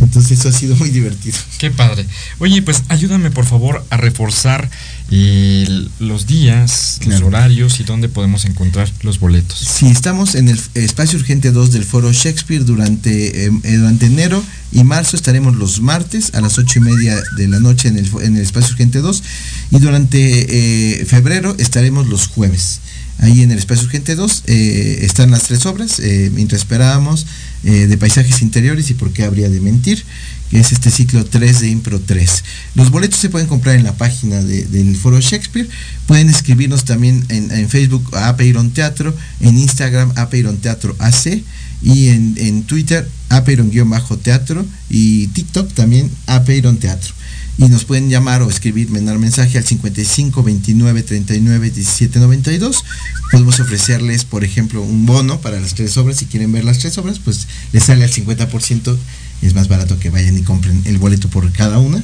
Entonces 0.00 0.38
eso 0.38 0.48
ha 0.48 0.52
sido 0.52 0.76
muy 0.76 0.90
divertido. 0.90 1.36
Qué 1.58 1.70
padre. 1.70 2.06
Oye, 2.38 2.62
pues 2.62 2.82
ayúdame 2.88 3.30
por 3.30 3.44
favor 3.44 3.84
a 3.90 3.96
reforzar 3.96 4.70
los 5.10 6.26
días, 6.26 7.00
los 7.06 7.22
horarios 7.22 7.80
y 7.80 7.84
dónde 7.84 8.08
podemos 8.08 8.44
encontrar 8.44 8.90
los 9.02 9.18
boletos. 9.18 9.58
Sí, 9.58 9.86
estamos 9.86 10.34
en 10.34 10.48
el 10.48 10.60
espacio 10.74 11.18
urgente 11.18 11.50
2 11.50 11.72
del 11.72 11.84
foro 11.84 12.12
Shakespeare 12.12 12.64
durante, 12.64 13.46
em, 13.46 13.60
eh, 13.64 13.76
durante 13.76 14.06
enero 14.06 14.42
y 14.70 14.84
marzo 14.84 15.16
estaremos 15.16 15.56
los 15.56 15.80
martes 15.80 16.34
a 16.34 16.40
las 16.40 16.58
ocho 16.58 16.78
y 16.78 16.82
media 16.82 17.22
de 17.36 17.48
la 17.48 17.58
noche 17.58 17.88
en 17.88 17.98
el, 17.98 18.10
en 18.22 18.36
el 18.36 18.42
espacio 18.42 18.72
urgente 18.72 18.98
2 19.00 19.22
y 19.70 19.78
durante 19.78 21.00
eh, 21.00 21.04
febrero 21.06 21.56
estaremos 21.58 22.06
los 22.06 22.26
jueves. 22.26 22.80
Ahí 23.18 23.42
en 23.42 23.50
el 23.50 23.58
espacio 23.58 23.84
urgente 23.84 24.14
2 24.14 24.44
eh, 24.46 24.98
están 25.02 25.30
las 25.30 25.44
tres 25.44 25.66
obras, 25.66 26.00
mientras 26.32 26.62
esperábamos, 26.62 27.26
de 27.62 27.98
paisajes 27.98 28.40
interiores 28.42 28.90
y 28.90 28.94
por 28.94 29.12
qué 29.12 29.24
habría 29.24 29.48
de 29.48 29.60
mentir 29.60 30.04
que 30.50 30.60
es 30.60 30.72
este 30.72 30.90
ciclo 30.90 31.24
3 31.24 31.60
de 31.60 31.68
Impro 31.68 32.00
3. 32.00 32.44
Los 32.74 32.90
boletos 32.90 33.20
se 33.20 33.28
pueden 33.28 33.48
comprar 33.48 33.76
en 33.76 33.84
la 33.84 33.94
página 33.94 34.42
del 34.42 34.96
Foro 34.96 35.20
Shakespeare. 35.20 35.68
Pueden 36.06 36.28
escribirnos 36.28 36.84
también 36.84 37.24
en, 37.28 37.68
Facebook 37.68 38.16
a 38.16 38.28
Apeiron 38.28 38.70
Teatro, 38.70 39.14
en 39.40 39.58
Instagram 39.58 40.12
Apeiron 40.16 40.56
Teatro 40.58 40.96
AC 40.98 41.42
y 41.82 42.08
en, 42.08 42.34
en 42.38 42.62
Twitter 42.64 43.08
Apeiron-teatro 43.28 44.66
y 44.88 45.28
TikTok 45.28 45.72
también 45.74 46.10
Apeiron 46.26 46.78
Teatro. 46.78 47.12
Y 47.58 47.68
nos 47.68 47.84
pueden 47.84 48.08
llamar 48.08 48.42
o 48.42 48.48
escribir, 48.48 48.88
mandar 48.88 49.18
mensaje 49.18 49.58
al 49.58 49.64
55 49.64 50.42
29 50.42 51.02
39 51.02 51.70
17 51.70 52.20
92. 52.20 52.84
Podemos 53.32 53.58
ofrecerles, 53.58 54.24
por 54.24 54.44
ejemplo, 54.44 54.80
un 54.80 55.06
bono 55.06 55.40
para 55.40 55.58
las 55.58 55.74
tres 55.74 55.96
obras. 55.96 56.18
Si 56.18 56.26
quieren 56.26 56.52
ver 56.52 56.64
las 56.64 56.78
tres 56.78 56.96
obras, 56.98 57.18
pues 57.18 57.48
les 57.72 57.82
sale 57.82 58.04
al 58.04 58.12
50% 58.12 58.96
es 59.42 59.54
más 59.54 59.68
barato 59.68 59.98
que 59.98 60.10
vayan 60.10 60.36
y 60.36 60.42
compren 60.42 60.82
el 60.84 60.98
boleto 60.98 61.28
por 61.28 61.50
cada 61.52 61.78
una. 61.78 62.02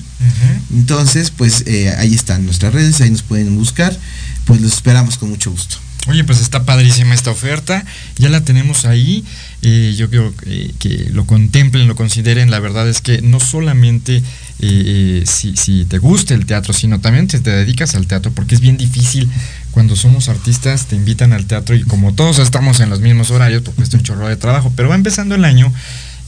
Entonces, 0.73 1.31
pues 1.31 1.65
eh, 1.67 1.93
ahí 1.99 2.15
están 2.15 2.45
nuestras 2.45 2.73
redes, 2.73 3.01
ahí 3.01 3.11
nos 3.11 3.23
pueden 3.23 3.55
buscar, 3.57 3.97
pues 4.45 4.61
los 4.61 4.73
esperamos 4.73 5.19
con 5.19 5.31
mucho 5.31 5.51
gusto. 5.51 5.77
Oye, 6.07 6.23
pues 6.23 6.41
está 6.41 6.65
padrísima 6.65 7.15
esta 7.15 7.31
oferta, 7.31 7.85
ya 8.19 8.29
la 8.29 8.43
tenemos 8.43 8.85
ahí, 8.85 9.25
eh, 9.63 9.95
yo 9.97 10.11
quiero 10.11 10.35
que 10.79 11.09
lo 11.13 11.27
contemplen, 11.27 11.89
lo 11.89 11.97
consideren, 11.97 12.51
la 12.51 12.61
verdad 12.61 12.89
es 12.89 13.01
que 13.01 13.23
no 13.23 13.41
solamente 13.41 14.23
si, 14.61 15.57
si, 15.57 15.85
te 15.85 15.99
gusta 15.99 16.35
el 16.35 16.47
teatro, 16.47 16.73
sino 16.73 17.01
también 17.01 17.29
si 17.29 17.41
te 17.41 17.51
dedicas 17.51 17.95
al 17.95 18.07
teatro, 18.07 18.33
porque 18.33 18.55
es 18.55 18.61
bien 18.61 18.77
difícil 18.77 19.29
cuando 19.71 19.97
somos 19.97 20.29
artistas, 20.29 20.87
te 20.87 20.97
invitan 20.97 21.33
al 21.33 21.47
teatro 21.47 21.75
y 21.75 21.83
como 21.83 22.15
todos 22.15 22.39
estamos 22.39 22.81
en 22.81 22.91
los 22.91 23.01
mismos 23.01 23.31
horarios, 23.31 23.63
porque 23.63 23.83
es 23.83 23.93
un 23.93 24.03
chorro 24.03 24.29
de 24.29 24.37
trabajo, 24.37 24.73
pero 24.77 24.89
va 24.89 24.95
empezando 24.95 25.35
el 25.35 25.45
año 25.45 25.73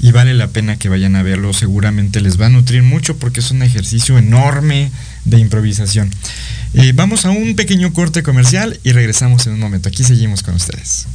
y 0.01 0.13
vale 0.13 0.35
la 0.35 0.49
pena 0.49 0.77
que 0.77 0.89
vayan 0.89 1.17
a 1.17 1.23
verlo, 1.23 1.53
seguramente 1.53 2.21
les 2.21 2.41
va 2.41 2.47
a 2.47 2.51
nutrir 2.51 2.83
mucho 2.83 3.17
porque 3.17 3.41
es 3.41 3.51
un 3.51 3.63
ejercicio 3.63 4.19
enorme 4.19 4.91
de 5.25 5.39
improvisación. 5.39 6.11
Eh, 6.75 6.93
vamos 6.95 7.25
a 7.25 7.31
un 7.31 7.57
pequeño 7.57 7.93
corte 7.93 8.23
comercial 8.23 8.79
y 8.85 8.93
regresamos 8.93 9.47
en 9.47 9.55
un 9.55 9.61
momento. 9.61 9.89
Aquí 9.89 10.05
seguimos 10.05 10.43
con 10.43 10.55
ustedes. 10.55 11.07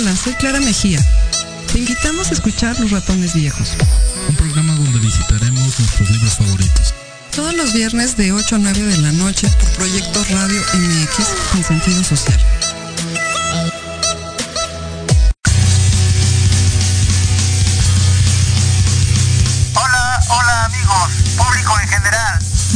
Hola, 0.00 0.16
soy 0.16 0.32
Clara 0.32 0.60
Mejía. 0.60 0.98
Te 1.70 1.78
invitamos 1.78 2.30
a 2.30 2.32
escuchar 2.32 2.80
Los 2.80 2.90
Ratones 2.90 3.34
Viejos. 3.34 3.72
Un 4.30 4.34
programa 4.34 4.74
donde 4.74 4.98
visitaremos 4.98 5.78
nuestros 5.78 6.10
libros 6.10 6.32
favoritos 6.38 6.94
todos 7.34 7.54
los 7.54 7.72
viernes 7.72 8.16
de 8.16 8.32
8 8.32 8.56
a 8.56 8.58
9 8.58 8.82
de 8.82 8.98
la 8.98 9.12
noche 9.12 9.48
por 9.60 9.70
Proyecto 9.72 10.24
Radio 10.30 10.60
MX 10.74 11.26
con 11.52 11.64
sentido 11.64 12.02
social. 12.02 12.38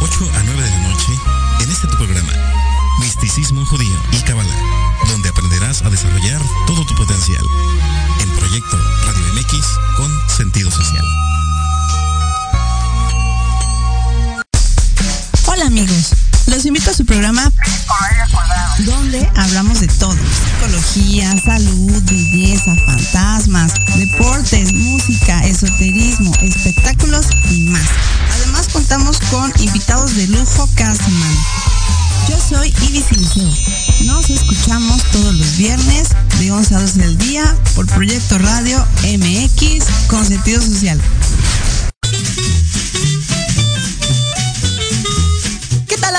8 0.00 0.30
a 0.34 0.42
9 0.44 0.62
de 0.62 0.70
la 0.70 0.88
noche 0.88 1.12
en 1.60 1.70
este 1.70 1.86
tu 1.86 1.96
programa, 1.96 2.32
Misticismo 3.00 3.64
Judío 3.66 3.96
y 4.12 4.22
Kabbalah, 4.22 4.56
donde 5.08 5.28
aprenderás 5.28 5.82
a 5.82 5.90
desarrollar 5.90 6.40
todo 6.66 6.86
tu 6.86 6.94
potencial. 6.94 7.44
En 8.20 8.30
Proyecto 8.30 8.78
Radio 9.04 9.34
MX 9.34 9.66
con 9.96 10.10
sentido 10.28 10.70
social. 10.70 11.04
Hola 15.46 15.66
amigos, 15.66 16.14
los 16.46 16.64
invito 16.64 16.90
a 16.90 16.94
su 16.94 17.04
programa 17.04 17.52
donde 18.78 19.30
hablamos 19.36 19.80
de 19.80 19.88
todo, 19.88 20.16
psicología, 20.16 21.38
salud, 21.44 22.02
belleza, 22.04 22.74
fantasmas, 22.86 23.74
deportes, 23.96 24.72
música, 24.72 25.40
esoterismo, 25.40 26.32
espectáculos 26.42 27.26
y 27.50 27.64
más. 27.64 27.88
Contamos 28.72 29.18
con 29.30 29.52
invitados 29.60 30.14
de 30.16 30.26
lujo 30.28 30.68
cada 30.74 30.94
semana. 30.94 31.46
Yo 32.28 32.36
soy 32.38 32.74
Ibis 32.88 33.10
Liceo. 33.12 33.50
Nos 34.06 34.30
escuchamos 34.30 35.02
todos 35.12 35.34
los 35.34 35.56
viernes 35.56 36.08
de 36.38 36.50
11 36.50 36.74
a 36.74 36.80
12 36.80 36.98
del 36.98 37.18
día 37.18 37.56
por 37.74 37.86
Proyecto 37.86 38.38
Radio 38.38 38.86
MX 39.04 39.84
con 40.08 40.24
sentido 40.24 40.60
social. 40.60 41.00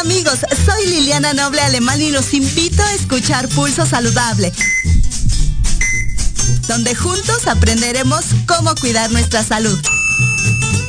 amigos? 0.02 0.40
Soy 0.66 0.88
Liliana 0.88 1.34
Noble 1.34 1.62
Alemán 1.62 2.02
y 2.02 2.10
los 2.10 2.34
invito 2.34 2.82
a 2.82 2.94
escuchar 2.94 3.48
Pulso 3.50 3.86
Saludable, 3.86 4.52
donde 6.68 6.96
juntos 6.96 7.46
aprenderemos 7.46 8.26
cómo 8.48 8.74
cuidar 8.76 9.12
nuestra 9.12 9.44
salud. 9.44 9.80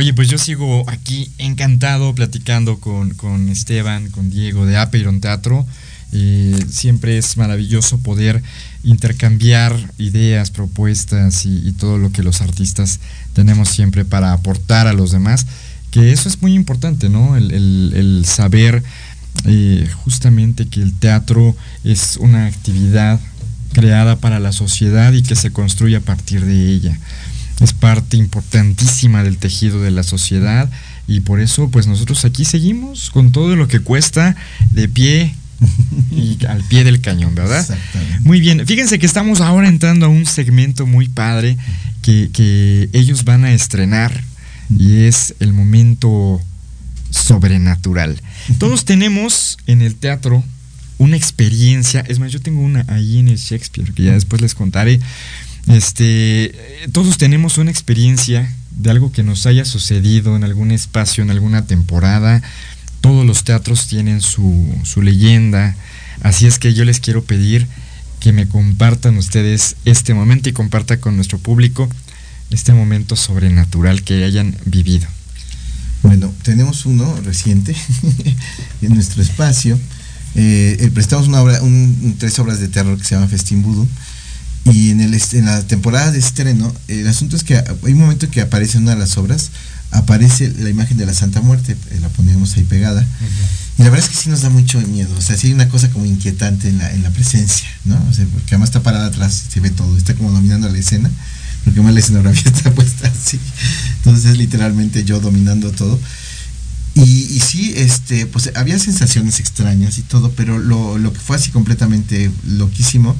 Oye, 0.00 0.14
pues 0.14 0.28
yo 0.28 0.38
sigo 0.38 0.88
aquí 0.88 1.30
encantado 1.36 2.14
platicando 2.14 2.80
con, 2.80 3.50
Esteban, 3.50 4.08
con 4.08 4.30
Diego 4.30 4.64
de 4.64 4.78
Apeiron 4.78 5.20
Teatro. 5.20 5.66
Eh, 6.12 6.58
siempre 6.70 7.18
es 7.18 7.36
maravilloso 7.36 7.98
poder 7.98 8.42
intercambiar 8.82 9.76
ideas, 9.98 10.50
propuestas 10.50 11.44
y, 11.44 11.72
todo 11.72 11.98
lo 11.98 12.12
que 12.12 12.22
los 12.22 12.40
artistas 12.40 12.98
tenemos 13.34 13.68
siempre 13.68 14.06
para 14.06 14.32
aportar 14.32 14.86
a 14.86 14.94
los 14.94 15.10
demás. 15.10 15.46
Que 15.90 16.12
eso 16.12 16.30
es 16.30 16.40
muy 16.40 16.54
importante, 16.54 17.10
¿no? 17.10 17.36
El, 17.36 18.22
saber 18.24 18.82
eh, 19.44 19.86
justamente 20.04 20.66
que 20.66 20.80
el 20.80 20.94
teatro 20.94 21.54
es 21.84 22.16
una 22.16 22.46
actividad 22.46 23.20
creada 23.74 24.16
para 24.16 24.40
la 24.40 24.52
sociedad 24.52 25.12
y 25.12 25.22
que 25.22 25.36
se 25.36 25.52
construye 25.52 25.96
a 25.96 26.00
partir 26.00 26.46
de 26.46 26.70
ella 26.70 26.98
es 27.60 27.72
parte 27.72 28.16
importantísima 28.16 29.22
del 29.22 29.36
tejido 29.36 29.82
de 29.82 29.90
la 29.90 30.02
sociedad 30.02 30.70
y 31.06 31.20
por 31.20 31.40
eso 31.40 31.70
pues 31.70 31.86
nosotros 31.86 32.24
aquí 32.24 32.44
seguimos 32.44 33.10
con 33.10 33.32
todo 33.32 33.56
lo 33.56 33.68
que 33.68 33.80
cuesta 33.80 34.36
de 34.70 34.88
pie 34.88 35.34
y 36.10 36.38
al 36.46 36.62
pie 36.64 36.84
del 36.84 37.00
cañón, 37.00 37.34
¿verdad? 37.34 37.66
Muy 38.20 38.40
bien, 38.40 38.66
fíjense 38.66 38.98
que 38.98 39.06
estamos 39.06 39.40
ahora 39.40 39.68
entrando 39.68 40.06
a 40.06 40.08
un 40.08 40.26
segmento 40.26 40.86
muy 40.86 41.08
padre 41.08 41.56
que, 42.02 42.30
que 42.32 42.88
ellos 42.92 43.24
van 43.24 43.44
a 43.44 43.52
estrenar 43.52 44.24
y 44.70 45.02
es 45.02 45.34
el 45.40 45.52
momento 45.52 46.40
sobrenatural. 47.10 48.20
Todos 48.58 48.84
tenemos 48.84 49.58
en 49.66 49.82
el 49.82 49.96
teatro 49.96 50.44
una 50.98 51.16
experiencia, 51.16 52.04
es 52.08 52.18
más, 52.18 52.30
yo 52.30 52.40
tengo 52.40 52.60
una 52.60 52.84
ahí 52.88 53.18
en 53.18 53.28
el 53.28 53.38
Shakespeare, 53.38 53.92
que 53.92 54.04
ya 54.04 54.12
después 54.12 54.42
les 54.42 54.54
contaré. 54.54 55.00
Este, 55.70 56.54
todos 56.92 57.18
tenemos 57.18 57.58
una 57.58 57.70
experiencia 57.70 58.52
de 58.70 58.90
algo 58.90 59.12
que 59.12 59.22
nos 59.22 59.46
haya 59.46 59.64
sucedido 59.64 60.36
en 60.36 60.44
algún 60.44 60.70
espacio, 60.70 61.22
en 61.22 61.30
alguna 61.30 61.66
temporada. 61.66 62.42
Todos 63.00 63.24
los 63.24 63.44
teatros 63.44 63.86
tienen 63.86 64.20
su, 64.20 64.66
su 64.84 65.02
leyenda. 65.02 65.76
Así 66.22 66.46
es 66.46 66.58
que 66.58 66.74
yo 66.74 66.84
les 66.84 67.00
quiero 67.00 67.24
pedir 67.24 67.66
que 68.20 68.32
me 68.32 68.46
compartan 68.46 69.16
ustedes 69.16 69.76
este 69.84 70.12
momento 70.12 70.48
y 70.48 70.52
comparta 70.52 71.00
con 71.00 71.16
nuestro 71.16 71.38
público 71.38 71.88
este 72.50 72.72
momento 72.72 73.16
sobrenatural 73.16 74.02
que 74.02 74.24
hayan 74.24 74.56
vivido. 74.66 75.06
Bueno, 76.02 76.32
tenemos 76.42 76.86
uno 76.86 77.16
reciente 77.24 77.74
en 78.82 78.94
nuestro 78.94 79.22
espacio. 79.22 79.78
Eh, 80.34 80.76
eh, 80.80 80.90
prestamos 80.92 81.28
una 81.28 81.42
obra, 81.42 81.62
un, 81.62 82.16
tres 82.18 82.38
obras 82.38 82.60
de 82.60 82.68
terror 82.68 82.96
que 82.98 83.04
se 83.04 83.14
llama 83.14 83.28
Festín. 83.28 83.62
Y 84.64 84.90
en, 84.90 85.00
el, 85.00 85.18
en 85.32 85.46
la 85.46 85.62
temporada 85.62 86.12
de 86.12 86.18
estreno, 86.18 86.72
el 86.88 87.08
asunto 87.08 87.36
es 87.36 87.44
que 87.44 87.56
hay 87.56 87.92
un 87.92 87.98
momento 87.98 88.30
que 88.30 88.40
aparece 88.42 88.76
en 88.76 88.84
una 88.84 88.92
de 88.92 88.98
las 88.98 89.16
obras, 89.16 89.50
aparece 89.90 90.52
la 90.58 90.68
imagen 90.68 90.96
de 90.98 91.06
la 91.06 91.14
Santa 91.14 91.40
Muerte, 91.40 91.76
eh, 91.90 91.98
la 92.00 92.08
ponemos 92.10 92.56
ahí 92.56 92.64
pegada. 92.64 93.04
Y 93.78 93.82
la 93.82 93.90
verdad 93.90 94.06
es 94.06 94.14
que 94.14 94.22
sí 94.22 94.28
nos 94.28 94.42
da 94.42 94.50
mucho 94.50 94.78
miedo, 94.82 95.14
o 95.16 95.20
sea, 95.22 95.36
sí 95.36 95.48
hay 95.48 95.52
una 95.54 95.68
cosa 95.68 95.90
como 95.90 96.04
inquietante 96.04 96.68
en 96.68 96.78
la, 96.78 96.92
en 96.92 97.02
la 97.02 97.10
presencia, 97.10 97.68
¿no? 97.86 97.96
O 98.10 98.12
sea, 98.12 98.26
porque 98.26 98.48
además 98.50 98.68
está 98.68 98.82
parada 98.82 99.06
atrás, 99.06 99.44
se 99.48 99.60
ve 99.60 99.70
todo, 99.70 99.96
está 99.96 100.14
como 100.14 100.30
dominando 100.30 100.68
la 100.68 100.78
escena, 100.78 101.10
porque 101.64 101.80
más 101.80 101.94
la 101.94 102.00
escenografía 102.00 102.52
está 102.54 102.70
puesta 102.72 103.08
así. 103.08 103.40
Entonces 103.96 104.32
es 104.32 104.36
literalmente 104.36 105.04
yo 105.04 105.20
dominando 105.20 105.72
todo. 105.72 105.98
Y, 106.94 107.02
y, 107.02 107.40
sí, 107.40 107.72
este, 107.76 108.26
pues 108.26 108.50
había 108.56 108.78
sensaciones 108.78 109.38
extrañas 109.38 109.96
y 109.98 110.02
todo, 110.02 110.32
pero 110.32 110.58
lo, 110.58 110.98
lo 110.98 111.12
que 111.12 111.20
fue 111.20 111.36
así 111.36 111.50
completamente 111.50 112.30
loquísimo 112.44 113.16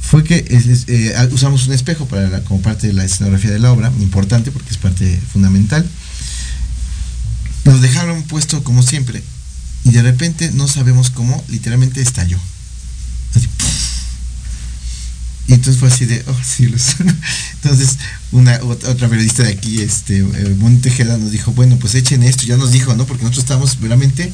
fue 0.00 0.24
que 0.24 0.44
eh, 0.48 1.28
usamos 1.32 1.66
un 1.66 1.74
espejo 1.74 2.06
para 2.06 2.28
la, 2.28 2.42
como 2.44 2.62
parte 2.62 2.86
de 2.86 2.92
la 2.92 3.04
escenografía 3.04 3.50
de 3.50 3.58
la 3.58 3.72
obra, 3.72 3.92
importante 4.00 4.50
porque 4.50 4.70
es 4.70 4.78
parte 4.78 5.20
fundamental. 5.32 5.86
Nos 7.64 7.82
dejaron 7.82 8.22
puesto 8.22 8.64
como 8.64 8.82
siempre 8.82 9.22
y 9.84 9.90
de 9.90 10.02
repente 10.02 10.50
no 10.52 10.68
sabemos 10.68 11.10
cómo, 11.10 11.44
literalmente 11.48 12.00
estalló. 12.00 12.38
y 15.46 15.54
entonces 15.54 15.78
fue 15.78 15.88
así 15.88 16.06
de, 16.06 16.24
oh 16.26 16.36
cielos. 16.44 16.96
entonces, 17.62 17.98
una 18.32 18.58
otra 18.62 19.08
periodista 19.08 19.42
de 19.44 19.52
aquí, 19.52 19.80
este, 19.80 20.18
eh, 20.18 20.78
Tejeda, 20.82 21.16
nos 21.18 21.30
dijo, 21.30 21.52
bueno, 21.52 21.78
pues 21.78 21.94
echen 21.94 22.22
esto, 22.22 22.44
ya 22.44 22.56
nos 22.56 22.72
dijo, 22.72 22.94
¿no? 22.94 23.06
Porque 23.06 23.24
nosotros 23.24 23.44
estábamos 23.44 23.80
verdaderamente 23.80 24.32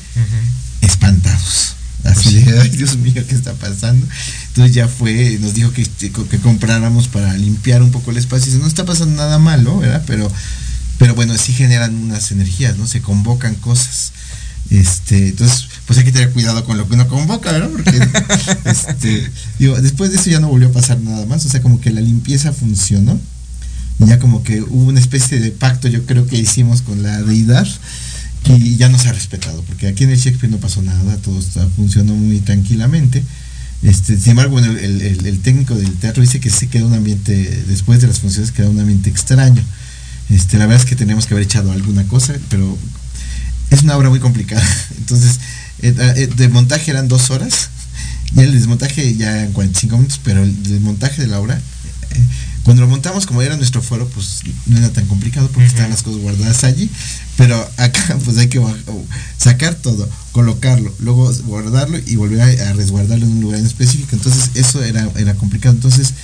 espantados. 0.80 1.76
Así 2.04 2.42
de, 2.42 2.60
ay 2.60 2.68
Dios 2.68 2.98
mío, 2.98 3.24
¿qué 3.26 3.34
está 3.34 3.54
pasando? 3.54 4.06
Entonces 4.48 4.74
ya 4.74 4.88
fue, 4.88 5.38
nos 5.40 5.54
dijo 5.54 5.72
que, 5.72 5.82
este, 5.82 6.10
que 6.10 6.38
compráramos 6.38 7.08
para 7.08 7.34
limpiar 7.34 7.82
un 7.82 7.90
poco 7.90 8.10
el 8.10 8.18
espacio. 8.18 8.46
Dice, 8.46 8.58
no 8.58 8.68
está 8.68 8.84
pasando 8.84 9.16
nada 9.16 9.38
malo, 9.38 9.78
¿verdad? 9.78 10.04
Pero, 10.06 10.30
pero 10.98 11.14
bueno, 11.14 11.36
sí 11.38 11.52
generan 11.52 11.94
unas 11.94 12.30
energías, 12.30 12.76
¿no? 12.76 12.86
Se 12.86 13.00
convocan 13.00 13.54
cosas. 13.54 14.12
Este, 14.70 15.28
entonces, 15.28 15.68
pues 15.86 15.98
hay 15.98 16.04
que 16.04 16.12
tener 16.12 16.30
cuidado 16.30 16.64
con 16.64 16.76
lo 16.76 16.86
que 16.86 16.94
uno 16.94 17.08
convoca, 17.08 17.52
¿verdad? 17.52 17.70
Porque 17.70 17.98
este, 18.70 19.30
digo, 19.58 19.80
después 19.80 20.10
de 20.10 20.16
eso 20.16 20.30
ya 20.30 20.40
no 20.40 20.48
volvió 20.48 20.68
a 20.68 20.72
pasar 20.72 21.00
nada 21.00 21.24
más. 21.24 21.46
O 21.46 21.48
sea, 21.48 21.62
como 21.62 21.80
que 21.80 21.90
la 21.90 22.02
limpieza 22.02 22.52
funcionó. 22.52 23.18
Y 23.98 24.06
ya 24.06 24.18
como 24.18 24.42
que 24.42 24.60
hubo 24.60 24.88
una 24.88 25.00
especie 25.00 25.38
de 25.38 25.52
pacto, 25.52 25.88
yo 25.88 26.04
creo 26.04 26.26
que 26.26 26.36
hicimos 26.36 26.82
con 26.82 27.02
la 27.02 27.22
deidad 27.22 27.66
y 28.46 28.76
ya 28.76 28.88
no 28.88 28.98
se 28.98 29.08
ha 29.08 29.12
respetado, 29.12 29.62
porque 29.62 29.86
aquí 29.88 30.04
en 30.04 30.10
el 30.10 30.18
Shakespeare 30.18 30.50
no 30.50 30.58
pasó 30.58 30.82
nada, 30.82 31.16
todo 31.18 31.38
está, 31.38 31.66
funcionó 31.70 32.14
muy 32.14 32.40
tranquilamente. 32.40 33.22
Este, 33.82 34.18
sin 34.18 34.30
embargo, 34.30 34.58
el, 34.58 35.40
técnico 35.42 35.74
del 35.74 35.92
teatro 35.94 36.22
dice 36.22 36.40
que 36.40 36.50
sí 36.50 36.68
queda 36.68 36.86
un 36.86 36.94
ambiente, 36.94 37.64
después 37.68 38.00
de 38.00 38.06
las 38.06 38.20
funciones 38.20 38.52
queda 38.52 38.68
un 38.68 38.80
ambiente 38.80 39.10
extraño. 39.10 39.62
Este, 40.30 40.58
la 40.58 40.66
verdad 40.66 40.82
es 40.82 40.88
que 40.88 40.96
tenemos 40.96 41.26
que 41.26 41.34
haber 41.34 41.44
echado 41.44 41.72
alguna 41.72 42.04
cosa, 42.04 42.34
pero 42.48 42.78
es 43.70 43.82
una 43.82 43.96
obra 43.96 44.08
muy 44.08 44.20
complicada. 44.20 44.66
Entonces, 44.98 45.40
eh, 45.82 45.94
eh, 46.16 46.28
de 46.34 46.48
montaje 46.48 46.90
eran 46.90 47.08
dos 47.08 47.30
horas, 47.30 47.70
y 48.36 48.40
el 48.40 48.52
desmontaje 48.52 49.16
ya 49.16 49.44
en 49.44 49.52
45 49.52 49.96
minutos, 49.96 50.20
pero 50.24 50.42
el 50.42 50.62
desmontaje 50.62 51.22
de 51.22 51.28
la 51.28 51.40
obra, 51.40 51.56
eh, 51.56 52.20
cuando 52.64 52.82
lo 52.82 52.88
montamos, 52.88 53.26
como 53.26 53.42
era 53.42 53.56
nuestro 53.56 53.82
foro, 53.82 54.08
pues 54.08 54.40
no 54.66 54.78
era 54.78 54.90
tan 54.90 55.04
complicado 55.06 55.48
porque 55.48 55.66
estaban 55.66 55.90
las 55.90 56.02
cosas 56.02 56.22
guardadas 56.22 56.64
allí, 56.64 56.90
pero 57.36 57.56
acá 57.76 58.18
pues 58.24 58.38
hay 58.38 58.48
que 58.48 58.60
sacar 59.36 59.74
todo, 59.74 60.08
colocarlo, 60.32 60.92
luego 60.98 61.30
guardarlo 61.44 61.98
y 62.06 62.16
volver 62.16 62.40
a, 62.40 62.72
resguardarlo 62.72 63.26
en 63.26 63.32
un 63.32 63.40
lugar 63.42 63.60
en 63.60 63.66
específico. 63.66 64.16
Entonces 64.16 64.50
eso 64.54 64.82
era, 64.82 65.06
era 65.16 65.34
complicado. 65.34 65.74
Entonces 65.74 66.14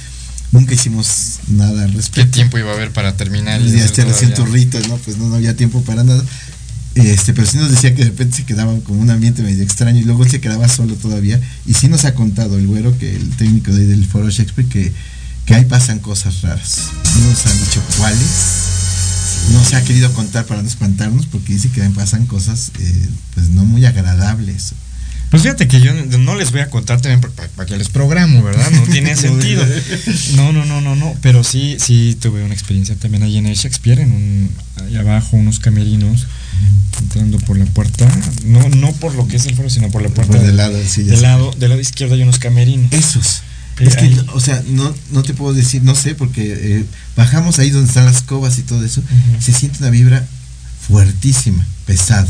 nunca 0.51 0.73
hicimos 0.73 1.41
nada 1.49 1.85
al 1.85 1.93
respecto. 1.93 2.31
¿Qué 2.31 2.35
tiempo 2.37 2.59
iba 2.59 2.71
a 2.71 2.75
haber 2.75 2.91
para 2.91 3.17
terminar? 3.17 3.61
Ya 3.61 3.85
este 3.85 4.07
recién 4.07 4.33
turrito, 4.33 4.81
¿no? 4.89 4.97
Pues 4.97 5.19
no, 5.19 5.35
había 5.35 5.55
tiempo 5.57 5.83
para 5.83 6.05
nada. 6.05 6.25
Este, 6.95 7.35
pero 7.35 7.47
sí 7.47 7.59
nos 7.59 7.71
decía 7.71 7.95
que 7.95 8.03
de 8.03 8.11
repente 8.11 8.39
se 8.39 8.45
quedaba 8.45 8.75
como 8.81 9.01
un 9.01 9.11
ambiente 9.11 9.43
medio 9.43 9.63
extraño 9.63 10.01
y 10.01 10.05
luego 10.05 10.27
se 10.27 10.41
quedaba 10.41 10.69
solo 10.69 10.95
todavía. 10.95 11.39
Y 11.67 11.75
sí 11.75 11.89
nos 11.89 12.07
ha 12.07 12.15
contado 12.15 12.57
el 12.57 12.67
güero, 12.67 12.97
que 12.99 13.15
el 13.15 13.29
técnico 13.37 13.73
de, 13.73 13.87
del 13.87 14.07
foro 14.07 14.31
Shakespeare, 14.31 14.69
que, 14.69 14.93
que 15.51 15.57
ahí 15.57 15.65
pasan 15.65 15.99
cosas 15.99 16.43
raras. 16.43 16.91
No 17.19 17.29
nos 17.29 17.45
han 17.45 17.59
dicho 17.59 17.83
cuáles 17.99 18.29
no 19.53 19.65
se 19.65 19.75
ha 19.75 19.83
querido 19.83 20.13
contar 20.13 20.47
para 20.47 20.63
no 20.63 20.69
espantarnos 20.69 21.27
porque 21.27 21.55
dice 21.55 21.71
que 21.71 21.83
pasan 21.91 22.27
cosas 22.27 22.71
eh, 22.79 23.09
pues 23.35 23.49
no 23.49 23.65
muy 23.65 23.85
agradables. 23.85 24.75
Pues 25.29 25.43
fíjate 25.43 25.67
que 25.67 25.81
yo 25.81 25.93
no 25.93 26.37
les 26.37 26.53
voy 26.53 26.61
a 26.61 26.71
contar 26.71 27.01
también 27.01 27.21
para, 27.57 27.67
que 27.67 27.77
les 27.77 27.89
programo, 27.89 28.45
¿verdad? 28.45 28.71
No 28.71 28.83
tiene 28.83 29.17
sentido. 29.17 29.67
No, 30.37 30.53
no, 30.53 30.65
no, 30.65 30.81
no, 30.81 30.95
no. 30.95 31.17
Pero 31.21 31.43
sí, 31.43 31.79
sí 31.81 32.17
tuve 32.21 32.45
una 32.45 32.55
experiencia 32.55 32.95
también 32.95 33.25
ahí 33.25 33.37
en 33.37 33.47
el 33.47 33.57
Shakespeare, 33.57 33.99
en 33.99 34.13
un, 34.13 34.51
ahí 34.85 34.97
abajo, 34.97 35.37
unos 35.37 35.59
camerinos, 35.59 36.29
entrando 37.01 37.39
por 37.39 37.59
la 37.59 37.65
puerta. 37.67 38.09
No, 38.45 38.69
no 38.69 38.93
por 38.93 39.17
lo 39.17 39.27
que 39.27 39.37
es 39.37 39.47
el 39.47 39.57
foro, 39.57 39.69
sino 39.69 39.91
por 39.91 40.03
la 40.03 40.11
puerta. 40.11 40.39
del 40.39 40.57
lado, 40.57 40.79
sí, 40.87 41.03
del 41.03 41.23
lado, 41.23 41.53
del 41.59 41.71
lado 41.71 41.81
izquierdo 41.81 42.15
hay 42.15 42.23
unos 42.23 42.39
camerinos. 42.39 42.93
Esos. 42.93 43.43
Es 43.81 43.97
que, 43.97 44.15
o 44.35 44.41
sea, 44.41 44.63
no, 44.69 44.95
no 45.11 45.23
te 45.23 45.35
puedo 45.35 45.55
decir, 45.55 45.83
no 45.83 45.95
sé, 45.95 46.15
porque 46.15 46.53
eh, 46.53 46.85
bajamos 47.17 47.59
ahí 47.59 47.71
donde 47.71 47.89
están 47.89 48.05
las 48.05 48.23
cobas 48.23 48.59
y 48.59 48.63
todo 48.63 48.85
eso, 48.85 49.03
se 49.41 49.53
siente 49.53 49.79
una 49.81 49.91
vibra 49.91 50.27
fuertísima, 50.87 51.67
pesada, 51.87 52.29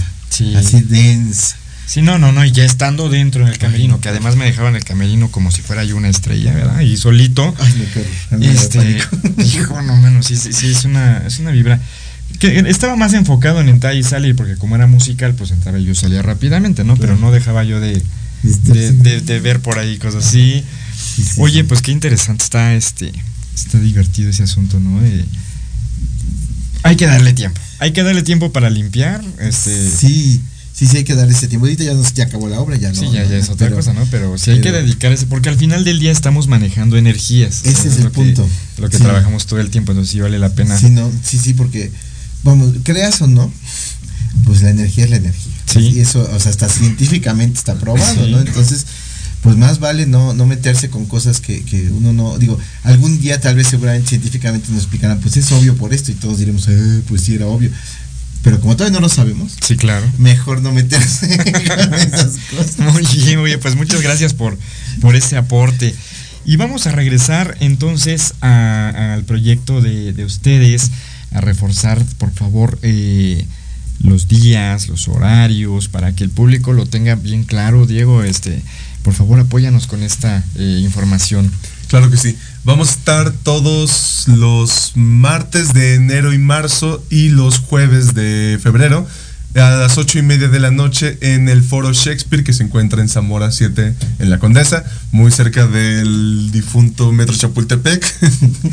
así 0.57 0.81
densa. 0.83 1.57
Sí, 1.91 2.03
no, 2.03 2.21
no, 2.21 2.31
no, 2.31 2.45
y 2.45 2.53
ya 2.53 2.65
estando 2.65 3.09
dentro 3.09 3.43
en 3.43 3.49
el 3.49 3.59
camerino, 3.59 4.01
que 4.01 4.09
además 4.09 4.37
me 4.37 4.45
dejaban 4.45 4.77
el 4.77 4.85
camerino 4.85 5.29
como 5.33 5.51
si 5.51 5.61
fuera 5.61 5.83
yo 5.83 5.97
una 5.97 6.09
estrella, 6.09 6.55
¿verdad? 6.55 6.79
Y 6.83 6.97
solito. 6.97 7.53
Ay, 7.59 7.89
este, 8.43 9.01
hijo, 9.45 9.83
no 9.83 9.97
menos, 9.97 10.27
sí, 10.27 10.37
sí, 10.37 10.71
es 10.71 10.85
una, 10.85 11.27
es 11.27 11.41
una 11.41 11.51
vibra. 11.51 11.81
Que 12.39 12.61
estaba 12.69 12.95
más 12.95 13.13
enfocado 13.13 13.61
en 13.61 13.69
entrar 13.69 13.97
y 13.97 14.05
salir, 14.05 14.37
porque 14.37 14.55
como 14.55 14.77
era 14.77 14.87
musical, 14.87 15.35
pues 15.35 15.51
entraba 15.51 15.81
y 15.81 15.85
yo 15.85 15.97
salía 15.97 16.23
rápidamente, 16.23 16.85
¿no? 16.85 16.97
Pero 16.97 17.17
no 17.17 17.33
dejaba 17.33 17.65
yo 17.65 17.81
de, 17.81 18.01
de, 18.45 19.21
de 19.21 19.41
ver 19.41 19.59
por 19.59 19.81
ahí 19.81 19.99
cosas 19.99 20.29
así. 20.29 20.65
Oye, 21.39 21.65
pues 21.65 21.83
qué 21.83 21.93
interesante 21.93 22.45
está 22.45 22.75
este, 22.75 23.13
está 23.55 23.79
divertido 23.79 24.31
ese 24.31 24.43
asunto, 24.43 24.81
¿no? 24.81 25.01
hay 26.83 26.97
que 26.97 27.07
darle 27.07 27.33
tiempo. 27.33 27.61
Hay 27.79 27.93
que 27.93 28.03
darle 28.03 28.23
tiempo 28.23 28.53
para 28.53 28.71
limpiar. 28.71 29.23
Este... 29.39 29.91
Sí, 29.91 30.41
sí, 30.73 30.87
sí 30.87 30.97
hay 30.99 31.05
que 31.05 31.15
darle 31.15 31.35
ese 31.35 31.49
tiempo. 31.49 31.67
Ahorita 31.67 31.85
ya, 31.85 31.95
nos, 31.95 32.13
ya 32.15 32.25
acabó 32.25 32.49
la 32.49 32.61
obra, 32.61 32.77
ya 32.77 32.93
no. 32.93 32.99
Sí, 32.99 33.11
ya, 33.13 33.25
ya 33.25 33.37
es 33.37 33.49
otra 33.49 33.71
cosa, 33.71 33.93
¿no? 33.93 34.07
Pero 34.11 34.37
sí 34.39 34.51
hay 34.51 34.61
que 34.61 34.73
dedicar 34.73 35.13
ese, 35.13 35.27
porque 35.27 35.49
al 35.49 35.57
final 35.57 35.85
del 35.85 35.99
día 36.01 36.13
estamos 36.13 36.47
manejando 36.47 36.97
energías. 36.97 37.63
Ese 37.65 37.89
es, 37.89 37.99
el 37.99 38.11
punto. 38.11 38.49
lo 38.79 38.89
que 38.89 38.99
trabajamos 38.99 39.47
todo 39.47 39.61
el 39.61 39.71
tiempo, 39.71 39.93
entonces 39.93 40.13
sí 40.13 40.21
vale 40.21 40.39
la 40.39 40.55
pena. 40.55 40.79
Sí, 40.79 40.91
no, 40.91 41.11
sí, 41.23 41.39
sí, 41.39 41.55
porque, 41.55 41.91
vamos, 42.45 42.75
creas 42.83 43.21
o 43.23 43.27
no, 43.27 43.53
pues 44.45 44.63
la 44.63 44.71
energía 44.71 45.05
es 45.05 45.11
la 45.11 45.17
energía. 45.17 45.53
Sí. 45.67 45.81
Y 45.81 46.01
eso, 46.01 46.29
o 46.33 46.41
sea, 46.41 46.51
hasta 46.51 46.69
científicamente 46.69 47.59
está 47.59 47.75
probado, 47.77 48.27
¿no? 48.27 48.41
Entonces 48.41 48.87
pues 49.43 49.57
más 49.57 49.79
vale 49.81 50.07
no, 50.07 50.35
no 50.35 50.47
meterse 50.47 50.91
con 50.91 51.07
cosas 51.07 51.41
que, 51.41 51.63
uno 51.93 52.13
no, 52.13 52.39
digo, 52.39 52.59
algún 52.83 53.21
día 53.21 53.41
tal 53.41 53.57
vez 53.57 53.69
seguramente 53.69 54.11
científicamente 54.11 54.69
nos 54.71 54.83
explicarán, 54.83 55.21
pues 55.21 55.37
es 55.37 55.51
obvio 55.53 55.77
por 55.77 55.95
esto 55.95 56.11
y 56.13 56.15
todos 56.15 56.39
diremos, 56.39 56.69
eh, 56.69 57.03
pues 57.09 57.23
sí 57.23 57.35
era 57.35 57.47
obvio. 57.47 57.71
Pero 58.43 58.59
como 58.61 58.75
todavía 58.75 58.99
no 58.99 59.03
lo 59.03 59.11
sabemos, 59.11 59.57
sí, 59.61 59.77
claro. 59.77 60.07
Mejor 60.19 60.63
no 60.63 60.73
meterse 60.73 61.37
con 61.37 61.95
esas 61.95 62.39
cosas. 62.51 62.79
Muy 62.79 63.07
bien, 63.15 63.39
oye, 63.39 63.59
pues 63.59 63.77
muchas 63.77 64.01
gracias 64.01 64.33
por, 64.33 64.59
por 65.01 65.15
ese 65.15 65.37
aporte. 65.37 65.95
Y 66.47 66.57
vamos 66.57 66.87
a 66.87 66.93
regresar 66.93 67.57
entonces 67.61 68.35
al 68.41 69.25
proyecto 69.25 69.83
de, 69.83 70.25
ustedes, 70.25 70.91
a 71.33 71.41
reforzar, 71.43 72.03
por 72.17 72.33
favor, 72.33 72.79
eh, 72.83 73.45
los 74.03 74.27
días, 74.27 74.89
los 74.89 75.09
horarios, 75.09 75.89
para 75.89 76.15
que 76.15 76.25
el 76.25 76.31
público 76.31 76.73
lo 76.73 76.87
tenga 76.87 77.15
bien 77.17 77.45
claro, 77.45 77.87
Diego, 77.87 78.23
este, 78.23 78.63
por 79.03 79.15
favor, 79.15 79.41
apóyanos 79.41 79.87
con 79.87 80.03
esta 80.03 80.45
eh, 80.57 80.81
información. 80.83 81.51
Claro 81.89 82.11
que 82.11 82.17
sí. 82.17 82.37
Vamos 82.65 82.89
a 82.89 82.93
estar 82.93 83.33
todos 83.33 84.25
los 84.29 84.93
martes 84.95 85.73
de 85.73 85.95
enero 85.95 86.33
y 86.33 86.39
marzo 86.39 87.05
y 87.11 87.31
los 87.31 87.59
jueves 87.59 88.15
de 88.15 88.59
febrero 88.63 89.07
a 89.57 89.71
las 89.71 89.99
ocho 89.99 90.19
y 90.19 90.23
media 90.23 90.49
de 90.49 90.61
la 90.61 90.71
noche 90.71 91.19
en 91.23 91.49
el 91.49 91.63
Foro 91.63 91.93
Shakespeare 91.93 92.45
que 92.45 92.53
se 92.53 92.63
encuentra 92.63 93.01
en 93.03 93.09
Zamora 93.09 93.51
7 93.51 93.95
en 94.21 94.31
la 94.31 94.39
Condesa, 94.39 94.85
muy 95.11 95.33
cerca 95.33 95.67
del 95.67 96.51
difunto 96.53 97.13
Metro 97.13 97.35
Chapultepec. 97.37 98.05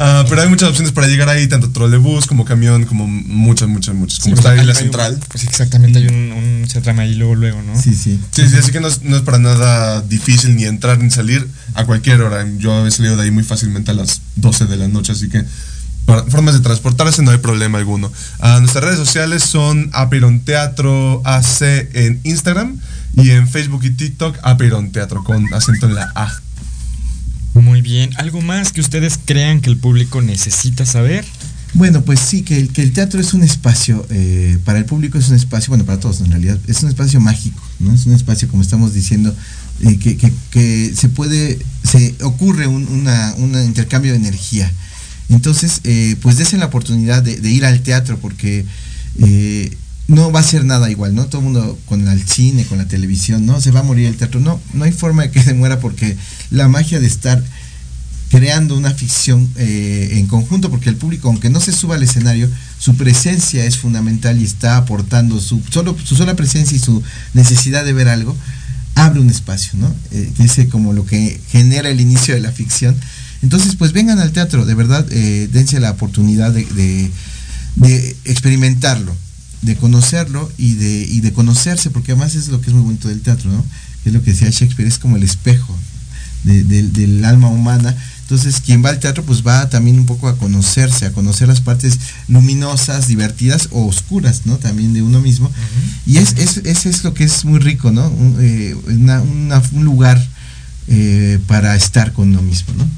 Ah, 0.00 0.24
pero 0.28 0.42
hay 0.42 0.48
muchas 0.48 0.68
opciones 0.68 0.92
para 0.92 1.08
llegar 1.08 1.28
ahí, 1.28 1.48
tanto 1.48 1.70
trolebús 1.70 2.26
como 2.26 2.44
camión, 2.44 2.84
como 2.84 3.06
muchas, 3.08 3.68
muchas, 3.68 3.94
muchas. 3.96 4.20
Como 4.20 4.36
Sí, 4.36 4.38
está 4.38 4.50
ahí 4.50 4.58
la 4.58 4.62
hay 4.64 4.68
un- 4.68 4.74
central. 4.76 5.18
Pues 5.28 5.42
exactamente, 5.44 5.98
hay 5.98 6.06
un, 6.06 6.32
un 6.32 6.98
ahí 7.00 7.14
luego, 7.14 7.34
luego, 7.34 7.60
¿no? 7.62 7.80
Sí, 7.80 7.94
sí. 7.94 8.20
Sí, 8.30 8.48
sí, 8.48 8.56
así 8.56 8.70
que 8.70 8.80
no 8.80 8.86
es, 8.88 9.02
no 9.02 9.16
es 9.16 9.22
para 9.22 9.38
nada 9.38 10.00
difícil 10.02 10.54
ni 10.56 10.64
entrar 10.64 10.98
ni 11.02 11.10
salir 11.10 11.46
a 11.74 11.84
cualquier 11.84 12.20
hora. 12.22 12.46
Yo 12.58 12.86
he 12.86 12.90
salido 12.90 13.16
de 13.16 13.24
ahí 13.24 13.30
muy 13.30 13.42
fácilmente 13.44 13.90
a 13.90 13.94
las 13.94 14.20
12 14.36 14.66
de 14.66 14.76
la 14.76 14.88
noche, 14.88 15.12
así 15.12 15.28
que 15.28 15.42
formas 16.30 16.54
de 16.54 16.60
transportarse 16.60 17.22
no 17.22 17.30
hay 17.30 17.38
problema 17.38 17.78
alguno. 17.78 18.10
Ah, 18.40 18.58
nuestras 18.60 18.84
redes 18.84 18.98
sociales 18.98 19.42
son 19.42 19.90
Apiron 19.92 20.40
Teatro 20.40 21.20
AC 21.24 21.62
en 21.92 22.20
Instagram 22.24 22.78
y 23.16 23.30
en 23.30 23.48
Facebook 23.48 23.84
y 23.84 23.90
TikTok 23.90 24.36
Apiron 24.42 24.90
Teatro 24.92 25.22
con 25.24 25.52
acento 25.52 25.86
en 25.86 25.94
la 25.94 26.10
A. 26.14 26.32
Muy 27.54 27.82
bien. 27.82 28.10
¿Algo 28.18 28.40
más 28.40 28.72
que 28.72 28.80
ustedes 28.80 29.18
crean 29.24 29.60
que 29.60 29.70
el 29.70 29.76
público 29.76 30.20
necesita 30.22 30.86
saber? 30.86 31.24
Bueno, 31.74 32.02
pues 32.02 32.20
sí, 32.20 32.42
que 32.42 32.56
el, 32.58 32.68
que 32.72 32.82
el 32.82 32.92
teatro 32.92 33.20
es 33.20 33.34
un 33.34 33.42
espacio, 33.42 34.06
eh, 34.10 34.56
para 34.64 34.78
el 34.78 34.86
público 34.86 35.18
es 35.18 35.28
un 35.28 35.36
espacio, 35.36 35.68
bueno, 35.68 35.84
para 35.84 36.00
todos 36.00 36.20
en 36.20 36.30
realidad, 36.30 36.58
es 36.66 36.82
un 36.82 36.88
espacio 36.88 37.20
mágico, 37.20 37.60
¿no? 37.78 37.92
Es 37.92 38.06
un 38.06 38.14
espacio, 38.14 38.48
como 38.48 38.62
estamos 38.62 38.94
diciendo, 38.94 39.34
eh, 39.82 39.98
que, 39.98 40.16
que- 40.16 40.32
que 40.50 40.92
se 40.96 41.10
puede, 41.10 41.58
se 41.84 42.14
ocurre 42.22 42.66
un 42.66 42.86
una, 42.88 43.34
un 43.36 43.54
intercambio 43.62 44.12
de 44.12 44.18
energía. 44.18 44.72
Entonces, 45.28 45.80
eh, 45.84 46.16
pues 46.22 46.36
desen 46.36 46.60
la 46.60 46.66
oportunidad 46.66 47.22
de, 47.22 47.50
ir 47.50 47.64
al 47.64 47.80
teatro 47.82 48.18
porque 48.18 48.64
eh, 49.20 49.76
no 50.06 50.32
va 50.32 50.40
a 50.40 50.42
ser 50.42 50.64
nada 50.64 50.90
igual, 50.90 51.14
¿no? 51.14 51.26
Todo 51.26 51.40
el 51.40 51.44
mundo 51.44 51.78
con 51.84 52.08
el 52.08 52.26
cine, 52.26 52.64
con 52.64 52.78
la 52.78 52.88
televisión, 52.88 53.44
¿no? 53.44 53.60
Se 53.60 53.70
va 53.70 53.80
a 53.80 53.82
morir 53.82 54.06
el 54.06 54.16
teatro. 54.16 54.40
No, 54.40 54.60
no 54.72 54.84
hay 54.84 54.92
forma 54.92 55.22
de 55.22 55.30
que 55.30 55.42
se 55.42 55.52
muera 55.54 55.80
porque 55.80 56.16
la 56.50 56.68
magia 56.68 56.98
de 56.98 57.06
estar 57.06 57.42
creando 58.30 58.76
una 58.76 58.90
ficción 58.90 59.48
eh, 59.56 60.10
en 60.12 60.26
conjunto, 60.26 60.70
porque 60.70 60.90
el 60.90 60.96
público, 60.96 61.28
aunque 61.28 61.50
no 61.50 61.60
se 61.60 61.72
suba 61.72 61.96
al 61.96 62.02
escenario, 62.02 62.48
su 62.78 62.94
presencia 62.96 63.64
es 63.64 63.78
fundamental 63.78 64.40
y 64.40 64.44
está 64.44 64.76
aportando 64.76 65.40
su, 65.40 65.62
solo, 65.70 65.96
su 66.02 66.16
sola 66.16 66.36
presencia 66.36 66.76
y 66.76 66.80
su 66.80 67.02
necesidad 67.34 67.84
de 67.84 67.92
ver 67.92 68.08
algo, 68.08 68.36
abre 68.94 69.20
un 69.20 69.30
espacio, 69.30 69.72
¿no? 69.74 69.94
Eh, 70.10 70.32
es 70.38 70.68
como 70.70 70.92
lo 70.92 71.06
que 71.06 71.40
genera 71.48 71.88
el 71.88 72.00
inicio 72.00 72.34
de 72.34 72.40
la 72.40 72.52
ficción. 72.52 72.96
Entonces, 73.42 73.76
pues 73.76 73.92
vengan 73.92 74.18
al 74.18 74.32
teatro, 74.32 74.64
de 74.66 74.74
verdad, 74.74 75.06
eh, 75.10 75.48
dense 75.52 75.78
la 75.80 75.90
oportunidad 75.92 76.52
de, 76.52 76.64
de- 76.64 77.10
de 77.76 78.16
experimentarlo, 78.24 79.14
de 79.62 79.76
conocerlo 79.76 80.50
y 80.58 80.74
de, 80.74 81.06
y 81.08 81.20
de 81.20 81.32
conocerse, 81.32 81.90
porque 81.90 82.12
además 82.12 82.34
es 82.34 82.48
lo 82.48 82.60
que 82.60 82.68
es 82.70 82.74
muy 82.74 82.82
bonito 82.82 83.08
del 83.08 83.20
teatro, 83.20 83.50
¿no? 83.50 83.64
Es 84.04 84.12
lo 84.12 84.22
que 84.22 84.32
decía 84.32 84.50
Shakespeare, 84.50 84.88
es 84.88 84.98
como 84.98 85.16
el 85.16 85.22
espejo 85.22 85.76
de- 86.44 86.64
del- 86.64 87.24
alma 87.24 87.48
humana. 87.48 87.94
Entonces, 88.22 88.60
quien 88.60 88.84
va 88.84 88.90
al 88.90 88.98
teatro, 89.00 89.24
pues 89.24 89.46
va 89.46 89.68
también 89.70 89.98
un 89.98 90.06
poco 90.06 90.28
a 90.28 90.36
conocerse, 90.36 91.06
a 91.06 91.12
conocer 91.12 91.48
las 91.48 91.60
partes 91.60 91.98
luminosas, 92.28 93.06
divertidas 93.08 93.68
o 93.70 93.86
oscuras, 93.86 94.42
¿no? 94.44 94.56
También 94.58 94.92
de 94.94 95.02
uno 95.02 95.20
mismo. 95.20 95.50
Y 96.06 96.18
es, 96.18 96.34
es, 96.36 97.04
lo 97.04 97.14
que 97.14 97.24
es 97.24 97.44
muy 97.44 97.58
rico, 97.58 97.90
¿no? 97.90 98.06
Un, 98.08 98.36
eh, 98.40 98.74
una- 98.88 99.20
una- 99.22 99.62
un 99.72 99.84
lugar 99.84 100.24
eh, 100.88 101.38
para 101.46 101.74
estar 101.76 102.12
con 102.12 102.30
uno 102.30 102.42
mismo, 102.42 102.74
¿no? 102.74 102.88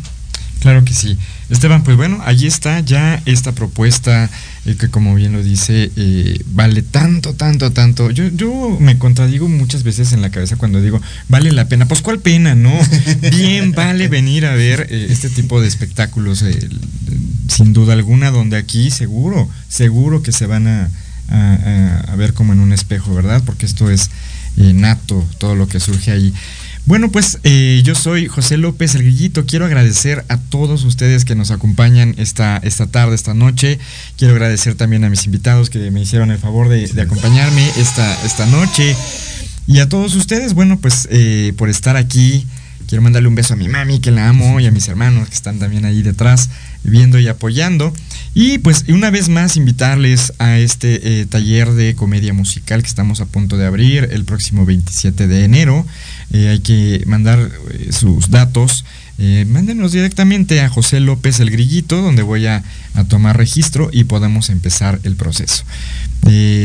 Claro 0.61 0.85
que 0.85 0.93
sí. 0.93 1.17
Esteban, 1.49 1.83
pues 1.85 1.97
bueno, 1.97 2.21
allí 2.25 2.47
está 2.47 2.81
ya 2.81 3.21
esta 3.25 3.53
propuesta 3.53 4.29
eh, 4.67 4.77
que 4.79 4.89
como 4.89 5.15
bien 5.15 5.33
lo 5.33 5.43
dice, 5.43 5.91
eh, 5.97 6.39
vale 6.53 6.83
tanto, 6.83 7.33
tanto, 7.35 7.73
tanto. 7.73 8.11
Yo, 8.11 8.29
yo 8.29 8.77
me 8.79 8.99
contradigo 8.99 9.49
muchas 9.49 9.83
veces 9.83 10.13
en 10.13 10.21
la 10.21 10.31
cabeza 10.31 10.57
cuando 10.57 10.81
digo, 10.83 11.01
vale 11.29 11.51
la 11.53 11.65
pena. 11.67 11.87
Pues 11.89 12.03
cuál 12.03 12.19
pena, 12.21 12.55
¿no? 12.55 12.73
Bien 13.31 13.73
vale 13.73 14.09
venir 14.09 14.45
a 14.45 14.55
ver 14.55 14.87
eh, 14.91 15.07
este 15.11 15.31
tipo 15.31 15.61
de 15.63 15.69
espectáculos, 15.69 16.45
sin 17.49 17.73
duda 17.73 17.95
alguna, 17.95 18.31
donde 18.31 18.57
aquí 18.59 18.91
seguro, 18.91 19.49
seguro 19.69 20.23
que 20.23 20.33
se 20.33 20.47
van 20.47 20.67
a, 20.69 20.91
a- 21.29 22.05
a- 22.13 22.17
ver 22.17 22.35
como 22.35 22.53
en 22.53 22.61
un 22.61 22.73
espejo, 22.75 23.15
¿verdad? 23.15 23.43
Porque 23.47 23.65
esto 23.67 23.91
es 23.91 24.11
nato, 24.57 25.27
todo 25.39 25.55
lo 25.55 25.69
que 25.69 25.81
surge 25.81 26.11
ahí. 26.11 26.35
Bueno, 26.91 27.13
pues 27.13 27.39
eh, 27.45 27.83
yo 27.85 27.95
soy 27.95 28.27
José 28.27 28.57
López 28.57 28.97
el 28.97 29.05
Grillito. 29.05 29.47
Quiero 29.47 29.65
agradecer 29.65 30.25
a 30.29 30.39
todos 30.39 30.83
ustedes 30.83 31.25
que 31.25 31.37
nos 31.37 31.53
acompañan 31.53 32.17
esta, 32.19 32.57
esta 32.65 32.89
tarde, 32.89 33.15
esta 33.15 33.33
noche. 33.33 33.79
Quiero 34.17 34.35
agradecer 34.35 34.75
también 34.75 35.05
a 35.05 35.09
mis 35.09 35.25
invitados 35.25 35.71
que 35.71 35.93
me 35.93 36.03
hicieron 36.03 36.33
el 36.33 36.39
favor 36.39 36.69
de, 36.69 36.89
de 36.89 37.01
acompañarme 37.01 37.65
esta, 37.77 38.27
esta 38.27 38.45
noche. 38.47 38.97
Y 39.69 39.79
a 39.79 39.89
todos 39.89 40.17
ustedes, 40.17 40.53
bueno, 40.55 40.81
pues 40.81 41.07
eh, 41.13 41.53
por 41.57 41.69
estar 41.69 41.97
aquí. 41.97 42.45
Quiero 42.89 43.03
mandarle 43.03 43.29
un 43.29 43.37
beso 43.37 43.55
a 43.55 43.57
mi 43.57 43.69
mami, 43.69 44.01
que 44.01 44.11
la 44.11 44.29
amo, 44.29 44.59
y 44.59 44.67
a 44.67 44.73
mis 44.73 44.89
hermanos 44.89 45.29
que 45.29 45.35
están 45.37 45.61
también 45.61 45.85
ahí 45.85 46.03
detrás, 46.03 46.51
viendo 46.85 47.19
y 47.19 47.29
apoyando. 47.29 47.93
Y 48.35 48.59
pues 48.59 48.85
una 48.89 49.11
vez 49.11 49.29
más 49.29 49.57
invitarles 49.57 50.33
a 50.39 50.59
este 50.59 51.21
eh, 51.21 51.27
taller 51.27 51.73
de 51.73 51.95
comedia 51.97 52.33
musical 52.33 52.83
que 52.83 52.89
estamos 52.89 53.21
a 53.21 53.27
punto 53.27 53.57
de 53.57 53.67
abrir 53.67 54.09
el 54.13 54.25
próximo 54.25 54.65
27 54.65 55.27
de 55.27 55.45
enero. 55.45 55.85
Eh, 56.33 56.49
hay 56.49 56.61
que 56.61 57.03
mandar 57.07 57.51
eh, 57.71 57.93
sus 57.93 58.31
datos. 58.31 58.85
Mándenos 59.49 59.93
directamente 59.93 60.63
a 60.63 60.71
José 60.71 60.99
López 60.99 61.41
el 61.41 61.51
Grillito, 61.51 62.01
donde 62.01 62.23
voy 62.23 62.47
a, 62.47 62.65
a 62.95 63.05
tomar 63.05 63.37
registro 63.37 63.91
y 63.93 64.05
podamos 64.05 64.49
empezar 64.49 64.99
el 65.03 65.15
proceso. 65.15 65.63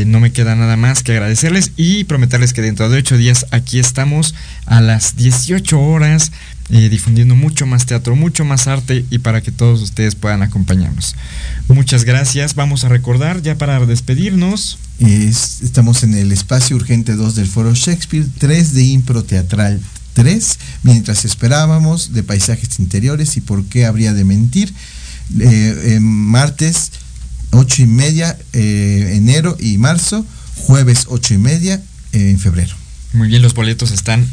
No 0.06 0.20
me 0.20 0.32
queda 0.32 0.54
nada 0.54 0.78
más 0.78 1.02
que 1.02 1.12
agradecerles 1.12 1.72
y 1.76 2.04
prometerles 2.04 2.54
que 2.54 2.62
dentro 2.62 2.88
de 2.88 2.96
ocho 2.96 3.18
días 3.18 3.44
aquí 3.50 3.78
estamos 3.78 4.34
a 4.64 4.80
las 4.80 5.16
18 5.16 5.78
horas 5.78 6.32
eh, 6.70 6.88
difundiendo 6.88 7.36
mucho 7.36 7.66
más 7.66 7.86
teatro, 7.86 8.16
mucho 8.16 8.44
más 8.44 8.66
arte 8.66 9.04
y 9.10 9.18
para 9.18 9.40
que 9.40 9.52
todos 9.52 9.82
ustedes 9.82 10.14
puedan 10.14 10.42
acompañarnos. 10.42 11.14
Muchas 11.68 12.04
gracias. 12.04 12.54
Vamos 12.54 12.84
a 12.84 12.88
recordar 12.88 13.42
ya 13.42 13.56
para 13.56 13.84
despedirnos. 13.86 14.78
Es- 14.98 15.60
estamos 15.62 16.02
en 16.02 16.14
el 16.14 16.32
espacio 16.32 16.76
urgente 16.76 17.14
2 17.14 17.34
del 17.36 17.46
Foro 17.46 17.74
Shakespeare, 17.74 18.26
3 18.38 18.72
de 18.74 18.82
impro 18.84 19.22
teatral 19.24 19.80
3, 20.14 20.58
mientras 20.82 21.24
esperábamos 21.26 22.14
de 22.14 22.22
paisajes 22.22 22.78
interiores 22.78 23.36
y 23.36 23.42
por 23.42 23.64
qué 23.66 23.84
habría 23.86 24.14
de 24.14 24.24
mentir. 24.24 24.72
Eh, 25.38 25.80
eh, 25.84 25.98
martes 26.00 26.90
8 27.50 27.82
y 27.82 27.86
media, 27.86 28.38
eh, 28.54 29.12
enero 29.16 29.56
y 29.60 29.76
marzo, 29.78 30.24
jueves 30.56 31.04
8 31.08 31.34
y 31.34 31.38
media, 31.38 31.82
en 32.12 32.38
febrero. 32.38 32.74
Muy 33.12 33.28
bien, 33.28 33.42
los 33.42 33.52
boletos 33.54 33.90
están 33.90 34.26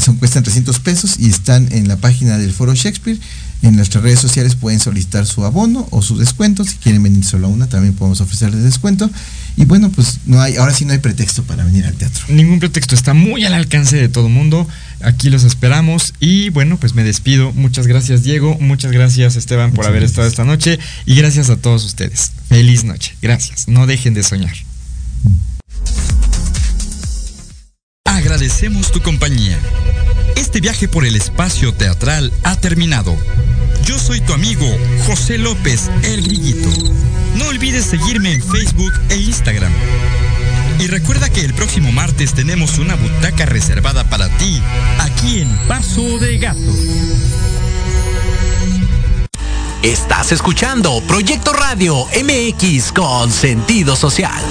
Son 0.00 0.16
cuestan 0.16 0.42
300 0.42 0.78
pesos 0.80 1.16
y 1.18 1.28
están 1.28 1.68
en 1.72 1.88
la 1.88 1.96
página 1.96 2.38
del 2.38 2.52
Foro 2.52 2.74
Shakespeare. 2.74 3.18
En 3.62 3.74
nuestras 3.74 4.04
redes 4.04 4.20
sociales 4.20 4.54
pueden 4.54 4.78
solicitar 4.78 5.26
su 5.26 5.44
abono 5.44 5.88
o 5.90 6.00
su 6.00 6.16
descuento. 6.16 6.64
Si 6.64 6.76
quieren 6.76 7.02
venir 7.02 7.24
solo 7.24 7.48
a 7.48 7.50
una, 7.50 7.66
también 7.66 7.92
podemos 7.94 8.20
ofrecerles 8.20 8.62
descuento. 8.62 9.10
Y 9.56 9.64
bueno, 9.64 9.90
pues 9.90 10.18
no 10.26 10.40
hay, 10.40 10.54
ahora 10.56 10.72
sí 10.72 10.84
no 10.84 10.92
hay 10.92 10.98
pretexto 10.98 11.42
para 11.42 11.64
venir 11.64 11.84
al 11.84 11.94
teatro. 11.94 12.24
Ningún 12.28 12.60
pretexto, 12.60 12.94
está 12.94 13.14
muy 13.14 13.44
al 13.44 13.54
alcance 13.54 13.96
de 13.96 14.08
todo 14.08 14.28
mundo. 14.28 14.68
Aquí 15.00 15.30
los 15.30 15.42
esperamos 15.42 16.14
y 16.20 16.50
bueno, 16.50 16.76
pues 16.78 16.94
me 16.94 17.02
despido. 17.02 17.52
Muchas 17.52 17.88
gracias 17.88 18.22
Diego, 18.22 18.56
muchas 18.60 18.92
gracias 18.92 19.34
Esteban 19.34 19.72
por 19.72 19.86
haber 19.86 20.02
gracias. 20.02 20.12
estado 20.12 20.28
esta 20.28 20.44
noche 20.44 20.78
y 21.06 21.16
gracias 21.16 21.50
a 21.50 21.56
todos 21.56 21.84
ustedes. 21.84 22.30
Feliz 22.48 22.84
noche, 22.84 23.16
gracias. 23.20 23.66
No 23.66 23.86
dejen 23.88 24.14
de 24.14 24.22
soñar. 24.22 24.54
Agradecemos 28.28 28.92
tu 28.92 29.00
compañía. 29.00 29.58
Este 30.36 30.60
viaje 30.60 30.86
por 30.86 31.06
el 31.06 31.16
espacio 31.16 31.72
teatral 31.72 32.30
ha 32.42 32.56
terminado. 32.56 33.16
Yo 33.84 33.98
soy 33.98 34.20
tu 34.20 34.34
amigo 34.34 34.66
José 35.06 35.38
López 35.38 35.90
El 36.02 36.24
Grillito. 36.24 36.68
No 37.36 37.46
olvides 37.46 37.86
seguirme 37.86 38.34
en 38.34 38.42
Facebook 38.42 38.92
e 39.08 39.16
Instagram. 39.16 39.72
Y 40.78 40.88
recuerda 40.88 41.30
que 41.30 41.40
el 41.40 41.54
próximo 41.54 41.90
martes 41.90 42.34
tenemos 42.34 42.76
una 42.76 42.96
butaca 42.96 43.46
reservada 43.46 44.04
para 44.10 44.28
ti, 44.36 44.60
aquí 44.98 45.40
en 45.40 45.48
Paso 45.66 46.18
de 46.18 46.36
Gato. 46.36 46.74
Estás 49.82 50.32
escuchando 50.32 51.00
Proyecto 51.08 51.54
Radio 51.54 52.04
MX 52.22 52.92
con 52.92 53.32
sentido 53.32 53.96
social. 53.96 54.44